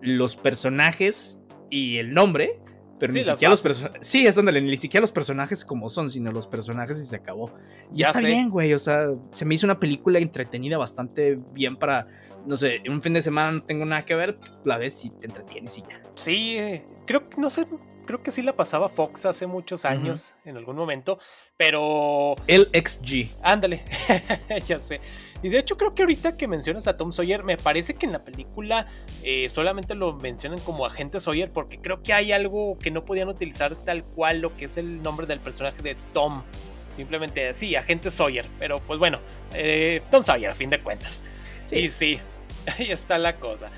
los 0.00 0.36
personajes 0.36 1.40
y 1.70 1.98
el 1.98 2.12
nombre, 2.12 2.60
pero 2.98 3.12
ni 3.12 3.22
siquiera 3.22 3.50
los 3.50 3.60
personajes. 3.60 4.06
Sí, 4.06 4.26
es 4.26 4.34
donde 4.34 4.60
ni 4.60 4.76
siquiera 4.76 5.02
los 5.02 5.12
personajes 5.12 5.64
como 5.64 5.88
son, 5.88 6.10
sino 6.10 6.32
los 6.32 6.46
personajes 6.46 6.98
y 6.98 7.04
se 7.04 7.16
acabó. 7.16 7.52
Y 7.92 7.98
ya 7.98 8.08
está 8.08 8.20
bien, 8.20 8.50
güey. 8.50 8.74
O 8.74 8.78
sea, 8.78 9.08
se 9.30 9.44
me 9.44 9.54
hizo 9.54 9.66
una 9.66 9.78
película 9.78 10.18
entretenida 10.18 10.78
bastante 10.78 11.38
bien 11.52 11.76
para, 11.76 12.08
no 12.46 12.56
sé, 12.56 12.82
un 12.88 13.00
fin 13.00 13.12
de 13.12 13.22
semana 13.22 13.52
no 13.52 13.60
tengo 13.60 13.84
nada 13.84 14.04
que 14.04 14.14
ver, 14.14 14.38
la 14.64 14.78
ves 14.78 15.04
y 15.04 15.10
te 15.10 15.26
entretienes 15.26 15.78
y 15.78 15.82
ya. 15.82 16.02
Sí, 16.14 16.56
eh, 16.58 16.84
creo 17.06 17.28
que 17.28 17.40
no 17.40 17.50
sé, 17.50 17.66
creo 18.08 18.22
que 18.22 18.30
sí 18.30 18.40
la 18.40 18.56
pasaba 18.56 18.88
Fox 18.88 19.26
hace 19.26 19.46
muchos 19.46 19.84
años, 19.84 20.34
en 20.46 20.56
algún 20.56 20.76
momento, 20.76 21.18
pero... 21.58 22.36
El 22.46 22.70
XG. 22.72 23.36
Ándale, 23.42 23.84
ya 24.66 24.80
sé. 24.80 25.02
Y 25.42 25.50
de 25.50 25.58
hecho 25.58 25.76
creo 25.76 25.94
que 25.94 26.04
ahorita 26.04 26.38
que 26.38 26.48
mencionas 26.48 26.88
a 26.88 26.96
Tom 26.96 27.12
Sawyer, 27.12 27.44
me 27.44 27.58
parece 27.58 27.96
que 27.96 28.06
en 28.06 28.12
la 28.12 28.24
película 28.24 28.86
eh, 29.22 29.50
solamente 29.50 29.94
lo 29.94 30.14
mencionan 30.14 30.58
como 30.60 30.86
agente 30.86 31.20
Sawyer 31.20 31.52
porque 31.52 31.82
creo 31.82 32.02
que 32.02 32.14
hay 32.14 32.32
algo 32.32 32.78
que 32.78 32.90
no 32.90 33.04
podían 33.04 33.28
utilizar 33.28 33.76
tal 33.76 34.04
cual 34.04 34.40
lo 34.40 34.56
que 34.56 34.64
es 34.64 34.78
el 34.78 35.02
nombre 35.02 35.26
del 35.26 35.40
personaje 35.40 35.82
de 35.82 35.94
Tom. 36.14 36.44
Simplemente 36.90 37.52
sí, 37.52 37.76
agente 37.76 38.10
Sawyer, 38.10 38.46
pero 38.58 38.78
pues 38.78 38.98
bueno, 38.98 39.20
eh, 39.52 40.00
Tom 40.10 40.22
Sawyer 40.22 40.48
a 40.48 40.54
fin 40.54 40.70
de 40.70 40.80
cuentas. 40.80 41.24
Sí. 41.66 41.76
Y 41.76 41.90
sí, 41.90 42.20
ahí 42.78 42.90
está 42.90 43.18
la 43.18 43.36
cosa. 43.36 43.70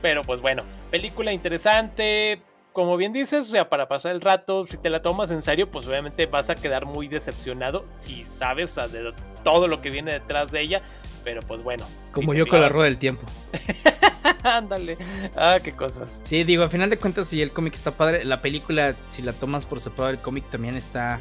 Pero 0.00 0.22
pues 0.22 0.40
bueno, 0.40 0.62
película 0.92 1.32
interesante, 1.32 2.40
como 2.72 2.96
bien 2.96 3.12
dices, 3.12 3.48
o 3.48 3.50
sea, 3.50 3.68
para 3.68 3.88
pasar 3.88 4.12
el 4.12 4.20
rato, 4.20 4.66
si 4.66 4.76
te 4.76 4.90
la 4.90 5.02
tomas 5.02 5.30
en 5.30 5.42
serio, 5.42 5.70
pues 5.70 5.86
obviamente 5.86 6.26
vas 6.26 6.50
a 6.50 6.54
quedar 6.54 6.86
muy 6.86 7.08
decepcionado 7.08 7.84
si 7.98 8.24
sabes 8.24 8.74
de 8.76 9.12
todo 9.42 9.68
lo 9.68 9.80
que 9.80 9.90
viene 9.90 10.12
detrás 10.12 10.50
de 10.50 10.60
ella. 10.60 10.82
Pero 11.24 11.40
pues 11.42 11.62
bueno. 11.62 11.86
Como 12.12 12.32
yo 12.32 12.46
con 12.46 12.60
la 12.60 12.68
rueda 12.68 12.84
del 12.84 12.98
tiempo. 12.98 13.26
Ándale. 14.44 14.96
ah, 15.36 15.58
qué 15.62 15.74
cosas. 15.74 16.20
Sí, 16.22 16.44
digo, 16.44 16.62
a 16.62 16.68
final 16.68 16.90
de 16.90 16.98
cuentas, 16.98 17.28
si 17.28 17.42
el 17.42 17.52
cómic 17.52 17.74
está 17.74 17.92
padre, 17.92 18.24
la 18.24 18.40
película, 18.40 18.96
si 19.08 19.22
la 19.22 19.32
tomas 19.32 19.66
por 19.66 19.80
separado 19.80 20.10
el 20.10 20.20
cómic, 20.20 20.48
también 20.48 20.76
está 20.76 21.18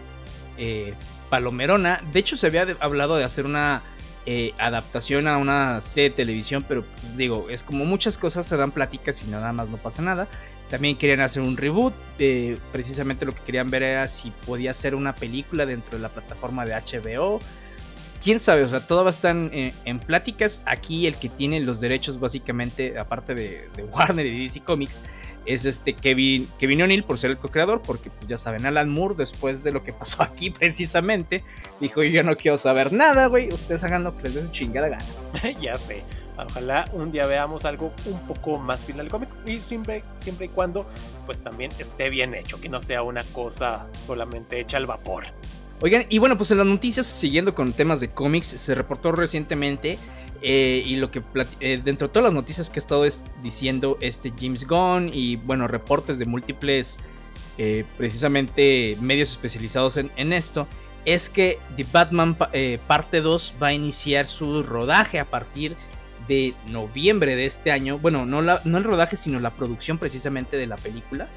eh, 0.57 0.93
palomerona. 1.29 2.01
De 2.12 2.19
hecho, 2.19 2.38
se 2.38 2.47
había 2.47 2.67
hablado 2.79 3.17
de 3.17 3.23
hacer 3.23 3.45
una 3.45 3.81
eh, 4.25 4.53
adaptación 4.57 5.27
a 5.27 5.38
una 5.38 5.79
serie 5.81 6.10
de 6.10 6.15
televisión, 6.15 6.65
pero 6.67 6.83
pues, 6.83 7.17
digo, 7.17 7.47
es 7.49 7.63
como 7.63 7.86
muchas 7.86 8.17
cosas 8.17 8.45
se 8.45 8.57
dan 8.57 8.71
pláticas 8.71 9.23
y 9.23 9.27
nada 9.27 9.51
más 9.53 9.69
no 9.69 9.77
pasa 9.77 10.01
nada. 10.01 10.27
También 10.69 10.97
querían 10.97 11.21
hacer 11.21 11.43
un 11.43 11.58
reboot. 11.58 11.93
Eh, 12.19 12.58
precisamente 12.71 13.25
lo 13.25 13.34
que 13.34 13.41
querían 13.41 13.69
ver 13.69 13.84
era 13.84 14.08
si 14.08 14.32
podía 14.45 14.73
ser 14.73 14.95
una 14.95 15.15
película 15.15 15.65
dentro 15.65 15.97
de 15.97 16.01
la 16.01 16.10
plataforma 16.10 16.65
de 16.65 16.73
HBO. 16.73 17.39
Quién 18.21 18.39
sabe, 18.39 18.63
o 18.63 18.69
sea, 18.69 18.86
todo 18.86 19.03
va 19.03 19.10
a 19.10 19.12
estar 19.12 19.36
en, 19.36 19.99
pláticas. 19.99 20.63
Aquí 20.65 21.06
el 21.08 21.15
que 21.15 21.30
tiene 21.30 21.60
los 21.60 21.80
derechos, 21.80 22.19
básicamente, 22.19 22.97
aparte 22.97 23.36
de, 23.36 23.69
Warner 23.93 24.25
y 24.25 24.43
DC 24.43 24.62
Comics, 24.62 25.01
es 25.45 25.65
este 25.65 25.93
Kevin, 25.93 26.49
Kevin 26.60 26.82
O'Neill 26.82 27.03
por 27.06 27.17
ser 27.17 27.32
el 27.32 27.38
co-creador, 27.38 27.82
porque 27.82 28.10
pues, 28.10 28.27
ya 28.27 28.38
saben, 28.38 28.65
Alan 28.65 28.89
Moore, 28.89 29.15
después 29.17 29.63
de 29.63 29.71
lo 29.71 29.84
que 29.84 29.93
pasó 29.93 30.23
aquí 30.23 30.49
precisamente, 30.49 31.43
dijo: 31.80 32.03
Yo 32.03 32.23
no 32.23 32.36
quiero 32.36 32.58
saber 32.58 32.91
nada, 32.91 33.27
güey. 33.27 33.53
Ustedes 33.53 33.84
hagan 33.84 34.03
lo 34.03 34.17
que 34.17 34.23
les 34.23 34.34
dé 34.34 34.41
su 34.41 34.49
chingada 34.49 34.89
gana. 34.89 35.06
ya 35.62 35.77
sé. 35.77 36.03
Ojalá 36.38 36.86
un 36.93 37.12
día 37.12 37.26
veamos 37.26 37.65
algo 37.65 37.91
un 38.06 38.19
poco 38.28 38.60
más 38.60 38.86
final 38.86 39.06
de 39.06 39.12
cómics 39.12 39.39
y 39.45 39.58
siempre, 39.58 40.04
siempre 40.17 40.45
y 40.45 40.50
cuando 40.50 40.86
pues 41.26 41.43
también 41.43 41.71
esté 41.80 42.10
bien 42.10 42.36
hecho, 42.36 42.62
que 42.62 42.69
no 42.69 42.82
sea 42.82 43.02
una 43.02 43.23
cosa 43.26 43.88
solamente 44.06 44.60
hecha 44.60 44.78
al 44.78 44.86
vapor. 44.86 45.26
Oigan, 45.82 46.06
y 46.10 46.17
bueno, 46.17 46.38
pues 46.38 46.50
en 46.52 46.58
las 46.58 46.65
noticias, 46.65 47.06
siguiendo 47.06 47.54
con 47.54 47.71
temas 47.71 48.00
de 48.00 48.10
cómics, 48.10 48.47
se 48.47 48.73
reportó 48.73 49.12
recientemente 49.12 50.00
eh, 50.41 50.84
y 50.86 50.95
lo 50.97 51.12
que 51.12 51.23
eh, 51.60 51.80
dentro 51.84 52.08
de 52.08 52.13
todas 52.13 52.26
las 52.26 52.34
noticias 52.34 52.69
que 52.69 52.80
ha 52.80 52.82
estado 52.82 53.06
diciendo 53.41 53.97
este 54.02 54.32
James 54.39 54.67
Gunn 54.67 55.10
y 55.12 55.36
bueno, 55.36 55.67
reportes 55.67 56.19
de 56.19 56.26
múltiples 56.26 56.97
eh, 57.58 57.86
precisamente 57.97 58.97
medios 59.02 59.32
especializados 59.32 59.97
en, 59.97 60.12
en, 60.15 60.34
esto, 60.34 60.67
es 61.06 61.30
que 61.30 61.60
The 61.76 61.86
Batman 61.91 62.38
parte 62.88 63.21
2 63.21 63.56
va 63.62 63.67
a 63.67 63.73
iniciar 63.73 64.28
su 64.28 64.62
rodaje 64.62 65.19
a 65.19 65.26
partir 65.26 65.71
de 65.71 65.78
noviembre 66.69 67.35
de 67.35 67.45
este 67.45 67.71
año. 67.71 67.97
Bueno, 67.99 68.25
no, 68.25 68.41
no 68.41 68.77
el 68.77 68.83
rodaje, 68.83 69.15
sino 69.15 69.39
la 69.39 69.51
producción 69.51 69.97
precisamente 69.97 70.57
de 70.57 70.67
la 70.67 70.77
película. 70.77 71.27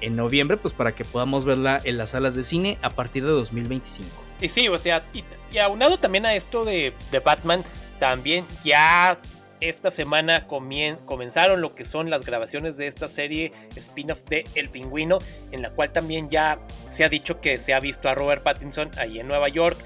En 0.00 0.16
noviembre, 0.16 0.56
pues 0.56 0.72
para 0.72 0.94
que 0.94 1.04
podamos 1.04 1.44
verla 1.44 1.80
en 1.84 1.98
las 1.98 2.10
salas 2.10 2.34
de 2.34 2.42
cine 2.42 2.78
a 2.82 2.90
partir 2.90 3.24
de 3.24 3.30
2025. 3.30 4.08
Y 4.40 4.48
sí, 4.48 4.68
o 4.68 4.78
sea, 4.78 5.04
y, 5.12 5.58
aunado 5.58 5.98
también 5.98 6.24
a 6.24 6.34
esto 6.34 6.64
de, 6.64 6.94
de 7.10 7.18
Batman, 7.18 7.62
también 7.98 8.46
ya 8.64 9.20
esta 9.60 9.90
semana 9.90 10.46
comenzaron 10.46 11.60
lo 11.60 11.74
que 11.74 11.84
son 11.84 12.08
las 12.08 12.24
grabaciones 12.24 12.76
de 12.76 12.86
esta 12.86 13.08
serie 13.08 13.52
spin-off 13.76 14.22
de 14.24 14.44
El 14.54 14.70
Pingüino, 14.70 15.18
en 15.52 15.62
la 15.62 15.70
cual 15.70 15.92
también 15.92 16.30
ya 16.30 16.58
se 16.88 17.04
ha 17.04 17.08
dicho 17.08 17.40
que 17.40 17.58
se 17.58 17.74
ha 17.74 17.80
visto 17.80 18.08
a 18.08 18.14
Robert 18.14 18.42
Pattinson 18.42 18.90
ahí 18.96 19.20
en 19.20 19.28
Nueva 19.28 19.48
York, 19.48 19.78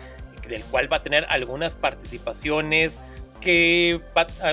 del 0.48 0.62
cual 0.64 0.92
va 0.92 0.98
a 0.98 1.02
tener 1.02 1.26
algunas 1.28 1.74
participaciones 1.74 3.02
que 3.44 4.00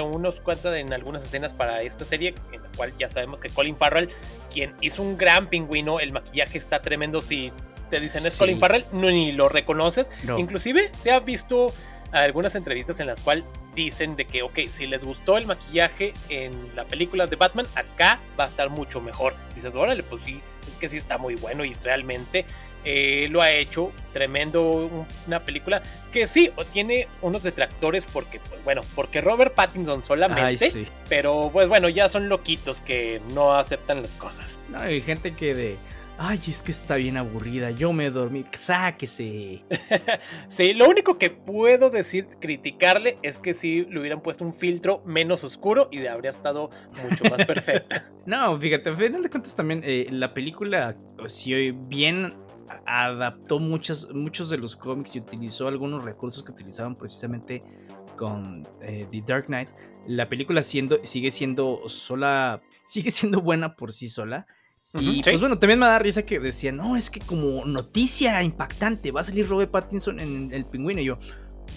unos 0.04 0.42
cuantos 0.42 0.76
en 0.76 0.92
algunas 0.92 1.24
escenas 1.24 1.54
para 1.54 1.82
esta 1.82 2.04
serie, 2.04 2.36
en 2.52 2.62
la 2.62 2.70
cual 2.76 2.94
ya 3.00 3.08
sabemos 3.08 3.40
que 3.40 3.50
Colin 3.50 3.78
Farrell, 3.78 4.10
quien 4.54 4.76
hizo 4.82 5.02
un 5.02 5.18
gran 5.18 5.50
pingüino, 5.50 6.02
el 6.02 6.12
maquillaje 6.12 6.58
está 6.58 6.82
tremendo. 6.82 7.22
Si 7.22 7.54
te 7.90 8.02
dicen 8.02 8.26
es 8.26 8.38
Colin 8.38 8.60
Farrell, 8.60 8.86
no, 8.92 9.10
ni 9.10 9.32
lo 9.32 9.48
reconoces. 9.48 10.12
Inclusive 10.38 10.92
se 10.98 11.12
ha 11.12 11.22
visto 11.22 11.74
algunas 12.12 12.56
entrevistas 12.56 13.00
en 13.00 13.08
las 13.08 13.22
cuales 13.22 13.46
dicen 13.76 14.16
de 14.16 14.26
que, 14.26 14.44
ok, 14.44 14.60
si 14.70 14.88
les 14.88 15.04
gustó 15.04 15.38
el 15.38 15.46
maquillaje 15.46 16.14
en 16.30 16.52
la 16.76 16.86
película 16.86 17.28
de 17.28 17.36
Batman, 17.36 17.68
acá 17.76 18.20
va 18.40 18.46
a 18.46 18.48
estar 18.48 18.70
mucho 18.70 19.02
mejor. 19.02 19.34
Dices, 19.56 19.76
órale, 19.76 20.04
pues 20.04 20.24
sí, 20.24 20.42
es 20.68 20.76
que 20.76 20.90
sí 20.90 20.98
está 20.98 21.18
muy 21.18 21.36
bueno 21.36 21.64
y 21.64 21.74
realmente 21.76 22.46
eh, 22.84 23.28
lo 23.30 23.42
ha 23.42 23.52
hecho 23.52 23.92
tremendo 24.12 24.90
una 25.28 25.40
película 25.46 25.84
que 26.12 26.26
sí 26.28 26.52
tiene 26.74 27.08
unos 27.22 27.44
detractores 27.44 28.08
porque 28.08 28.40
pues 28.40 28.64
bueno 28.64 28.82
porque 28.96 29.22
Robert 29.22 29.54
Pattinson 29.54 30.04
solamente 30.04 30.88
pero 31.08 31.52
pues 31.54 31.68
bueno 31.68 31.90
ya 31.90 32.10
son 32.10 32.28
loquitos 32.28 32.82
que 32.82 33.22
no 33.34 33.54
aceptan 33.54 34.02
las 34.02 34.16
cosas 34.16 34.60
no 34.70 34.80
hay 34.80 35.00
gente 35.02 35.36
que 35.36 35.54
de 35.54 35.78
Ay, 36.18 36.40
es 36.48 36.62
que 36.62 36.72
está 36.72 36.96
bien 36.96 37.18
aburrida, 37.18 37.72
yo 37.72 37.94
me 37.94 38.10
dormí, 38.10 38.46
sáquese. 38.58 39.64
sí, 40.48 40.74
lo 40.74 40.88
único 40.88 41.18
que 41.18 41.32
puedo 41.32 41.90
decir, 41.90 42.28
criticarle, 42.40 43.18
es 43.24 43.40
que 43.40 43.54
si 43.54 43.86
le 43.86 44.00
hubieran 44.00 44.22
puesto 44.22 44.46
un 44.46 44.54
filtro 44.54 45.02
menos 45.06 45.44
oscuro 45.44 45.90
y 45.92 46.06
habría 46.06 46.30
estado 46.30 46.70
mucho 47.04 47.24
más 47.26 47.46
perfecta. 47.46 48.12
no, 48.26 48.60
fíjate, 48.60 48.92
a 48.92 48.96
final 48.96 49.24
de 49.24 49.30
cuentas 49.30 49.56
también 49.56 49.82
eh, 49.84 50.08
la 50.12 50.34
película, 50.34 50.96
si 51.26 51.72
bien 51.72 52.36
adaptó 52.86 53.60
muchos, 53.60 54.14
muchos 54.14 54.50
de 54.50 54.58
los 54.58 54.76
cómics 54.76 55.16
y 55.16 55.20
utilizó 55.20 55.68
algunos 55.68 56.04
recursos 56.04 56.44
que 56.44 56.52
utilizaban 56.52 56.96
precisamente 56.96 57.64
con 58.16 58.68
eh, 58.82 59.08
The 59.12 59.24
Dark 59.26 59.48
Knight, 59.48 59.70
la 60.08 60.30
película 60.30 60.64
siendo, 60.64 61.00
sigue 61.04 61.32
siendo 61.32 61.88
sola, 61.88 62.62
sigue 62.86 63.12
siendo 63.12 63.42
buena 63.42 63.76
por 63.76 63.92
sí 63.92 64.10
sola. 64.10 64.46
Y 65.00 65.22
pues 65.24 65.40
bueno, 65.40 65.58
también 65.58 65.80
me 65.80 65.86
da 65.86 66.00
risa 66.00 66.24
que 66.24 66.40
decían, 66.40 66.78
no, 66.78 66.98
es 66.98 67.10
que 67.10 67.22
como 67.22 67.64
noticia 67.66 68.44
impactante, 68.44 69.12
va 69.12 69.22
a 69.22 69.24
salir 69.24 69.48
Robert 69.48 69.72
Pattinson 69.72 70.20
en 70.20 70.52
El 70.52 70.66
Pingüino. 70.66 71.00
Y 71.02 71.06
yo, 71.06 71.18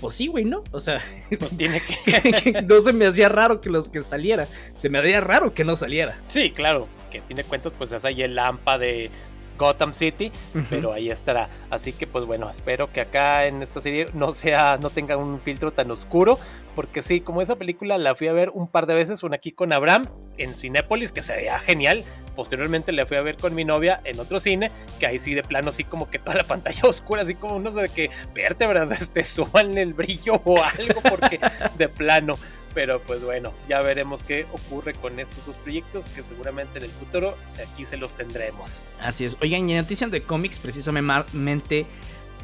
pues 0.01 0.15
sí, 0.15 0.27
güey, 0.27 0.45
¿no? 0.45 0.65
O 0.73 0.81
sea, 0.81 1.01
pues 1.39 1.57
tiene 1.57 1.81
que. 2.43 2.63
no 2.63 2.81
se 2.81 2.93
me 2.93 3.07
hacía 3.07 3.29
raro 3.29 3.61
que 3.61 3.71
los 3.71 3.89
que 3.89 4.01
saliera. 4.01 4.49
Se 4.73 4.89
me 4.89 4.99
haría 4.99 5.21
raro 5.21 5.55
que 5.55 5.65
no 5.65 5.77
saliera. 5.77 6.21
Sí, 6.29 6.51
claro. 6.51 6.89
Que 7.11 7.19
a 7.19 7.23
fin 7.23 7.37
de 7.37 7.45
cuentas, 7.45 7.73
pues 7.79 7.93
es 7.93 8.05
ahí 8.05 8.23
el 8.23 8.35
lampa 8.35 8.79
de 8.79 9.11
Gotham 9.59 9.95
City, 9.95 10.33
pero 10.71 10.93
ahí 10.93 11.11
estará. 11.11 11.49
Así 11.71 11.93
que 11.93 12.07
pues 12.07 12.25
bueno, 12.25 12.49
espero 12.49 12.93
que 12.93 13.01
acá 13.01 13.47
en 13.47 13.63
esta 13.63 13.81
serie 13.81 14.07
no 14.15 14.33
sea, 14.33 14.79
no 14.79 14.91
tenga 14.91 15.17
un 15.17 15.41
filtro 15.41 15.73
tan 15.73 15.91
oscuro, 15.91 16.39
porque 16.75 17.03
sí, 17.03 17.21
como 17.21 17.43
esa 17.43 17.57
película 17.57 17.99
la 17.99 18.15
fui 18.15 18.29
a 18.29 18.33
ver 18.33 18.51
un 18.51 18.69
par 18.69 18.87
de 18.87 18.95
veces, 18.95 19.23
una 19.23 19.37
aquí 19.37 19.53
con 19.53 19.73
Abraham 19.73 20.07
en 20.39 20.55
Cinépolis, 20.55 21.13
que 21.13 21.23
se 21.23 21.37
veía 21.37 21.59
genial. 21.61 22.05
Posteriormente 22.35 22.93
la 22.93 23.07
fui 23.07 23.17
a 23.17 23.23
ver 23.23 23.37
con 23.37 23.55
mi 23.55 23.65
novia 23.65 24.01
en 24.05 24.19
otro 24.19 24.41
cine, 24.41 24.71
que 24.99 25.07
ahí 25.07 25.19
sí 25.19 25.35
de 25.35 25.43
plano, 25.43 25.69
así 25.69 25.85
como 25.85 26.11
que 26.11 26.19
toda 26.19 26.37
la 26.37 26.45
pantalla 26.55 26.83
oscura, 26.85 27.23
así 27.23 27.35
como 27.35 27.57
unos 27.57 27.75
de 27.75 27.89
que 27.89 28.11
vértebras, 28.35 28.91
este, 29.01 29.25
suban 29.25 29.77
el 29.79 29.95
brillo 29.95 30.41
o 30.45 30.63
algo, 30.63 31.01
porque 31.03 31.39
de 31.79 31.89
plano. 31.89 32.37
Pero 32.75 33.01
pues 33.01 33.23
bueno, 33.23 33.53
ya 33.69 33.81
veremos 33.81 34.23
qué 34.23 34.47
ocurre 34.53 34.95
con 34.95 35.21
estos 35.21 35.47
dos 35.47 35.57
proyectos 35.57 36.07
que 36.07 36.23
seguramente 36.23 36.79
en 36.79 36.85
el 36.85 36.91
futuro 36.91 37.37
aquí 37.63 37.85
se 37.85 37.97
los 37.97 38.15
tendremos. 38.15 38.85
Así 39.01 39.25
es. 39.25 39.37
Oigan, 39.41 39.69
y 39.69 39.73
en 39.73 39.79
noticia 39.79 40.09
de 40.09 40.23
cómics, 40.23 40.59
precisamente 40.59 41.87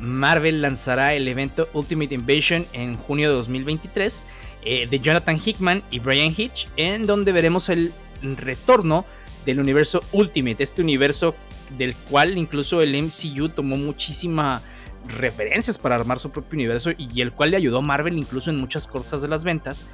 Marvel 0.01 0.63
lanzará 0.63 1.15
el 1.15 1.27
evento 1.29 1.69
Ultimate 1.73 2.15
Invasion 2.15 2.67
en 2.73 2.95
junio 2.97 3.31
de 3.31 3.35
2023 3.37 4.27
eh, 4.63 4.87
de 4.89 5.01
Jonathan 5.01 5.39
Hickman 5.45 5.83
y 5.91 5.99
Brian 5.99 6.33
Hitch, 6.37 6.69
en 6.77 7.07
donde 7.07 7.33
veremos 7.33 7.69
el 7.69 7.93
retorno 8.23 9.05
del 9.45 9.61
universo 9.61 10.03
Ultimate, 10.13 10.63
este 10.63 10.83
universo 10.83 11.35
del 11.77 11.95
cual 11.95 12.37
incluso 12.37 12.83
el 12.83 13.01
MCU 13.03 13.49
tomó 13.49 13.77
muchísima 13.77 14.63
referencias 15.07 15.79
para 15.79 15.95
armar 15.95 16.19
su 16.19 16.31
propio 16.31 16.57
universo 16.57 16.91
y 16.97 17.21
el 17.21 17.33
cual 17.33 17.53
le 17.53 17.57
ayudó 17.57 17.79
a 17.79 17.83
Marvel 17.83 18.19
incluso 18.19 18.51
en 18.51 18.59
muchas 18.59 18.87
cosas 18.87 19.23
de 19.23 19.29
las 19.29 19.45
ventas. 19.45 19.87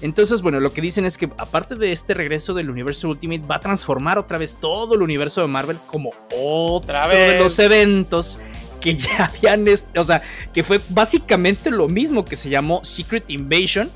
Entonces, 0.00 0.42
bueno, 0.42 0.60
lo 0.60 0.72
que 0.72 0.80
dicen 0.80 1.04
es 1.04 1.16
que 1.16 1.30
aparte 1.38 1.76
de 1.76 1.92
este 1.92 2.14
regreso 2.14 2.52
del 2.54 2.68
universo 2.68 3.08
Ultimate, 3.08 3.42
va 3.46 3.56
a 3.56 3.60
transformar 3.60 4.18
otra 4.18 4.38
vez 4.38 4.56
todo 4.60 4.94
el 4.94 5.02
universo 5.02 5.40
de 5.40 5.46
Marvel 5.46 5.78
como 5.86 6.10
otra 6.36 7.06
vez 7.06 7.32
de 7.32 7.38
los 7.38 7.58
eventos 7.58 8.38
que 8.80 8.94
ya 8.96 9.32
habían, 9.34 9.64
o 9.96 10.04
sea, 10.04 10.22
que 10.52 10.62
fue 10.62 10.80
básicamente 10.90 11.70
lo 11.70 11.88
mismo 11.88 12.24
que 12.24 12.36
se 12.36 12.50
llamó 12.50 12.84
Secret 12.84 13.30
Invasion, 13.30 13.90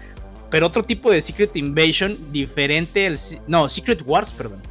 pero 0.51 0.66
otro 0.66 0.82
tipo 0.82 1.11
de 1.11 1.20
Secret 1.20 1.55
Invasion 1.57 2.16
diferente 2.32 3.07
al, 3.07 3.18
no, 3.46 3.68
Secret 3.68 4.03
Wars, 4.07 4.32
perdón, 4.32 4.62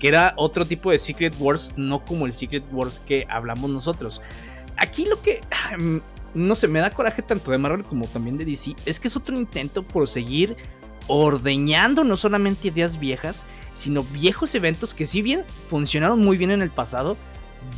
que 0.00 0.08
era 0.08 0.34
otro 0.36 0.66
tipo 0.66 0.90
de 0.90 0.98
Secret 0.98 1.34
Wars, 1.38 1.70
no 1.76 2.04
como 2.04 2.26
el 2.26 2.32
Secret 2.32 2.64
Wars 2.72 2.98
que 2.98 3.26
hablamos 3.28 3.70
nosotros. 3.70 4.20
Aquí 4.76 5.04
lo 5.04 5.20
que 5.22 5.40
no 6.34 6.54
sé, 6.54 6.68
me 6.68 6.80
da 6.80 6.90
coraje 6.90 7.22
tanto 7.22 7.50
de 7.50 7.58
Marvel 7.58 7.84
como 7.84 8.06
también 8.06 8.38
de 8.38 8.44
DC, 8.44 8.76
es 8.86 9.00
que 9.00 9.08
es 9.08 9.16
otro 9.16 9.36
intento 9.36 9.82
por 9.82 10.08
seguir 10.08 10.56
ordeñando 11.06 12.04
no 12.04 12.16
solamente 12.16 12.68
ideas 12.68 12.98
viejas, 12.98 13.44
sino 13.74 14.04
viejos 14.04 14.54
eventos 14.54 14.94
que 14.94 15.06
si 15.06 15.22
bien 15.22 15.44
funcionaron 15.68 16.20
muy 16.20 16.36
bien 16.36 16.52
en 16.52 16.62
el 16.62 16.70
pasado, 16.70 17.16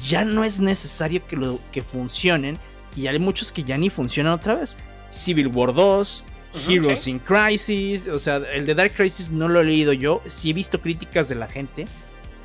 ya 0.07 0.25
no 0.25 0.45
es 0.45 0.61
necesario 0.61 1.27
que, 1.27 1.37
lo, 1.37 1.59
que 1.73 1.83
funcionen 1.83 2.59
y 2.95 3.07
hay 3.07 3.19
muchos 3.19 3.51
que 3.51 3.65
ya 3.65 3.79
ni 3.79 3.91
funcionan 3.91 4.35
otra 4.35 4.57
vez. 4.57 4.77
Civil 5.11 5.49
War 5.49 5.73
2, 5.75 6.25
Heroes 6.69 7.07
in 7.07 7.19
Crisis, 7.19 8.09
o 8.09 8.19
sea, 8.19 8.37
el 8.37 8.67
de 8.67 8.75
Dark 8.75 8.93
Crisis 8.95 9.31
no 9.31 9.49
lo 9.49 9.61
he 9.61 9.65
leído 9.65 9.93
yo, 9.93 10.21
sí 10.27 10.51
he 10.51 10.53
visto 10.53 10.81
críticas 10.81 11.29
de 11.29 11.35
la 11.35 11.49
gente, 11.49 11.87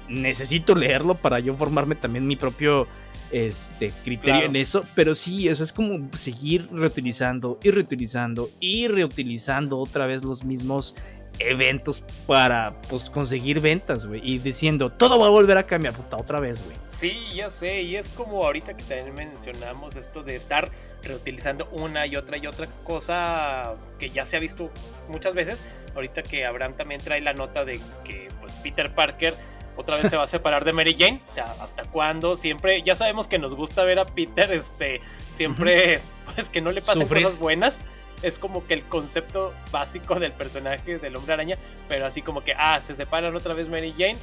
necesito 0.07 0.75
leerlo 0.75 1.15
para 1.15 1.39
yo 1.39 1.53
formarme 1.55 1.95
también 1.95 2.25
mi 2.25 2.35
propio 2.35 2.87
este 3.31 3.91
criterio 4.03 4.45
en 4.45 4.55
eso, 4.55 4.85
pero 4.95 5.13
sí, 5.13 5.47
eso 5.47 5.63
es 5.63 5.73
como 5.73 6.09
seguir 6.15 6.69
reutilizando 6.71 7.59
y 7.63 7.71
reutilizando 7.71 8.49
y 8.59 8.87
reutilizando 8.87 9.79
otra 9.79 10.05
vez 10.05 10.23
los 10.23 10.43
mismos 10.43 10.95
eventos 11.39 12.03
para 12.25 12.81
pues 12.89 13.09
conseguir 13.09 13.59
ventas, 13.59 14.05
güey. 14.05 14.21
Y 14.23 14.39
diciendo, 14.39 14.91
todo 14.91 15.19
va 15.19 15.27
a 15.27 15.29
volver 15.29 15.57
a 15.57 15.63
cambiar, 15.63 15.93
puta, 15.93 16.17
otra 16.17 16.39
vez, 16.39 16.63
güey. 16.63 16.75
Sí, 16.87 17.15
ya 17.35 17.49
sé. 17.49 17.81
Y 17.81 17.95
es 17.95 18.09
como 18.09 18.43
ahorita 18.43 18.75
que 18.75 18.83
también 18.83 19.13
mencionamos 19.13 19.95
esto 19.95 20.23
de 20.23 20.35
estar 20.35 20.71
reutilizando 21.03 21.69
una 21.71 22.07
y 22.07 22.15
otra 22.15 22.37
y 22.37 22.47
otra 22.47 22.67
cosa 22.83 23.75
que 23.99 24.09
ya 24.09 24.25
se 24.25 24.37
ha 24.37 24.39
visto 24.39 24.71
muchas 25.09 25.35
veces. 25.35 25.63
Ahorita 25.95 26.23
que 26.23 26.45
Abraham 26.45 26.75
también 26.75 27.01
trae 27.01 27.21
la 27.21 27.33
nota 27.33 27.65
de 27.65 27.79
que 28.03 28.29
pues 28.41 28.53
Peter 28.55 28.93
Parker 28.93 29.35
otra 29.77 29.95
vez 29.95 30.09
se 30.09 30.17
va 30.17 30.23
a 30.23 30.27
separar 30.27 30.65
de 30.65 30.73
Mary 30.73 30.95
Jane. 30.97 31.21
O 31.27 31.31
sea, 31.31 31.55
¿hasta 31.61 31.83
cuándo? 31.83 32.35
Siempre, 32.35 32.81
ya 32.81 32.95
sabemos 32.95 33.27
que 33.27 33.39
nos 33.39 33.55
gusta 33.55 33.83
ver 33.83 33.99
a 33.99 34.05
Peter, 34.05 34.51
este, 34.51 35.01
siempre, 35.29 36.01
pues 36.35 36.49
que 36.49 36.59
no 36.61 36.71
le 36.71 36.81
pasen 36.81 37.07
cosas 37.07 37.39
buenas 37.39 37.83
es 38.21 38.39
como 38.39 38.65
que 38.65 38.73
el 38.73 38.83
concepto 38.83 39.53
básico 39.71 40.19
del 40.19 40.31
personaje 40.31 40.97
del 40.97 41.15
hombre 41.15 41.33
araña, 41.33 41.57
pero 41.87 42.05
así 42.05 42.21
como 42.21 42.43
que, 42.43 42.53
ah, 42.57 42.79
se 42.81 42.95
separan 42.95 43.35
otra 43.35 43.53
vez 43.53 43.69
Mary 43.69 43.93
Jane 43.97 44.17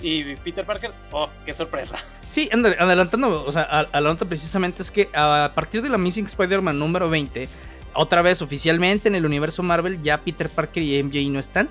y 0.00 0.36
Peter 0.36 0.64
Parker, 0.64 0.92
oh, 1.12 1.28
qué 1.44 1.52
sorpresa. 1.52 1.98
Sí, 2.26 2.48
adelantando, 2.52 3.44
o 3.44 3.52
sea, 3.52 3.62
a, 3.62 4.00
la 4.00 4.08
nota 4.08 4.24
precisamente 4.24 4.82
es 4.82 4.90
que 4.90 5.08
a 5.14 5.52
partir 5.54 5.82
de 5.82 5.88
la 5.88 5.98
Missing 5.98 6.26
Spider-Man 6.26 6.78
número 6.78 7.08
20, 7.08 7.48
otra 7.94 8.22
vez 8.22 8.42
oficialmente 8.42 9.08
en 9.08 9.14
el 9.14 9.26
universo 9.26 9.62
Marvel, 9.62 10.00
ya 10.02 10.20
Peter 10.20 10.48
Parker 10.48 10.82
y 10.82 11.02
MJ 11.02 11.30
no 11.30 11.40
están. 11.40 11.68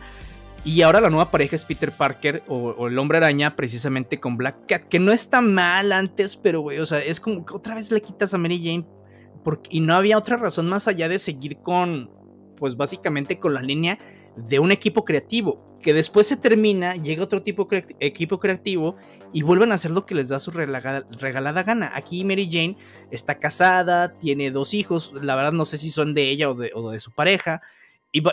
Y 0.63 0.81
ahora 0.81 0.99
la 0.99 1.09
nueva 1.09 1.31
pareja 1.31 1.55
es 1.55 1.63
Peter 1.63 1.91
Parker 1.91 2.43
o, 2.47 2.87
el 2.87 2.99
hombre 2.99 3.17
araña 3.17 3.55
precisamente 3.55 4.19
con 4.19 4.37
Black 4.37 4.67
Cat, 4.67 4.83
que 4.83 4.99
no 4.99 5.11
está 5.11 5.41
mal 5.41 5.91
antes, 5.91 6.35
pero 6.35 6.61
güey, 6.61 6.79
o 6.79 6.85
sea, 6.85 6.99
es 6.99 7.19
como 7.19 7.45
que 7.45 7.53
otra 7.53 7.75
vez 7.75 7.91
le 7.91 8.01
quitas 8.01 8.33
a 8.33 8.37
Mary 8.37 8.59
Jane 8.63 8.85
y 9.69 9.79
no 9.79 9.95
había 9.95 10.17
otra 10.17 10.37
razón 10.37 10.67
más 10.67 10.87
allá 10.87 11.07
de 11.07 11.19
seguir 11.19 11.57
con, 11.59 12.11
pues 12.57 12.75
básicamente 12.75 13.39
con 13.39 13.53
la 13.53 13.61
línea 13.61 13.97
de 14.35 14.59
un 14.59 14.71
equipo 14.71 15.05
creativo, 15.05 15.77
que 15.81 15.93
después 15.93 16.27
se 16.27 16.37
termina, 16.37 16.95
llega 16.95 17.23
otro 17.23 17.41
tipo 17.41 17.65
de 17.65 17.85
equipo 17.99 18.39
creativo 18.39 18.95
y 19.33 19.41
vuelven 19.41 19.71
a 19.71 19.75
hacer 19.75 19.91
lo 19.91 20.05
que 20.05 20.15
les 20.15 20.29
da 20.29 20.39
su 20.39 20.51
regalada, 20.51 21.63
gana. 21.63 21.91
Aquí 21.95 22.23
Mary 22.23 22.49
Jane 22.51 22.77
está 23.11 23.39
casada, 23.39 24.17
tiene 24.17 24.51
dos 24.51 24.73
hijos, 24.73 25.13
la 25.21 25.35
verdad 25.35 25.53
no 25.53 25.65
sé 25.65 25.77
si 25.77 25.89
son 25.89 26.13
de 26.13 26.29
ella 26.29 26.49
o 26.49 26.55
de, 26.91 26.99
su 26.99 27.11
pareja. 27.11 27.61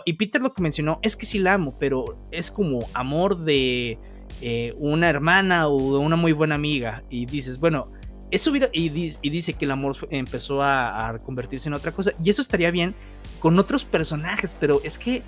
Y, 0.05 0.13
Peter 0.15 0.41
lo 0.41 0.53
que 0.53 0.63
mencionó 0.63 0.99
es 1.03 1.15
que 1.17 1.27
sí 1.27 1.39
la 1.39 1.55
amo, 1.55 1.77
pero 1.79 2.27
es 2.31 2.51
como 2.51 2.89
amor 2.95 3.39
de 3.45 3.99
eh, 4.41 4.75
una 4.79 5.11
hermana 5.11 5.69
o 5.69 5.99
de 5.99 5.99
una 5.99 6.17
muy 6.17 6.33
buena 6.33 6.55
amiga. 6.55 7.05
Y 7.11 7.27
dices, 7.27 7.59
bueno, 7.59 7.91
eso 8.31 8.51
y, 8.73 8.89
dice 8.89 9.53
que 9.53 9.65
el 9.67 9.71
amor 9.71 9.97
empezó 10.11 10.63
a, 10.63 11.19
convertirse 11.25 11.69
en 11.69 11.75
otra 11.75 11.93
cosa. 11.93 12.13
Y 12.23 12.31
eso 12.31 12.41
estaría 12.41 12.71
bien 12.71 12.95
con 13.41 13.59
otros 13.59 13.85
personajes, 13.85 14.57
pero 14.59 14.81
es 14.85 14.99
que 14.99 15.23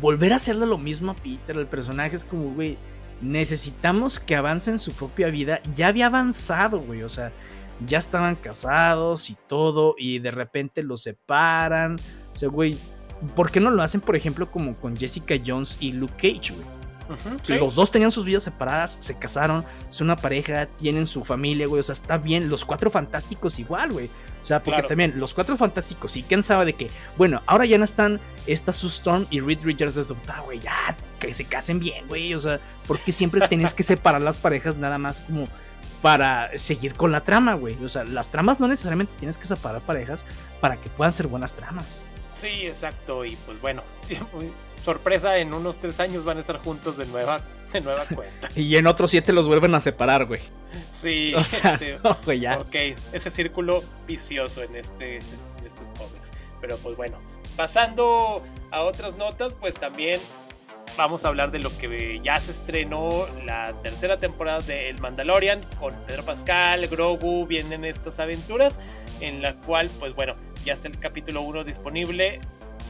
volver 0.00 0.34
a 0.34 0.36
hacerle 0.36 0.66
lo 0.66 0.76
mismo 0.76 1.12
a 1.12 1.16
Peter, 1.16 1.56
el 1.56 1.66
personaje 1.66 2.16
es 2.16 2.24
como, 2.24 2.52
güey, 2.52 2.76
necesitamos 3.22 4.20
que 4.20 4.36
avance 4.36 4.70
en 4.70 4.78
su 4.78 4.92
propia 4.92 5.28
vida. 5.28 5.60
Ya 5.74 5.88
había 5.88 6.06
avanzado, 6.06 6.80
güey, 6.80 7.02
o 7.02 7.08
sea, 7.08 7.32
ya 7.86 7.98
estaban 7.98 8.36
casados 8.36 9.30
y 9.30 9.36
todo, 9.48 9.94
y 9.96 10.18
de 10.18 10.30
repente 10.30 10.82
los 10.82 11.02
separan. 11.02 11.96
O 12.32 12.36
sea, 12.36 12.50
güey, 12.50 12.78
¿por 13.34 13.50
qué 13.50 13.60
no 13.60 13.70
lo 13.70 13.82
hacen, 13.82 14.00
por 14.00 14.16
ejemplo, 14.16 14.50
como 14.50 14.76
con 14.76 14.96
Jessica 14.96 15.34
Jones 15.44 15.76
y 15.80 15.92
Luke 15.92 16.14
Cage, 16.16 16.52
güey? 16.54 16.74
Los 17.58 17.74
dos 17.74 17.90
tenían 17.90 18.10
sus 18.10 18.24
vidas 18.24 18.42
separadas, 18.42 18.96
se 18.98 19.18
casaron, 19.18 19.64
son 19.90 20.06
una 20.06 20.16
pareja, 20.16 20.66
tienen 20.66 21.06
su 21.06 21.24
familia, 21.24 21.66
güey. 21.66 21.80
O 21.80 21.82
sea, 21.82 21.92
está 21.92 22.18
bien. 22.18 22.48
Los 22.48 22.64
cuatro 22.64 22.90
fantásticos 22.90 23.58
igual, 23.58 23.92
güey. 23.92 24.06
O 24.42 24.44
sea, 24.44 24.62
porque 24.62 24.82
también 24.82 25.14
los 25.16 25.34
cuatro 25.34 25.56
fantásticos, 25.56 26.16
y 26.16 26.22
quién 26.22 26.42
sabe 26.42 26.64
de 26.64 26.72
que, 26.74 26.90
bueno, 27.16 27.42
ahora 27.46 27.66
ya 27.66 27.78
no 27.78 27.84
están 27.84 28.20
esta 28.46 28.72
Sue 28.72 28.88
Storm 28.88 29.26
y 29.30 29.40
Reed 29.40 29.60
Richards 29.62 29.94
de 29.94 30.16
ah, 30.28 30.40
güey, 30.44 30.60
ya, 30.60 30.96
que 31.18 31.34
se 31.34 31.44
casen 31.44 31.78
bien, 31.78 32.06
güey. 32.08 32.34
O 32.34 32.38
sea, 32.38 32.60
porque 32.86 33.12
siempre 33.12 33.46
tenías 33.48 33.74
que 33.74 33.82
separar 33.82 34.22
las 34.22 34.38
parejas 34.38 34.76
nada 34.76 34.98
más 34.98 35.20
como 35.20 35.44
para 36.00 36.56
seguir 36.58 36.94
con 36.94 37.12
la 37.12 37.22
trama, 37.22 37.54
güey. 37.54 37.82
O 37.84 37.88
sea, 37.88 38.04
las 38.04 38.30
tramas 38.30 38.60
no 38.60 38.68
necesariamente 38.68 39.12
tienes 39.18 39.38
que 39.38 39.46
separar 39.46 39.82
parejas 39.82 40.24
para 40.60 40.76
que 40.76 40.88
puedan 40.90 41.12
ser 41.12 41.26
buenas 41.26 41.54
tramas. 41.54 42.10
Sí, 42.34 42.66
exacto. 42.66 43.24
Y 43.24 43.36
pues 43.36 43.60
bueno, 43.60 43.82
sorpresa, 44.84 45.38
en 45.38 45.54
unos 45.54 45.78
tres 45.78 46.00
años 46.00 46.24
van 46.24 46.38
a 46.38 46.40
estar 46.40 46.58
juntos 46.58 46.96
de 46.96 47.06
nueva, 47.06 47.40
de 47.72 47.80
nueva 47.80 48.04
cuenta. 48.14 48.48
y 48.54 48.76
en 48.76 48.86
otros 48.86 49.10
siete 49.10 49.32
los 49.32 49.46
vuelven 49.46 49.74
a 49.74 49.80
separar, 49.80 50.26
güey. 50.26 50.40
Sí, 50.90 51.34
o 51.36 51.44
sea, 51.44 51.74
este, 51.74 52.38
ya. 52.38 52.58
Ok, 52.58 52.74
ese 53.12 53.30
círculo 53.30 53.82
vicioso 54.06 54.62
en, 54.62 54.76
este, 54.76 55.16
en 55.16 55.66
estos 55.66 55.90
cómics. 55.90 56.32
Pero 56.60 56.76
pues 56.78 56.96
bueno, 56.96 57.18
pasando 57.56 58.42
a 58.70 58.82
otras 58.82 59.16
notas, 59.16 59.54
pues 59.54 59.74
también 59.74 60.20
vamos 60.96 61.24
a 61.24 61.28
hablar 61.28 61.50
de 61.50 61.58
lo 61.58 61.76
que 61.78 62.20
ya 62.22 62.38
se 62.40 62.52
estrenó 62.52 63.26
la 63.44 63.74
tercera 63.82 64.18
temporada 64.18 64.60
de 64.60 64.90
El 64.90 65.00
Mandalorian 65.00 65.66
con 65.78 65.94
Pedro 66.06 66.24
Pascal, 66.24 66.86
Grogu, 66.88 67.46
vienen 67.46 67.84
estas 67.84 68.20
aventuras 68.20 68.80
en 69.20 69.42
la 69.42 69.56
cual 69.60 69.90
pues 69.98 70.14
bueno, 70.14 70.36
ya 70.64 70.72
está 70.72 70.88
el 70.88 70.98
capítulo 70.98 71.42
1 71.42 71.64
disponible, 71.64 72.40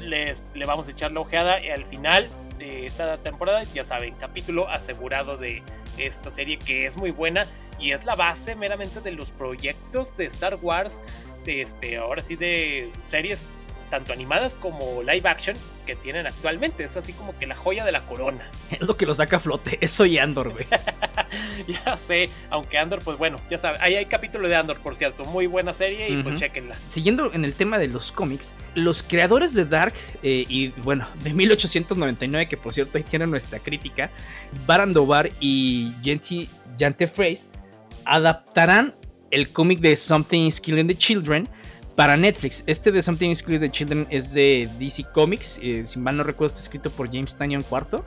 les, 0.01 0.43
le 0.55 0.67
vamos 0.67 0.89
a 0.89 0.93
echar 0.93 1.13
la 1.13 1.21
ojeada 1.21 1.61
y 1.61 1.71
al 1.71 1.85
final 1.85 2.29
de 2.59 2.87
esta 2.87 3.19
temporada, 3.19 3.65
ya 3.75 3.85
saben, 3.85 4.15
capítulo 4.15 4.69
asegurado 4.69 5.37
de 5.37 5.63
esta 5.99 6.31
serie 6.31 6.59
que 6.59 6.87
es 6.87 6.97
muy 6.97 7.11
buena 7.11 7.47
y 7.81 7.93
es 7.93 8.05
la 8.05 8.15
base 8.15 8.55
meramente 8.55 9.01
de 9.01 9.13
los 9.13 9.31
proyectos 9.31 10.17
de 10.17 10.27
Star 10.27 10.59
Wars, 10.63 11.03
de 11.45 11.63
este, 11.63 11.97
ahora 11.97 12.23
sí 12.23 12.37
de 12.37 12.91
series 13.05 13.51
tanto 13.95 14.13
animadas 14.13 14.57
como 14.57 15.05
live 15.05 15.23
action 15.29 15.57
que 15.87 15.95
tienen 15.95 16.27
actualmente. 16.27 16.83
Es 16.83 16.97
así 16.97 17.13
como 17.13 17.39
que 17.39 17.47
la 17.47 17.55
joya 17.55 17.85
de 17.85 17.93
la 17.93 18.05
corona. 18.07 18.51
Es 18.73 18.81
lo 18.81 18.97
que 18.97 19.07
lo 19.07 19.15
saca 19.15 19.37
a 19.37 19.39
flote. 19.39 19.79
Eso 19.85 20.05
y 20.05 20.19
Andor, 20.19 20.51
güey. 20.51 20.67
ya 21.69 21.97
sé, 21.97 22.29
aunque 22.51 22.77
Andor, 22.77 23.03
pues 23.05 23.17
bueno, 23.19 23.37
ya 23.49 23.57
sabes. 23.57 23.81
Ahí 23.81 23.95
hay 23.95 24.07
capítulo 24.07 24.49
de 24.49 24.57
Andor, 24.57 24.81
por 24.81 24.97
cierto. 24.97 25.25
Muy 25.25 25.47
buena 25.47 25.73
serie 25.73 26.09
y 26.09 26.21
pues 26.25 26.41
chequenla. 26.41 26.77
Siguiendo 26.89 27.33
en 27.33 27.45
el 27.45 27.55
tema 27.55 27.79
de 27.79 27.87
los 27.87 28.11
cómics, 28.11 28.53
los 28.75 29.05
creadores 29.05 29.55
de 29.55 29.65
Dark 29.65 29.95
eh, 30.25 30.45
y 30.49 30.71
bueno, 30.83 31.07
de 31.23 31.33
1899, 31.33 32.49
que 32.49 32.57
por 32.57 32.75
cierto 32.75 32.99
ahí 32.99 33.05
tienen 33.05 33.31
nuestra 33.31 33.61
crítica, 33.61 34.11
Barandovar 34.67 35.31
y 35.39 35.93
Jante 36.77 37.07
Phrase 37.07 37.49
adaptarán 38.05 38.97
el 39.31 39.51
cómic 39.51 39.79
de 39.79 39.97
Something 39.97 40.49
is 40.49 40.61
Killing 40.61 40.89
the 40.89 40.97
Children 40.97 41.49
para 41.97 42.17
Netflix. 42.17 42.65
Este 42.67 42.91
de 42.91 43.03
Something 43.03 43.31
is 43.31 43.43
Clear 43.43 43.61
the 43.61 43.71
Children 43.71 44.07
es 44.11 44.35
de 44.35 44.69
DC 44.79 45.05
Comics. 45.13 45.59
Eh, 45.63 45.83
si 45.87 45.99
mal 45.99 46.17
no 46.17 46.25
recuerdo, 46.25 46.55
está 46.55 46.61
escrito 46.61 46.91
por 46.91 47.11
James 47.13 47.35
Tanyon 47.37 47.65
IV. 47.71 48.03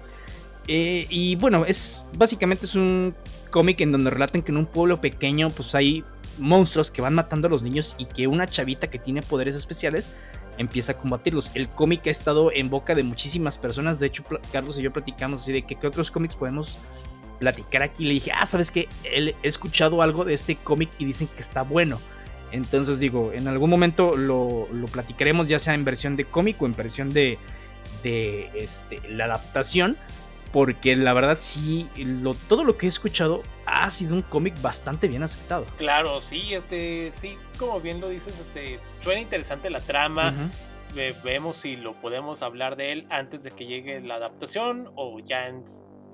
Eh, 0.68 1.08
y 1.10 1.36
bueno, 1.38 1.66
es 1.66 2.04
básicamente 2.18 2.66
es 2.66 2.76
un 2.76 3.16
cómic 3.50 3.80
en 3.82 3.92
donde 3.92 4.10
relatan 4.10 4.42
que 4.42 4.52
en 4.52 4.58
un 4.58 4.66
pueblo 4.66 5.00
pequeño 5.00 5.50
pues 5.50 5.74
hay 5.76 6.04
monstruos 6.38 6.92
que 6.92 7.02
van 7.02 7.16
matando 7.16 7.48
a 7.48 7.50
los 7.50 7.64
niños 7.64 7.96
y 7.98 8.06
que 8.06 8.28
una 8.28 8.48
chavita 8.48 8.90
que 8.90 9.00
tiene 9.00 9.22
poderes 9.22 9.56
especiales 9.56 10.12
empieza 10.58 10.92
a 10.92 10.98
combatirlos. 10.98 11.52
El 11.54 11.70
cómic 11.70 12.06
ha 12.08 12.10
estado 12.10 12.52
en 12.54 12.70
boca 12.70 12.96
de 12.96 13.04
muchísimas 13.04 13.58
personas. 13.58 14.00
De 14.00 14.08
hecho, 14.08 14.24
Carlos 14.52 14.78
y 14.78 14.82
yo 14.82 14.92
platicamos 14.92 15.42
así 15.42 15.54
de 15.54 15.62
que 15.62 15.76
qué 15.76 15.88
otros 15.88 16.12
cómics 16.12 16.36
podemos 16.36 16.78
platicar 17.40 17.84
aquí. 17.84 18.04
Le 18.04 18.16
dije, 18.16 18.32
ah, 18.36 18.46
¿sabes 18.46 18.72
qué? 18.72 18.90
He 19.04 19.34
escuchado 19.44 20.02
algo 20.02 20.26
de 20.26 20.34
este 20.34 20.56
cómic 20.58 20.90
y 20.98 21.06
dicen 21.06 21.28
que 21.28 21.42
está 21.42 21.62
bueno. 21.62 22.00
Entonces 22.52 23.00
digo, 23.00 23.32
en 23.34 23.48
algún 23.48 23.70
momento 23.70 24.16
lo, 24.16 24.68
platicaremos 24.92 25.48
ya 25.48 25.60
sea 25.60 25.74
en 25.74 25.86
versión 25.86 26.16
de 26.16 26.26
cómic 26.26 26.62
o 26.62 26.66
en 26.66 26.74
versión 26.74 27.12
de, 27.12 27.38
de 28.04 28.50
este, 28.56 29.00
la 29.10 29.26
adaptación. 29.26 29.98
Porque 30.52 30.96
la 30.96 31.12
verdad 31.12 31.38
sí, 31.40 31.90
todo 32.48 32.64
lo 32.64 32.78
que 32.78 32.86
he 32.86 32.90
escuchado 32.90 33.44
ha 33.66 33.92
sido 33.92 34.16
un 34.16 34.22
cómic 34.22 34.60
bastante 34.62 35.10
bien 35.10 35.22
aceptado. 35.22 35.66
Claro, 35.78 36.22
sí, 36.22 36.54
este, 36.54 37.12
sí, 37.12 37.38
como 37.58 37.82
bien 37.82 38.00
lo 38.00 38.08
dices, 38.08 38.40
este, 38.40 38.80
suena 39.02 39.20
interesante 39.20 39.70
la 39.70 39.82
trama. 39.82 40.34
vemos 41.24 41.58
si 41.58 41.76
lo 41.76 41.94
podemos 42.00 42.42
hablar 42.42 42.78
de 42.78 42.94
él 42.94 43.08
antes 43.10 43.44
de 43.44 43.52
que 43.52 43.66
llegue 43.66 44.00
la 44.00 44.16
adaptación 44.16 44.90
o 44.96 45.20
ya 45.20 45.48
en 45.48 45.66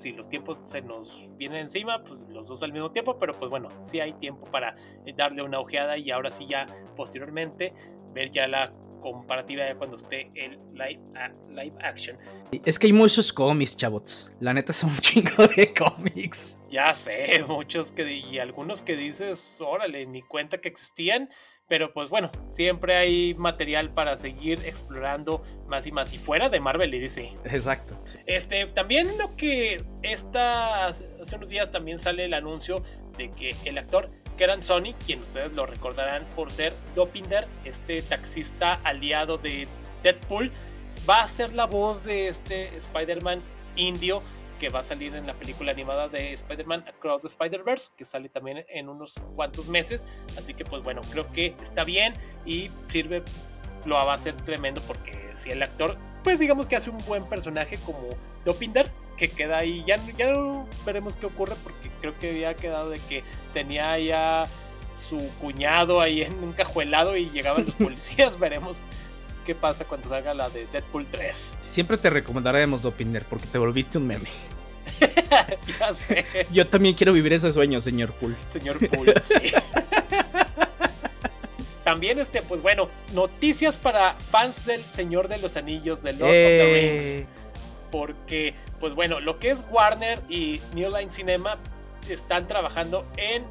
si 0.03 0.11
los 0.11 0.27
tiempos 0.27 0.59
se 0.63 0.81
nos 0.81 1.29
vienen 1.37 1.61
encima, 1.61 2.03
pues 2.03 2.27
los 2.29 2.47
dos 2.49 2.61
al 2.61 2.73
mismo 2.73 2.91
tiempo, 2.91 3.17
pero 3.17 3.33
pues 3.37 3.49
bueno, 3.49 3.69
sí 3.81 4.01
hay 4.01 4.11
tiempo 4.13 4.45
para 4.51 4.75
eh, 5.05 5.13
darle 5.15 5.41
una 5.41 5.59
ojeada 5.59 5.97
y 5.97 6.11
ahora 6.11 6.29
sí 6.29 6.45
ya 6.45 6.67
posteriormente 6.95 7.73
ver 8.13 8.29
ya 8.29 8.47
la 8.47 8.73
comparativa 8.99 9.65
de 9.65 9.75
cuando 9.75 9.97
esté 9.97 10.31
el 10.35 10.59
live, 10.73 11.01
live 11.49 11.75
action. 11.81 12.17
Es 12.65 12.79
que 12.79 12.87
hay 12.87 12.93
muchos 12.93 13.33
cómics, 13.33 13.75
chavos. 13.75 14.31
La 14.39 14.53
neta 14.53 14.71
son 14.71 14.91
un 14.91 14.97
chingo 14.99 15.47
de 15.55 15.73
cómics. 15.73 16.57
Ya 16.69 16.93
sé, 16.93 17.43
muchos 17.47 17.91
que 17.91 18.13
y 18.13 18.39
algunos 18.39 18.81
que 18.81 18.95
dices, 18.95 19.59
órale, 19.61 20.05
ni 20.05 20.21
cuenta 20.21 20.59
que 20.59 20.69
existían. 20.69 21.29
Pero 21.73 21.91
pues 21.91 22.07
bueno, 22.11 22.29
siempre 22.51 22.95
hay 22.95 23.33
material 23.33 23.89
para 23.89 24.15
seguir 24.15 24.59
explorando 24.63 25.41
más 25.65 25.87
y 25.87 25.91
más. 25.91 26.13
Y 26.13 26.19
fuera 26.19 26.47
de 26.47 26.59
Marvel 26.59 26.93
y 26.93 26.99
DC. 26.99 27.35
Exacto. 27.45 27.99
Este, 28.27 28.67
también 28.67 29.17
lo 29.17 29.35
que 29.35 29.83
esta, 30.03 30.85
hace 30.85 31.35
unos 31.35 31.49
días 31.49 31.71
también 31.71 31.97
sale 31.97 32.25
el 32.25 32.35
anuncio 32.35 32.83
de 33.17 33.31
que 33.31 33.55
el 33.65 33.79
actor 33.79 34.11
Keran 34.37 34.61
Sony, 34.61 34.93
quien 35.03 35.21
ustedes 35.21 35.51
lo 35.53 35.65
recordarán 35.65 36.27
por 36.35 36.51
ser 36.51 36.75
Dopinder, 36.93 37.47
este 37.65 38.03
taxista 38.03 38.75
aliado 38.83 39.39
de 39.39 39.67
Deadpool, 40.03 40.51
va 41.09 41.23
a 41.23 41.27
ser 41.27 41.53
la 41.53 41.65
voz 41.65 42.03
de 42.03 42.27
este 42.27 42.67
Spider-Man 42.77 43.41
indio 43.77 44.21
que 44.63 44.69
va 44.69 44.79
a 44.79 44.83
salir 44.83 45.13
en 45.13 45.27
la 45.27 45.33
película 45.33 45.73
animada 45.73 46.07
de 46.07 46.31
Spider-Man 46.31 46.85
Across 46.87 47.23
the 47.23 47.27
Spider-Verse, 47.27 47.91
que 47.97 48.05
sale 48.05 48.29
también 48.29 48.65
en 48.69 48.87
unos 48.87 49.13
cuantos 49.35 49.67
meses. 49.67 50.07
Así 50.37 50.53
que 50.53 50.63
pues 50.63 50.81
bueno, 50.81 51.01
creo 51.11 51.29
que 51.33 51.53
está 51.61 51.83
bien 51.83 52.13
y 52.45 52.71
sirve, 52.87 53.23
lo 53.83 53.95
va 53.95 54.09
a 54.09 54.15
hacer 54.15 54.37
tremendo 54.37 54.79
porque 54.87 55.31
si 55.33 55.51
el 55.51 55.61
actor, 55.61 55.97
pues 56.23 56.39
digamos 56.39 56.67
que 56.67 56.77
hace 56.77 56.89
un 56.89 56.97
buen 56.99 57.25
personaje 57.25 57.77
como 57.85 58.07
Dopinder, 58.45 58.89
que 59.17 59.29
queda 59.29 59.57
ahí, 59.57 59.83
ya, 59.85 59.97
ya 60.17 60.31
veremos 60.85 61.17
qué 61.17 61.25
ocurre 61.25 61.55
porque 61.61 61.91
creo 61.99 62.17
que 62.17 62.29
había 62.29 62.53
quedado 62.53 62.89
de 62.89 62.99
que 62.99 63.21
tenía 63.53 63.99
ya 63.99 64.47
su 64.95 65.29
cuñado 65.41 65.99
ahí 65.99 66.21
en 66.21 66.41
encajuelado 66.41 67.17
y 67.17 67.29
llegaban 67.31 67.65
los 67.65 67.75
policías, 67.75 68.39
veremos 68.39 68.81
qué 69.43 69.55
pasa 69.55 69.83
cuando 69.83 70.07
salga 70.07 70.33
la 70.33 70.49
de 70.49 70.67
Deadpool 70.67 71.05
3. 71.11 71.57
Siempre 71.61 71.97
te 71.97 72.09
recomendaremos 72.09 72.81
Dopinder 72.81 73.25
porque 73.25 73.47
te 73.47 73.57
volviste 73.57 73.97
un 73.97 74.07
meme. 74.07 74.52
ya 75.79 75.93
sé. 75.93 76.25
Yo 76.51 76.67
también 76.67 76.95
quiero 76.95 77.13
vivir 77.13 77.33
ese 77.33 77.51
sueño, 77.51 77.81
señor 77.81 78.13
Pool. 78.13 78.35
Señor 78.45 78.79
Pool, 78.87 79.13
sí. 79.21 79.35
También, 81.83 82.17
este, 82.17 82.41
pues 82.41 82.61
bueno, 82.61 82.89
noticias 83.13 83.77
para 83.77 84.13
fans 84.13 84.65
del 84.65 84.83
Señor 84.85 85.27
de 85.27 85.37
los 85.37 85.57
Anillos, 85.57 86.01
de 86.01 86.13
Lord 86.13 86.29
of 86.29 86.33
the 86.33 86.73
Rings. 86.73 87.03
Eh. 87.03 87.27
Porque, 87.91 88.55
pues 88.79 88.95
bueno, 88.95 89.19
lo 89.19 89.37
que 89.37 89.49
es 89.51 89.63
Warner 89.69 90.21
y 90.29 90.61
New 90.73 90.89
Line 90.89 91.11
Cinema 91.11 91.59
están 92.09 92.47
trabajando 92.47 93.05
en 93.17 93.45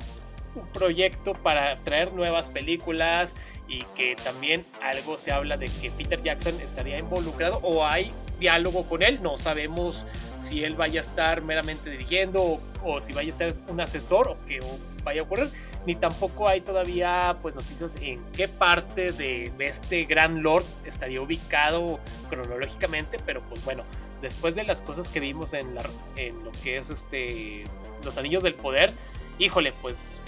un 0.54 0.66
proyecto 0.68 1.34
para 1.34 1.76
traer 1.76 2.12
nuevas 2.12 2.50
películas 2.50 3.36
y 3.68 3.82
que 3.94 4.16
también 4.16 4.66
algo 4.82 5.16
se 5.16 5.32
habla 5.32 5.56
de 5.56 5.66
que 5.66 5.90
Peter 5.90 6.20
Jackson 6.20 6.60
estaría 6.60 6.98
involucrado 6.98 7.58
o 7.62 7.86
hay 7.86 8.12
diálogo 8.42 8.86
con 8.86 9.02
él. 9.02 9.22
No 9.22 9.38
sabemos 9.38 10.06
si 10.38 10.64
él 10.64 10.74
vaya 10.74 11.00
a 11.00 11.04
estar 11.04 11.42
meramente 11.42 11.90
dirigiendo 11.90 12.60
o, 12.84 13.00
si 13.00 13.12
vaya 13.12 13.32
a 13.32 13.36
ser 13.36 13.54
un 13.68 13.80
asesor 13.80 14.28
o 14.28 14.46
que 14.46 14.60
vaya 15.04 15.22
a 15.22 15.24
ocurrir. 15.24 15.48
Ni 15.86 15.94
tampoco 15.94 16.48
hay 16.48 16.60
todavía 16.60 17.36
pues 17.40 17.54
noticias 17.54 17.96
en 18.00 18.22
qué 18.32 18.48
parte 18.48 19.12
de 19.12 19.52
este 19.58 20.04
gran 20.04 20.42
lord 20.42 20.64
estaría 20.84 21.20
ubicado 21.22 21.98
cronológicamente. 22.28 23.18
Pero 23.24 23.40
pues 23.48 23.64
bueno, 23.64 23.84
después 24.20 24.54
de 24.54 24.64
las 24.64 24.82
cosas 24.82 25.08
que 25.08 25.20
vimos 25.20 25.54
en, 25.54 25.74
en 26.16 26.44
lo 26.44 26.52
que 26.62 26.76
es 26.78 26.90
este 26.90 27.64
los 28.04 28.18
anillos 28.18 28.42
del 28.42 28.54
poder, 28.54 28.92
híjole, 29.38 29.72
pues 29.80 30.20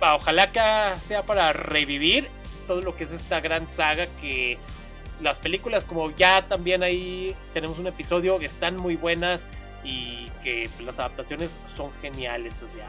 ojalá 0.00 0.50
que 0.50 1.00
sea 1.00 1.24
para 1.24 1.52
revivir 1.52 2.28
todo 2.66 2.80
lo 2.80 2.96
que 2.96 3.04
es 3.04 3.12
esta 3.12 3.40
gran 3.40 3.70
saga 3.70 4.06
que 4.20 4.58
las 5.22 5.38
películas 5.38 5.84
como 5.84 6.10
ya 6.10 6.46
también 6.48 6.82
ahí 6.82 7.34
tenemos 7.54 7.78
un 7.78 7.86
episodio 7.86 8.38
que 8.38 8.46
están 8.46 8.76
muy 8.76 8.96
buenas 8.96 9.48
y 9.84 10.28
que 10.42 10.68
las 10.84 10.98
adaptaciones 10.98 11.58
son 11.66 11.92
geniales, 12.00 12.62
o 12.62 12.68
sea, 12.68 12.86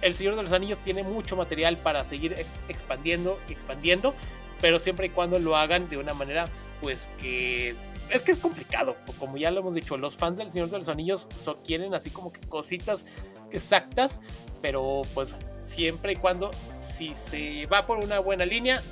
El 0.00 0.14
Señor 0.14 0.36
de 0.36 0.42
los 0.42 0.52
Anillos 0.52 0.78
tiene 0.80 1.02
mucho 1.02 1.36
material 1.36 1.76
para 1.76 2.04
seguir 2.04 2.46
expandiendo 2.68 3.38
y 3.48 3.52
expandiendo, 3.52 4.14
pero 4.60 4.78
siempre 4.78 5.06
y 5.06 5.10
cuando 5.10 5.38
lo 5.38 5.56
hagan 5.56 5.88
de 5.88 5.96
una 5.96 6.14
manera 6.14 6.44
pues 6.80 7.08
que 7.18 7.74
es 8.10 8.22
que 8.22 8.32
es 8.32 8.38
complicado, 8.38 8.96
como 9.18 9.38
ya 9.38 9.50
lo 9.50 9.60
hemos 9.60 9.74
dicho, 9.74 9.96
los 9.96 10.16
fans 10.16 10.36
del 10.36 10.50
Señor 10.50 10.68
de 10.68 10.78
los 10.78 10.88
Anillos 10.88 11.28
quieren 11.64 11.94
así 11.94 12.10
como 12.10 12.32
que 12.32 12.40
cositas 12.40 13.06
exactas, 13.50 14.20
pero 14.60 15.02
pues 15.14 15.34
siempre 15.62 16.12
y 16.12 16.16
cuando 16.16 16.50
si 16.78 17.14
se 17.14 17.66
va 17.66 17.86
por 17.86 17.98
una 17.98 18.18
buena 18.18 18.44
línea, 18.44 18.82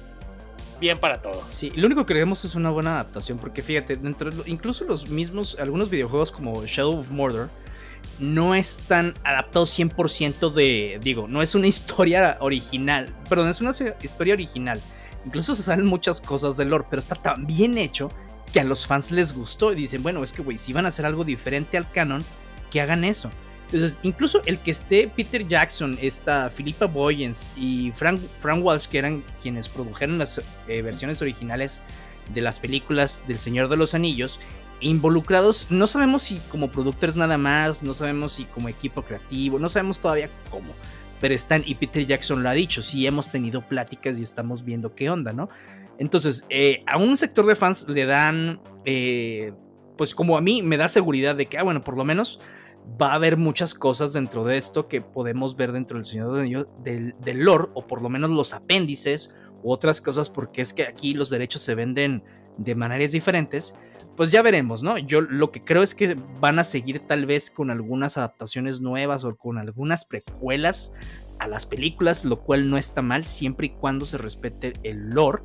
bien 0.80 0.98
para 0.98 1.22
todos. 1.22 1.44
Sí, 1.48 1.70
lo 1.74 1.86
único 1.86 2.06
que 2.06 2.14
queremos 2.14 2.44
es 2.44 2.54
una 2.54 2.70
buena 2.70 2.94
adaptación, 2.94 3.38
porque 3.38 3.62
fíjate, 3.62 3.96
dentro 3.96 4.30
incluso 4.46 4.84
los 4.84 5.08
mismos, 5.08 5.56
algunos 5.60 5.90
videojuegos 5.90 6.32
como 6.32 6.64
Shadow 6.66 6.98
of 6.98 7.10
Mordor, 7.10 7.50
no 8.18 8.54
están 8.54 9.14
adaptados 9.24 9.78
100% 9.78 10.50
de, 10.50 10.98
digo, 11.02 11.28
no 11.28 11.42
es 11.42 11.54
una 11.54 11.66
historia 11.68 12.38
original, 12.40 13.14
perdón, 13.28 13.48
es 13.48 13.60
una 13.60 13.70
historia 14.02 14.34
original. 14.34 14.80
Incluso 15.26 15.54
se 15.54 15.62
salen 15.62 15.84
muchas 15.84 16.20
cosas 16.20 16.56
del 16.56 16.70
lore, 16.70 16.86
pero 16.88 16.98
está 16.98 17.14
tan 17.14 17.46
bien 17.46 17.76
hecho 17.76 18.08
que 18.52 18.60
a 18.60 18.64
los 18.64 18.86
fans 18.86 19.10
les 19.10 19.34
gustó 19.34 19.72
y 19.72 19.76
dicen, 19.76 20.02
bueno, 20.02 20.22
es 20.22 20.32
que, 20.32 20.42
güey, 20.42 20.56
si 20.56 20.72
van 20.72 20.86
a 20.86 20.88
hacer 20.88 21.04
algo 21.04 21.24
diferente 21.24 21.76
al 21.76 21.90
canon, 21.90 22.24
que 22.70 22.80
hagan 22.80 23.04
eso. 23.04 23.30
Entonces, 23.72 24.00
incluso 24.02 24.42
el 24.46 24.58
que 24.58 24.72
esté 24.72 25.06
Peter 25.06 25.46
Jackson, 25.46 25.96
esta 26.02 26.50
Philippa 26.50 26.86
Boyens 26.86 27.46
y 27.56 27.92
Frank, 27.92 28.20
Frank 28.40 28.64
Walsh, 28.64 28.88
que 28.88 28.98
eran 28.98 29.22
quienes 29.40 29.68
produjeron 29.68 30.18
las 30.18 30.42
eh, 30.66 30.82
versiones 30.82 31.22
originales 31.22 31.80
de 32.34 32.40
las 32.40 32.58
películas 32.58 33.22
del 33.28 33.38
Señor 33.38 33.68
de 33.68 33.76
los 33.76 33.94
Anillos, 33.94 34.40
involucrados, 34.80 35.68
no 35.70 35.86
sabemos 35.86 36.24
si 36.24 36.38
como 36.50 36.72
productores 36.72 37.14
nada 37.14 37.38
más, 37.38 37.84
no 37.84 37.94
sabemos 37.94 38.32
si 38.32 38.44
como 38.46 38.68
equipo 38.68 39.02
creativo, 39.02 39.60
no 39.60 39.68
sabemos 39.68 40.00
todavía 40.00 40.30
cómo, 40.50 40.72
pero 41.20 41.32
están, 41.32 41.62
y 41.64 41.76
Peter 41.76 42.04
Jackson 42.04 42.42
lo 42.42 42.48
ha 42.48 42.54
dicho, 42.54 42.82
sí 42.82 43.06
hemos 43.06 43.30
tenido 43.30 43.62
pláticas 43.68 44.18
y 44.18 44.24
estamos 44.24 44.64
viendo 44.64 44.96
qué 44.96 45.10
onda, 45.10 45.32
¿no? 45.32 45.48
Entonces, 45.98 46.44
eh, 46.48 46.82
a 46.86 46.98
un 46.98 47.16
sector 47.16 47.46
de 47.46 47.54
fans 47.54 47.86
le 47.88 48.04
dan, 48.04 48.60
eh, 48.84 49.52
pues 49.96 50.12
como 50.12 50.36
a 50.36 50.40
mí, 50.40 50.60
me 50.60 50.76
da 50.76 50.88
seguridad 50.88 51.36
de 51.36 51.46
que, 51.46 51.56
ah, 51.56 51.62
bueno, 51.62 51.84
por 51.84 51.96
lo 51.96 52.04
menos 52.04 52.40
va 53.00 53.12
a 53.12 53.14
haber 53.14 53.36
muchas 53.36 53.74
cosas 53.74 54.12
dentro 54.12 54.44
de 54.44 54.56
esto 54.56 54.88
que 54.88 55.00
podemos 55.00 55.56
ver 55.56 55.72
dentro 55.72 55.96
del 55.96 56.04
Señor 56.04 56.68
del, 56.82 57.14
del 57.20 57.38
lore, 57.38 57.68
o 57.74 57.86
por 57.86 58.02
lo 58.02 58.08
menos 58.08 58.30
los 58.30 58.54
apéndices, 58.54 59.34
u 59.62 59.72
otras 59.72 60.00
cosas, 60.00 60.28
porque 60.28 60.62
es 60.62 60.72
que 60.72 60.84
aquí 60.84 61.14
los 61.14 61.30
derechos 61.30 61.62
se 61.62 61.74
venden 61.74 62.22
de 62.56 62.74
maneras 62.74 63.12
diferentes. 63.12 63.74
Pues 64.16 64.32
ya 64.32 64.42
veremos, 64.42 64.82
¿no? 64.82 64.98
Yo 64.98 65.20
lo 65.20 65.50
que 65.50 65.64
creo 65.64 65.82
es 65.82 65.94
que 65.94 66.16
van 66.40 66.58
a 66.58 66.64
seguir 66.64 67.00
tal 67.06 67.26
vez 67.26 67.50
con 67.50 67.70
algunas 67.70 68.18
adaptaciones 68.18 68.80
nuevas 68.80 69.24
o 69.24 69.34
con 69.36 69.56
algunas 69.56 70.04
precuelas 70.04 70.92
a 71.38 71.48
las 71.48 71.64
películas, 71.64 72.24
lo 72.24 72.40
cual 72.42 72.68
no 72.68 72.76
está 72.76 73.02
mal 73.02 73.24
siempre 73.24 73.68
y 73.68 73.70
cuando 73.70 74.04
se 74.04 74.18
respete 74.18 74.74
el 74.82 75.10
lore, 75.10 75.42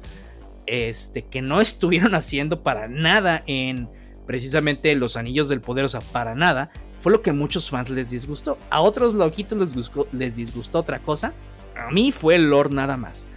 este, 0.66 1.26
que 1.28 1.42
no 1.42 1.62
estuvieron 1.62 2.16
haciendo 2.16 2.64
para 2.64 2.88
nada 2.88 3.44
en 3.48 3.90
precisamente 4.26 4.94
Los 4.96 5.16
Anillos 5.16 5.48
del 5.48 5.62
Poder, 5.62 5.86
o 5.86 5.90
sea, 5.90 6.02
para 6.02 6.36
nada 6.36 6.72
fue 7.06 7.12
lo 7.12 7.22
que 7.22 7.30
a 7.30 7.34
muchos 7.34 7.70
fans 7.70 7.92
les 7.92 8.10
disgustó. 8.10 8.58
A 8.72 8.82
otros 8.82 9.14
loquitos 9.14 9.60
les, 9.60 9.92
les 10.12 10.36
disgustó 10.38 10.80
otra 10.80 10.98
cosa. 10.98 11.36
A 11.78 11.92
mí 11.92 12.12
fue 12.12 12.34
el 12.34 12.50
lore 12.50 12.72
nada 12.72 12.98
más. 12.98 13.28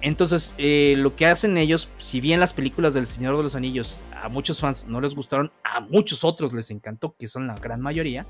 Entonces, 0.00 0.54
eh, 0.56 0.94
lo 0.96 1.14
que 1.14 1.26
hacen 1.26 1.58
ellos, 1.58 1.90
si 1.98 2.22
bien 2.22 2.40
las 2.40 2.54
películas 2.54 2.94
del 2.94 3.06
Señor 3.06 3.36
de 3.36 3.42
los 3.42 3.54
Anillos 3.54 4.00
a 4.14 4.30
muchos 4.30 4.60
fans 4.60 4.86
no 4.86 5.02
les 5.02 5.14
gustaron, 5.14 5.52
a 5.62 5.80
muchos 5.80 6.24
otros 6.24 6.54
les 6.54 6.70
encantó, 6.70 7.14
que 7.18 7.28
son 7.28 7.46
la 7.46 7.58
gran 7.58 7.82
mayoría, 7.82 8.26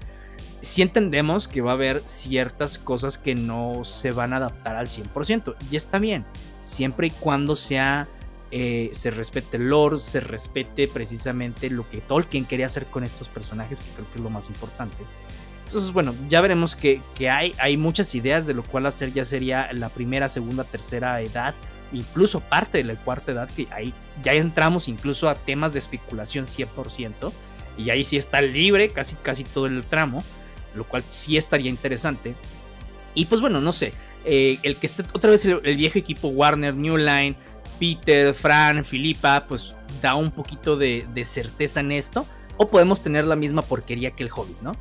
sí 0.62 0.82
entendemos 0.82 1.46
que 1.46 1.60
va 1.60 1.70
a 1.70 1.74
haber 1.74 2.02
ciertas 2.04 2.76
cosas 2.76 3.18
que 3.18 3.36
no 3.36 3.84
se 3.84 4.10
van 4.10 4.32
a 4.32 4.38
adaptar 4.38 4.74
al 4.74 4.88
100%. 4.88 5.54
Y 5.70 5.76
está 5.76 6.00
bien, 6.00 6.26
siempre 6.60 7.06
y 7.06 7.10
cuando 7.10 7.54
sea 7.54 8.08
eh, 8.50 8.90
se 8.92 9.10
respete 9.10 9.56
el 9.56 9.68
lore, 9.68 9.98
se 9.98 10.20
respete 10.20 10.86
precisamente 10.88 11.68
lo 11.68 11.88
que 11.88 12.00
Tolkien 12.00 12.44
quería 12.44 12.66
hacer 12.66 12.86
con 12.86 13.02
estos 13.04 13.28
personajes, 13.28 13.80
que 13.80 13.90
creo 13.90 14.06
que 14.10 14.18
es 14.18 14.20
lo 14.20 14.30
más 14.30 14.48
importante. 14.48 14.96
Entonces, 15.66 15.92
bueno, 15.92 16.14
ya 16.28 16.40
veremos 16.40 16.76
que, 16.76 17.00
hay, 17.28 17.52
hay 17.58 17.76
muchas 17.76 18.14
ideas 18.14 18.46
de 18.46 18.54
lo 18.54 18.62
cual 18.62 18.86
hacer 18.86 19.12
ya 19.12 19.24
sería 19.24 19.72
la 19.72 19.88
primera, 19.88 20.28
segunda, 20.28 20.62
tercera 20.62 21.20
edad, 21.20 21.54
incluso 21.92 22.38
parte 22.38 22.78
de 22.78 22.84
la 22.84 22.94
cuarta 22.94 23.32
edad, 23.32 23.50
que 23.50 23.66
ahí 23.72 23.92
ya 24.22 24.32
entramos 24.34 24.86
incluso 24.86 25.28
a 25.28 25.34
temas 25.34 25.72
de 25.72 25.80
especulación 25.80 26.46
100%, 26.46 27.32
y 27.78 27.90
ahí 27.90 28.04
sí 28.04 28.16
está 28.16 28.40
libre 28.40 28.90
casi, 28.90 29.16
casi 29.16 29.42
todo 29.42 29.66
el 29.66 29.84
tramo, 29.84 30.22
lo 30.76 30.84
cual 30.84 31.02
sí 31.08 31.36
estaría 31.36 31.68
interesante. 31.68 32.36
Y 33.14 33.24
pues 33.24 33.40
bueno, 33.40 33.60
no 33.60 33.72
sé, 33.72 33.92
eh, 34.24 34.58
el 34.62 34.76
que 34.76 34.86
esté 34.86 35.02
otra 35.14 35.30
vez 35.30 35.44
el, 35.46 35.60
el, 35.64 35.76
viejo 35.76 35.98
equipo 35.98 36.28
Warner, 36.28 36.74
New 36.74 36.96
Line, 36.96 37.34
Peter, 37.78 38.34
Fran, 38.34 38.84
Filipa, 38.84 39.46
pues 39.48 39.74
da 40.02 40.14
un 40.14 40.30
poquito 40.30 40.76
de, 40.76 41.06
certeza 41.24 41.80
en 41.80 41.92
esto. 41.92 42.26
O 42.56 42.68
podemos 42.68 43.02
tener 43.02 43.26
la 43.26 43.36
misma 43.36 43.62
porquería 43.62 44.12
que 44.12 44.22
el 44.22 44.30
Hobbit, 44.34 44.60
¿no? 44.62 44.72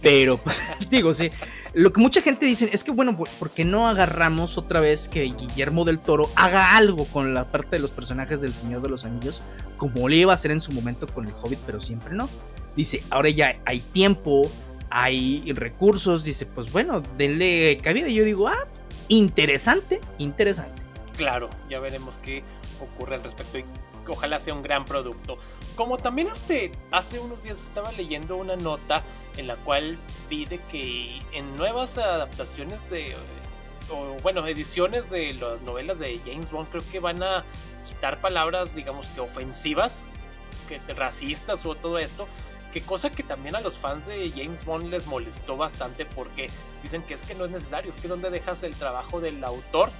Pero, 0.00 0.38
pues, 0.38 0.62
digo, 0.90 1.12
sí. 1.12 1.30
Lo 1.74 1.92
que 1.92 2.00
mucha 2.00 2.22
gente 2.22 2.46
dice 2.46 2.70
es 2.72 2.84
que, 2.84 2.90
bueno, 2.90 3.16
¿por 3.16 3.50
qué 3.50 3.64
no 3.64 3.88
agarramos 3.88 4.56
otra 4.56 4.80
vez 4.80 5.08
que 5.08 5.24
Guillermo 5.24 5.84
del 5.84 5.98
Toro 5.98 6.30
haga 6.36 6.76
algo 6.76 7.04
con 7.04 7.34
la 7.34 7.50
parte 7.50 7.76
de 7.76 7.80
los 7.80 7.90
personajes 7.90 8.40
del 8.40 8.54
Señor 8.54 8.80
de 8.80 8.88
los 8.88 9.04
Anillos, 9.04 9.42
como 9.76 10.08
le 10.08 10.16
iba 10.16 10.32
a 10.32 10.34
hacer 10.34 10.50
en 10.50 10.60
su 10.60 10.72
momento 10.72 11.06
con 11.06 11.26
el 11.26 11.34
Hobbit, 11.34 11.58
pero 11.66 11.80
siempre 11.80 12.14
no? 12.14 12.28
Dice, 12.74 13.02
ahora 13.10 13.28
ya 13.28 13.60
hay 13.66 13.80
tiempo, 13.80 14.50
hay 14.90 15.52
recursos, 15.52 16.24
dice, 16.24 16.46
pues 16.46 16.72
bueno, 16.72 17.02
denle 17.16 17.76
cabida. 17.82 18.08
Y 18.08 18.14
yo 18.14 18.24
digo, 18.24 18.48
ah, 18.48 18.66
interesante, 19.08 20.00
interesante. 20.18 20.87
Claro, 21.18 21.50
ya 21.68 21.80
veremos 21.80 22.16
qué 22.18 22.44
ocurre 22.80 23.16
al 23.16 23.24
respecto 23.24 23.58
y 23.58 23.64
ojalá 24.06 24.38
sea 24.38 24.54
un 24.54 24.62
gran 24.62 24.84
producto. 24.84 25.36
Como 25.74 25.98
también 25.98 26.28
este, 26.28 26.70
hace 26.92 27.18
unos 27.18 27.42
días 27.42 27.60
estaba 27.60 27.90
leyendo 27.90 28.36
una 28.36 28.54
nota 28.54 29.02
en 29.36 29.48
la 29.48 29.56
cual 29.56 29.98
pide 30.28 30.60
que 30.70 31.18
en 31.32 31.56
nuevas 31.56 31.98
adaptaciones 31.98 32.88
de, 32.88 33.16
o 33.90 34.16
bueno, 34.22 34.46
ediciones 34.46 35.10
de 35.10 35.34
las 35.34 35.60
novelas 35.62 35.98
de 35.98 36.20
James 36.24 36.48
Bond, 36.52 36.68
creo 36.70 36.84
que 36.88 37.00
van 37.00 37.20
a 37.20 37.44
quitar 37.84 38.20
palabras, 38.20 38.76
digamos 38.76 39.08
que 39.08 39.20
ofensivas, 39.20 40.06
que 40.68 40.78
racistas 40.94 41.66
o 41.66 41.74
todo 41.74 41.98
esto. 41.98 42.28
Que 42.72 42.82
cosa 42.82 43.10
que 43.10 43.24
también 43.24 43.56
a 43.56 43.60
los 43.60 43.76
fans 43.76 44.06
de 44.06 44.30
James 44.36 44.64
Bond 44.64 44.84
les 44.90 45.06
molestó 45.06 45.56
bastante 45.56 46.06
porque 46.06 46.48
dicen 46.80 47.02
que 47.02 47.14
es 47.14 47.24
que 47.24 47.34
no 47.34 47.46
es 47.46 47.50
necesario, 47.50 47.90
es 47.90 47.96
que 47.96 48.06
donde 48.06 48.30
dejas 48.30 48.62
el 48.62 48.76
trabajo 48.76 49.20
del 49.20 49.42
autor 49.42 49.90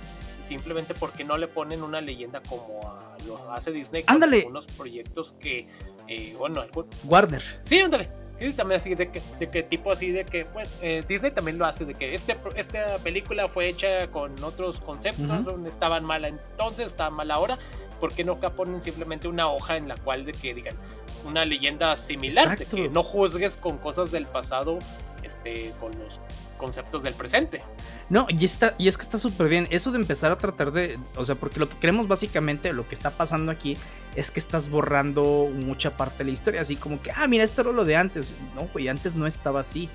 simplemente 0.48 0.94
porque 0.94 1.24
no 1.24 1.36
le 1.36 1.46
ponen 1.46 1.82
una 1.82 2.00
leyenda 2.00 2.40
como 2.48 2.80
lo 3.26 3.52
hace 3.52 3.70
Disney 3.70 4.02
con 4.02 4.14
ándale. 4.14 4.38
algunos 4.38 4.66
proyectos 4.66 5.34
que, 5.34 5.66
eh, 6.08 6.34
bueno, 6.38 6.64
Warner. 7.04 7.42
Sí, 7.62 7.78
ándale. 7.78 8.08
Sí, 8.40 8.52
también 8.52 8.80
así 8.80 8.94
de 8.94 9.10
que, 9.10 9.20
de 9.40 9.50
que 9.50 9.64
tipo 9.64 9.90
así 9.90 10.12
de 10.12 10.24
que, 10.24 10.44
bueno, 10.44 10.70
eh, 10.80 11.02
Disney 11.08 11.32
también 11.32 11.58
lo 11.58 11.66
hace, 11.66 11.84
de 11.84 11.94
que 11.94 12.14
este, 12.14 12.38
esta 12.54 12.98
película 12.98 13.48
fue 13.48 13.68
hecha 13.68 14.12
con 14.12 14.42
otros 14.44 14.80
conceptos, 14.80 15.46
estaban 15.66 16.04
mal 16.04 16.24
entonces, 16.24 16.86
está 16.86 17.10
mal 17.10 17.32
ahora, 17.32 17.58
¿por 17.98 18.12
qué 18.12 18.22
no 18.22 18.34
acá 18.34 18.50
ponen 18.50 18.80
simplemente 18.80 19.26
una 19.26 19.50
hoja 19.50 19.76
en 19.76 19.88
la 19.88 19.96
cual 19.96 20.24
de 20.24 20.32
que 20.32 20.54
digan 20.54 20.76
una 21.24 21.44
leyenda 21.44 21.96
similar, 21.96 22.56
de 22.56 22.64
que 22.64 22.88
no 22.88 23.02
juzgues 23.02 23.56
con 23.56 23.78
cosas 23.78 24.12
del 24.12 24.26
pasado 24.26 24.78
este, 25.24 25.74
con 25.80 25.90
los 25.98 26.20
conceptos 26.58 27.02
del 27.02 27.14
presente. 27.14 27.62
No, 28.10 28.26
y, 28.28 28.44
está, 28.44 28.74
y 28.76 28.88
es 28.88 28.98
que 28.98 29.04
está 29.04 29.18
súper 29.18 29.48
bien. 29.48 29.66
Eso 29.70 29.90
de 29.90 29.98
empezar 29.98 30.30
a 30.30 30.36
tratar 30.36 30.72
de. 30.72 30.98
O 31.16 31.24
sea, 31.24 31.36
porque 31.36 31.58
lo 31.58 31.68
que 31.68 31.78
queremos 31.78 32.06
básicamente, 32.06 32.72
lo 32.72 32.86
que 32.86 32.94
está 32.94 33.10
pasando 33.10 33.50
aquí, 33.50 33.76
es 34.14 34.30
que 34.30 34.40
estás 34.40 34.68
borrando 34.68 35.50
mucha 35.64 35.96
parte 35.96 36.18
de 36.18 36.24
la 36.24 36.30
historia. 36.32 36.60
Así 36.60 36.76
como 36.76 37.00
que, 37.00 37.10
ah, 37.14 37.26
mira, 37.26 37.44
esto 37.44 37.62
era 37.62 37.72
lo 37.72 37.84
de 37.84 37.96
antes. 37.96 38.36
No, 38.54 38.68
güey, 38.72 38.88
antes 38.88 39.14
no 39.14 39.26
estaba 39.26 39.60
así. 39.60 39.88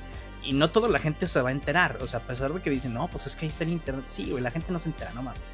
Y 0.43 0.53
no 0.53 0.72
toda 0.72 0.89
la 0.89 0.99
gente 0.99 1.28
se 1.28 1.41
va 1.41 1.49
a 1.49 1.51
enterar. 1.51 1.99
O 2.01 2.07
sea, 2.07 2.20
a 2.20 2.24
pesar 2.24 2.51
de 2.53 2.61
que 2.61 2.70
dicen, 2.70 2.93
no, 2.93 3.07
pues 3.09 3.28
es 3.28 3.36
que 3.36 3.45
ahí 3.45 3.49
está 3.49 3.64
el 3.64 3.72
internet. 3.72 4.05
Sí, 4.07 4.32
güey, 4.32 4.41
la 4.41 4.51
gente 4.51 4.72
no 4.72 4.80
se 4.80 4.89
entera, 4.89 5.11
no 5.14 5.22
mames. 5.22 5.53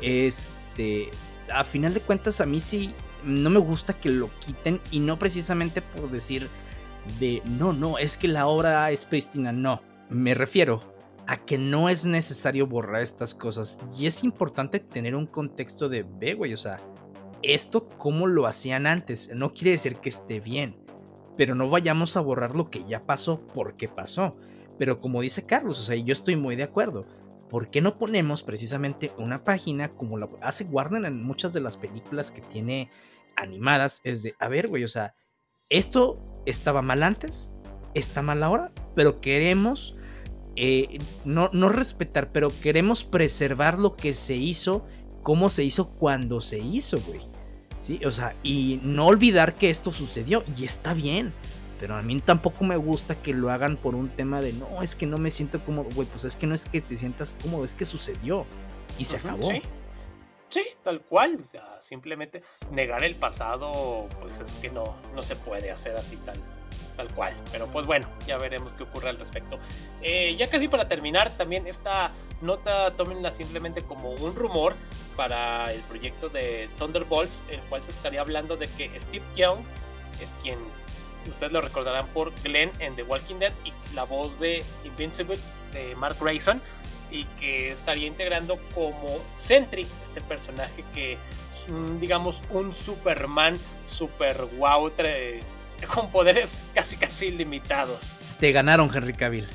Este. 0.00 1.10
A 1.52 1.62
final 1.64 1.92
de 1.92 2.00
cuentas, 2.00 2.40
a 2.40 2.46
mí 2.46 2.60
sí. 2.60 2.94
No 3.24 3.50
me 3.50 3.58
gusta 3.58 3.92
que 3.92 4.10
lo 4.10 4.30
quiten. 4.38 4.80
Y 4.90 5.00
no 5.00 5.18
precisamente 5.18 5.82
por 5.82 6.10
decir 6.10 6.48
de 7.18 7.42
no, 7.44 7.72
no, 7.72 7.98
es 7.98 8.16
que 8.16 8.28
la 8.28 8.46
obra 8.46 8.90
es 8.90 9.04
prístina, 9.04 9.52
no. 9.52 9.82
Me 10.10 10.34
refiero 10.34 10.94
a 11.26 11.38
que 11.44 11.58
no 11.58 11.88
es 11.88 12.04
necesario 12.04 12.66
borrar 12.66 13.02
estas 13.02 13.34
cosas 13.34 13.78
y 13.96 14.06
es 14.06 14.22
importante 14.24 14.80
tener 14.80 15.14
un 15.14 15.26
contexto 15.26 15.88
de, 15.88 16.02
ve, 16.02 16.34
güey, 16.34 16.52
o 16.52 16.58
sea, 16.58 16.80
esto 17.42 17.88
como 17.98 18.26
lo 18.26 18.46
hacían 18.46 18.86
antes, 18.86 19.30
no 19.34 19.52
quiere 19.52 19.72
decir 19.72 19.96
que 19.96 20.10
esté 20.10 20.40
bien, 20.40 20.76
pero 21.36 21.54
no 21.54 21.68
vayamos 21.68 22.16
a 22.16 22.20
borrar 22.20 22.54
lo 22.54 22.70
que 22.70 22.84
ya 22.84 23.04
pasó 23.04 23.40
porque 23.54 23.88
pasó. 23.88 24.36
Pero 24.78 25.00
como 25.00 25.20
dice 25.20 25.46
Carlos, 25.46 25.78
o 25.78 25.82
sea, 25.82 25.94
yo 25.96 26.12
estoy 26.12 26.36
muy 26.36 26.56
de 26.56 26.64
acuerdo. 26.64 27.06
¿Por 27.48 27.70
qué 27.70 27.80
no 27.80 27.98
ponemos 27.98 28.42
precisamente 28.42 29.12
una 29.18 29.44
página 29.44 29.90
como 29.90 30.18
la 30.18 30.28
hace 30.40 30.64
Warner 30.64 31.04
en 31.04 31.22
muchas 31.22 31.52
de 31.52 31.60
las 31.60 31.76
películas 31.76 32.30
que 32.30 32.40
tiene 32.40 32.90
animadas? 33.36 34.00
Es 34.04 34.22
de, 34.22 34.34
a 34.40 34.48
ver, 34.48 34.68
güey, 34.68 34.82
o 34.84 34.88
sea, 34.88 35.14
esto 35.70 36.42
estaba 36.46 36.82
mal 36.82 37.02
antes, 37.02 37.52
está 37.94 38.22
mal 38.22 38.42
ahora, 38.42 38.72
pero 38.94 39.20
queremos 39.20 39.96
eh, 40.56 40.98
no, 41.24 41.50
no 41.52 41.68
respetar, 41.68 42.30
pero 42.30 42.50
queremos 42.60 43.04
preservar 43.04 43.78
lo 43.78 43.96
que 43.96 44.14
se 44.14 44.36
hizo, 44.36 44.86
cómo 45.22 45.48
se 45.48 45.64
hizo 45.64 45.90
cuando 45.90 46.40
se 46.40 46.58
hizo, 46.58 47.00
güey. 47.00 47.20
Sí, 47.80 48.00
o 48.04 48.10
sea, 48.10 48.34
y 48.42 48.80
no 48.82 49.06
olvidar 49.06 49.56
que 49.56 49.68
esto 49.68 49.92
sucedió 49.92 50.44
y 50.56 50.64
está 50.64 50.94
bien. 50.94 51.32
Pero 51.80 51.96
a 51.96 52.02
mí 52.02 52.18
tampoco 52.20 52.64
me 52.64 52.76
gusta 52.76 53.20
que 53.20 53.34
lo 53.34 53.50
hagan 53.50 53.76
por 53.76 53.94
un 53.94 54.08
tema 54.08 54.40
de 54.40 54.52
no, 54.52 54.80
es 54.80 54.94
que 54.94 55.06
no 55.06 55.18
me 55.18 55.30
siento 55.30 55.62
cómodo, 55.64 55.88
güey. 55.94 56.08
Pues 56.08 56.24
es 56.24 56.36
que 56.36 56.46
no 56.46 56.54
es 56.54 56.64
que 56.64 56.80
te 56.80 56.96
sientas 56.96 57.36
cómodo, 57.42 57.64
es 57.64 57.74
que 57.74 57.84
sucedió 57.84 58.46
y 58.96 59.04
se 59.04 59.16
acabó. 59.16 59.50
Sí, 60.48 60.62
tal 60.82 61.00
cual. 61.02 61.38
O 61.42 61.44
sea, 61.44 61.82
simplemente 61.82 62.42
negar 62.70 63.02
el 63.02 63.16
pasado, 63.16 64.08
pues 64.20 64.38
es 64.40 64.52
que 64.52 64.70
no, 64.70 64.96
no 65.14 65.22
se 65.22 65.34
puede 65.34 65.70
hacer 65.72 65.96
así 65.96 66.16
tal, 66.18 66.40
tal 66.96 67.12
cual. 67.14 67.34
Pero 67.52 67.66
pues 67.68 67.86
bueno, 67.86 68.08
ya 68.26 68.38
veremos 68.38 68.74
qué 68.74 68.84
ocurre 68.84 69.10
al 69.10 69.18
respecto. 69.18 69.58
Eh, 70.02 70.36
ya 70.36 70.48
casi 70.48 70.68
para 70.68 70.88
terminar, 70.88 71.30
también 71.30 71.66
esta 71.66 72.10
nota 72.40 72.94
tómenla 72.96 73.30
simplemente 73.30 73.82
como 73.82 74.10
un 74.10 74.34
rumor 74.34 74.74
para 75.16 75.72
el 75.72 75.80
proyecto 75.82 76.28
de 76.28 76.68
Thunderbolts, 76.78 77.42
el 77.50 77.60
cual 77.62 77.82
se 77.82 77.90
estaría 77.90 78.20
hablando 78.20 78.56
de 78.56 78.68
que 78.68 78.90
Steve 78.98 79.24
Young 79.36 79.60
es 80.20 80.30
quien 80.42 80.58
ustedes 81.28 81.52
lo 81.52 81.60
recordarán 81.60 82.06
por 82.08 82.32
Glenn 82.42 82.70
en 82.80 82.94
The 82.96 83.02
Walking 83.02 83.36
Dead 83.36 83.52
y 83.64 83.72
la 83.94 84.04
voz 84.04 84.38
de 84.40 84.62
Invincible 84.84 85.38
de 85.72 85.94
Mark 85.96 86.16
Grayson 86.20 86.60
y 87.10 87.24
que 87.38 87.70
estaría 87.70 88.06
integrando 88.06 88.58
como 88.74 89.18
Sentry, 89.34 89.86
este 90.02 90.20
personaje 90.20 90.84
que 90.92 91.12
es 91.12 91.66
digamos 92.00 92.42
un 92.50 92.72
Superman 92.72 93.58
super 93.84 94.44
wow 94.58 94.90
con 95.94 96.10
poderes 96.10 96.64
casi 96.74 96.96
casi 96.96 97.30
limitados. 97.30 98.16
Te 98.40 98.52
ganaron 98.52 98.90
Henry 98.94 99.12
Cavill. 99.12 99.48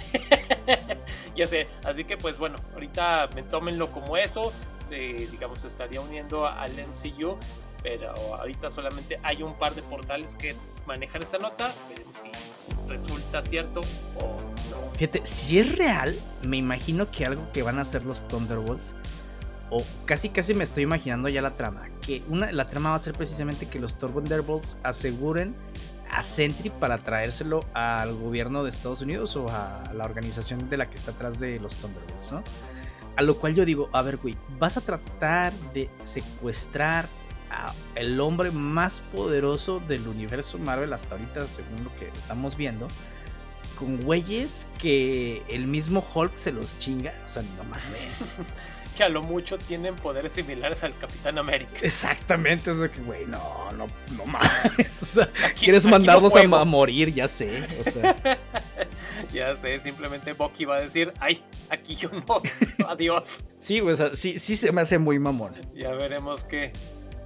ya 1.36 1.48
sé, 1.48 1.68
así 1.84 2.04
que 2.04 2.18
pues 2.18 2.38
bueno, 2.38 2.58
ahorita 2.74 3.30
me 3.36 3.44
tómenlo 3.44 3.92
como 3.92 4.18
eso, 4.18 4.52
se 4.78 4.98
digamos 4.98 5.60
se 5.60 5.68
estaría 5.68 6.02
uniendo 6.02 6.48
al 6.48 6.72
MCU 6.72 7.38
pero 7.82 8.14
ahorita 8.36 8.70
solamente 8.70 9.20
hay 9.24 9.44
un 9.44 9.54
par 9.58 9.76
de 9.76 9.82
portales 9.84 10.36
que 10.36 10.56
manejan 10.86 11.24
esta 11.24 11.38
nota. 11.38 11.74
Veremos 11.90 12.18
si 12.18 12.32
resulta 12.88 13.42
cierto 13.42 13.82
o 14.16 14.38
no. 14.70 14.92
Fíjate, 14.92 15.26
si 15.26 15.60
es 15.60 15.78
real, 15.78 16.16
me 16.48 16.58
imagino 16.58 17.10
que 17.12 17.26
algo 17.26 17.52
que 17.52 17.64
van 17.64 17.80
a 17.80 17.82
hacer 17.82 18.04
los 18.04 18.28
Thunderbolts, 18.28 18.96
o 19.70 19.84
casi 20.06 20.30
casi 20.30 20.54
me 20.54 20.64
estoy 20.64 20.84
imaginando 20.84 21.30
ya 21.30 21.42
la 21.42 21.56
trama, 21.56 21.88
que 22.02 22.24
una, 22.28 22.52
la 22.52 22.66
trama 22.66 22.90
va 22.90 22.96
a 22.96 23.00
ser 23.00 23.14
precisamente 23.14 23.68
que 23.68 23.80
los 23.80 23.98
Thunderbolts 23.98 24.80
aseguren 24.84 25.56
a 26.12 26.24
Sentry 26.24 26.70
para 26.70 26.98
traérselo 26.98 27.62
al 27.74 28.16
gobierno 28.16 28.64
de 28.64 28.70
Estados 28.70 29.02
Unidos 29.02 29.36
o 29.36 29.48
a 29.50 29.92
la 29.94 30.06
organización 30.06 30.70
de 30.70 30.78
la 30.78 30.90
que 30.90 30.96
está 30.96 31.12
atrás 31.12 31.40
de 31.40 31.60
los 31.60 31.76
Thunderbolts, 31.76 32.32
¿no? 32.32 32.44
A 33.16 33.22
lo 33.22 33.38
cual 33.38 33.56
yo 33.56 33.66
digo, 33.66 33.90
a 33.94 34.02
ver, 34.02 34.18
güey, 34.18 34.36
vas 34.60 34.78
a 34.78 34.82
tratar 34.82 35.54
de 35.74 35.90
secuestrar 36.04 37.08
el 37.96 38.20
hombre 38.20 38.52
más 38.52 39.02
poderoso 39.14 39.80
del 39.80 40.08
universo 40.08 40.58
Marvel 40.58 40.94
hasta 40.94 41.16
ahorita, 41.16 41.48
según 41.48 41.84
lo 41.84 41.96
que 41.96 42.08
estamos 42.18 42.56
viendo, 42.56 42.88
con 43.80 44.02
güeyes 44.02 44.68
que 44.78 45.42
el 45.48 45.66
mismo 45.66 46.06
Hulk 46.14 46.36
se 46.36 46.52
los 46.52 46.78
chinga. 46.78 47.14
O 47.24 47.28
sea, 47.30 47.42
no 47.42 47.64
mames. 47.64 48.40
que 48.98 49.04
a 49.04 49.10
lo 49.10 49.24
mucho 49.24 49.58
tienen 49.58 49.96
poderes 49.96 50.34
similares 50.34 50.84
al 50.84 50.98
Capitán 50.98 51.38
América. 51.38 51.80
Exactamente, 51.82 52.72
eso 52.72 52.92
que, 52.92 53.00
güey, 53.00 53.26
no, 53.26 53.72
no, 53.78 53.88
no 54.18 54.26
mames. 54.26 55.02
O 55.02 55.06
sea, 55.06 55.32
quieres 55.58 55.86
mandarlos 55.86 56.36
a, 56.36 56.66
morir, 56.66 57.14
ya 57.14 57.30
sé. 57.30 57.66
O 57.80 57.90
sea. 57.90 58.16
ya 59.34 59.56
sé, 59.56 59.80
simplemente 59.80 60.34
Bucky 60.34 60.66
va 60.66 60.76
a 60.76 60.82
decir, 60.82 61.14
ay, 61.22 61.42
aquí 61.70 61.96
yo 61.96 62.10
no, 62.10 62.42
adiós. 62.88 63.46
Sí, 63.60 63.82
o 63.82 63.96
sea, 63.96 64.16
sí, 64.16 64.40
sí 64.40 64.56
se 64.56 64.72
me 64.72 64.82
hace 64.82 64.98
muy 65.00 65.20
mamón. 65.20 65.54
Ya 65.76 65.92
veremos 65.92 66.46
qué, 66.46 66.72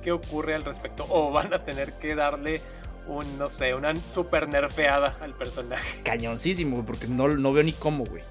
qué 0.01 0.11
ocurre 0.11 0.55
al 0.55 0.63
respecto. 0.63 1.05
O 1.09 1.31
van 1.31 1.53
a 1.53 1.63
tener 1.63 1.93
que 1.93 2.15
darle 2.15 2.61
un, 3.07 3.37
no 3.37 3.49
sé, 3.49 3.73
una 3.73 3.93
super 4.07 4.47
nerfeada 4.47 5.17
al 5.21 5.33
personaje. 5.33 6.01
Cañoncísimo, 6.03 6.85
porque 6.85 7.07
no, 7.07 7.27
no 7.27 7.53
veo 7.53 7.63
ni 7.63 7.73
cómo, 7.73 8.03
güey. 8.05 8.23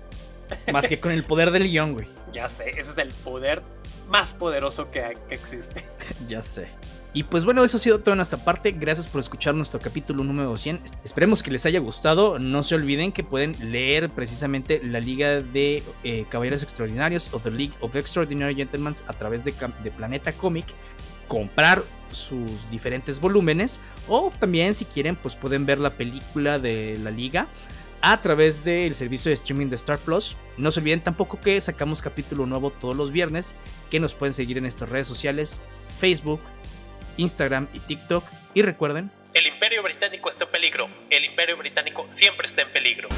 Más 0.73 0.87
que 0.87 1.01
con 1.01 1.13
el 1.13 1.25
poder 1.25 1.51
del 1.51 1.65
guion, 1.65 1.95
güey. 1.95 2.09
Ya 2.33 2.49
sé, 2.49 2.71
ese 2.71 2.93
es 2.93 2.99
el 2.99 3.13
poder 3.13 3.63
más 4.09 4.33
poderoso 4.33 4.91
que, 4.91 5.19
que 5.29 5.35
existe. 5.35 5.85
ya 6.29 6.41
sé. 6.41 6.69
Y 7.15 7.25
pues 7.25 7.45
bueno, 7.45 7.63
eso 7.63 7.77
ha 7.77 7.81
sido 7.81 8.01
todo 8.01 8.13
de 8.13 8.17
nuestra 8.17 8.43
parte. 8.43 8.73
Gracias 8.73 9.07
por 9.07 9.21
escuchar 9.21 9.55
nuestro 9.55 9.79
capítulo 9.81 10.25
número 10.25 10.57
100. 10.57 10.81
Esperemos 11.05 11.43
que 11.43 11.51
les 11.51 11.67
haya 11.67 11.79
gustado. 11.79 12.39
No 12.39 12.63
se 12.63 12.75
olviden 12.75 13.13
que 13.13 13.23
pueden 13.23 13.55
leer 13.71 14.09
precisamente 14.09 14.81
la 14.83 14.99
Liga 14.99 15.41
de 15.41 15.83
eh, 16.05 16.25
Caballeros 16.31 16.63
Extraordinarios 16.63 17.29
o 17.35 17.39
The 17.39 17.51
League 17.51 17.75
of 17.81 17.95
Extraordinary 17.97 18.55
Gentlemen 18.55 18.95
a 19.07 19.13
través 19.13 19.45
de, 19.45 19.53
de 19.85 19.91
Planeta 19.91 20.33
Comic 20.33 20.67
comprar 21.29 21.83
sus 22.13 22.71
diferentes 22.71 23.21
volúmenes 23.21 23.81
o 24.09 24.31
también 24.39 24.75
si 24.75 24.85
quieren 24.85 25.17
pues 25.17 25.37
pueden 25.37 25.67
ver 25.67 25.81
la 25.81 25.97
película 25.97 26.59
de 26.59 26.99
la 27.03 27.11
liga 27.11 27.49
a 28.03 28.21
través 28.21 28.65
del 28.65 28.95
servicio 28.95 29.31
de 29.31 29.35
streaming 29.35 29.69
de 29.69 29.77
Star 29.77 29.99
Plus. 29.99 30.37
No 30.59 30.71
se 30.71 30.81
olviden 30.81 31.01
tampoco 31.01 31.41
que 31.41 31.61
sacamos 31.61 32.03
capítulo 32.03 32.47
nuevo 32.47 32.71
todos 32.71 32.97
los 32.97 33.13
viernes, 33.13 33.55
que 33.91 34.01
nos 34.01 34.15
pueden 34.15 34.33
seguir 34.33 34.59
en 34.59 34.65
nuestras 34.65 34.91
redes 34.91 35.07
sociales, 35.07 35.63
Facebook, 35.99 36.41
Instagram 37.17 37.69
y 37.73 37.79
TikTok. 37.79 38.25
Y 38.55 38.63
recuerden, 38.63 39.11
el 39.35 39.47
imperio 39.47 39.83
británico 39.83 40.29
está 40.29 40.45
en 40.45 40.51
peligro, 40.51 40.89
el 41.09 41.25
imperio 41.25 41.57
británico 41.57 42.07
siempre 42.11 42.47
está 42.47 42.63
en 42.63 42.73
peligro. 42.73 43.09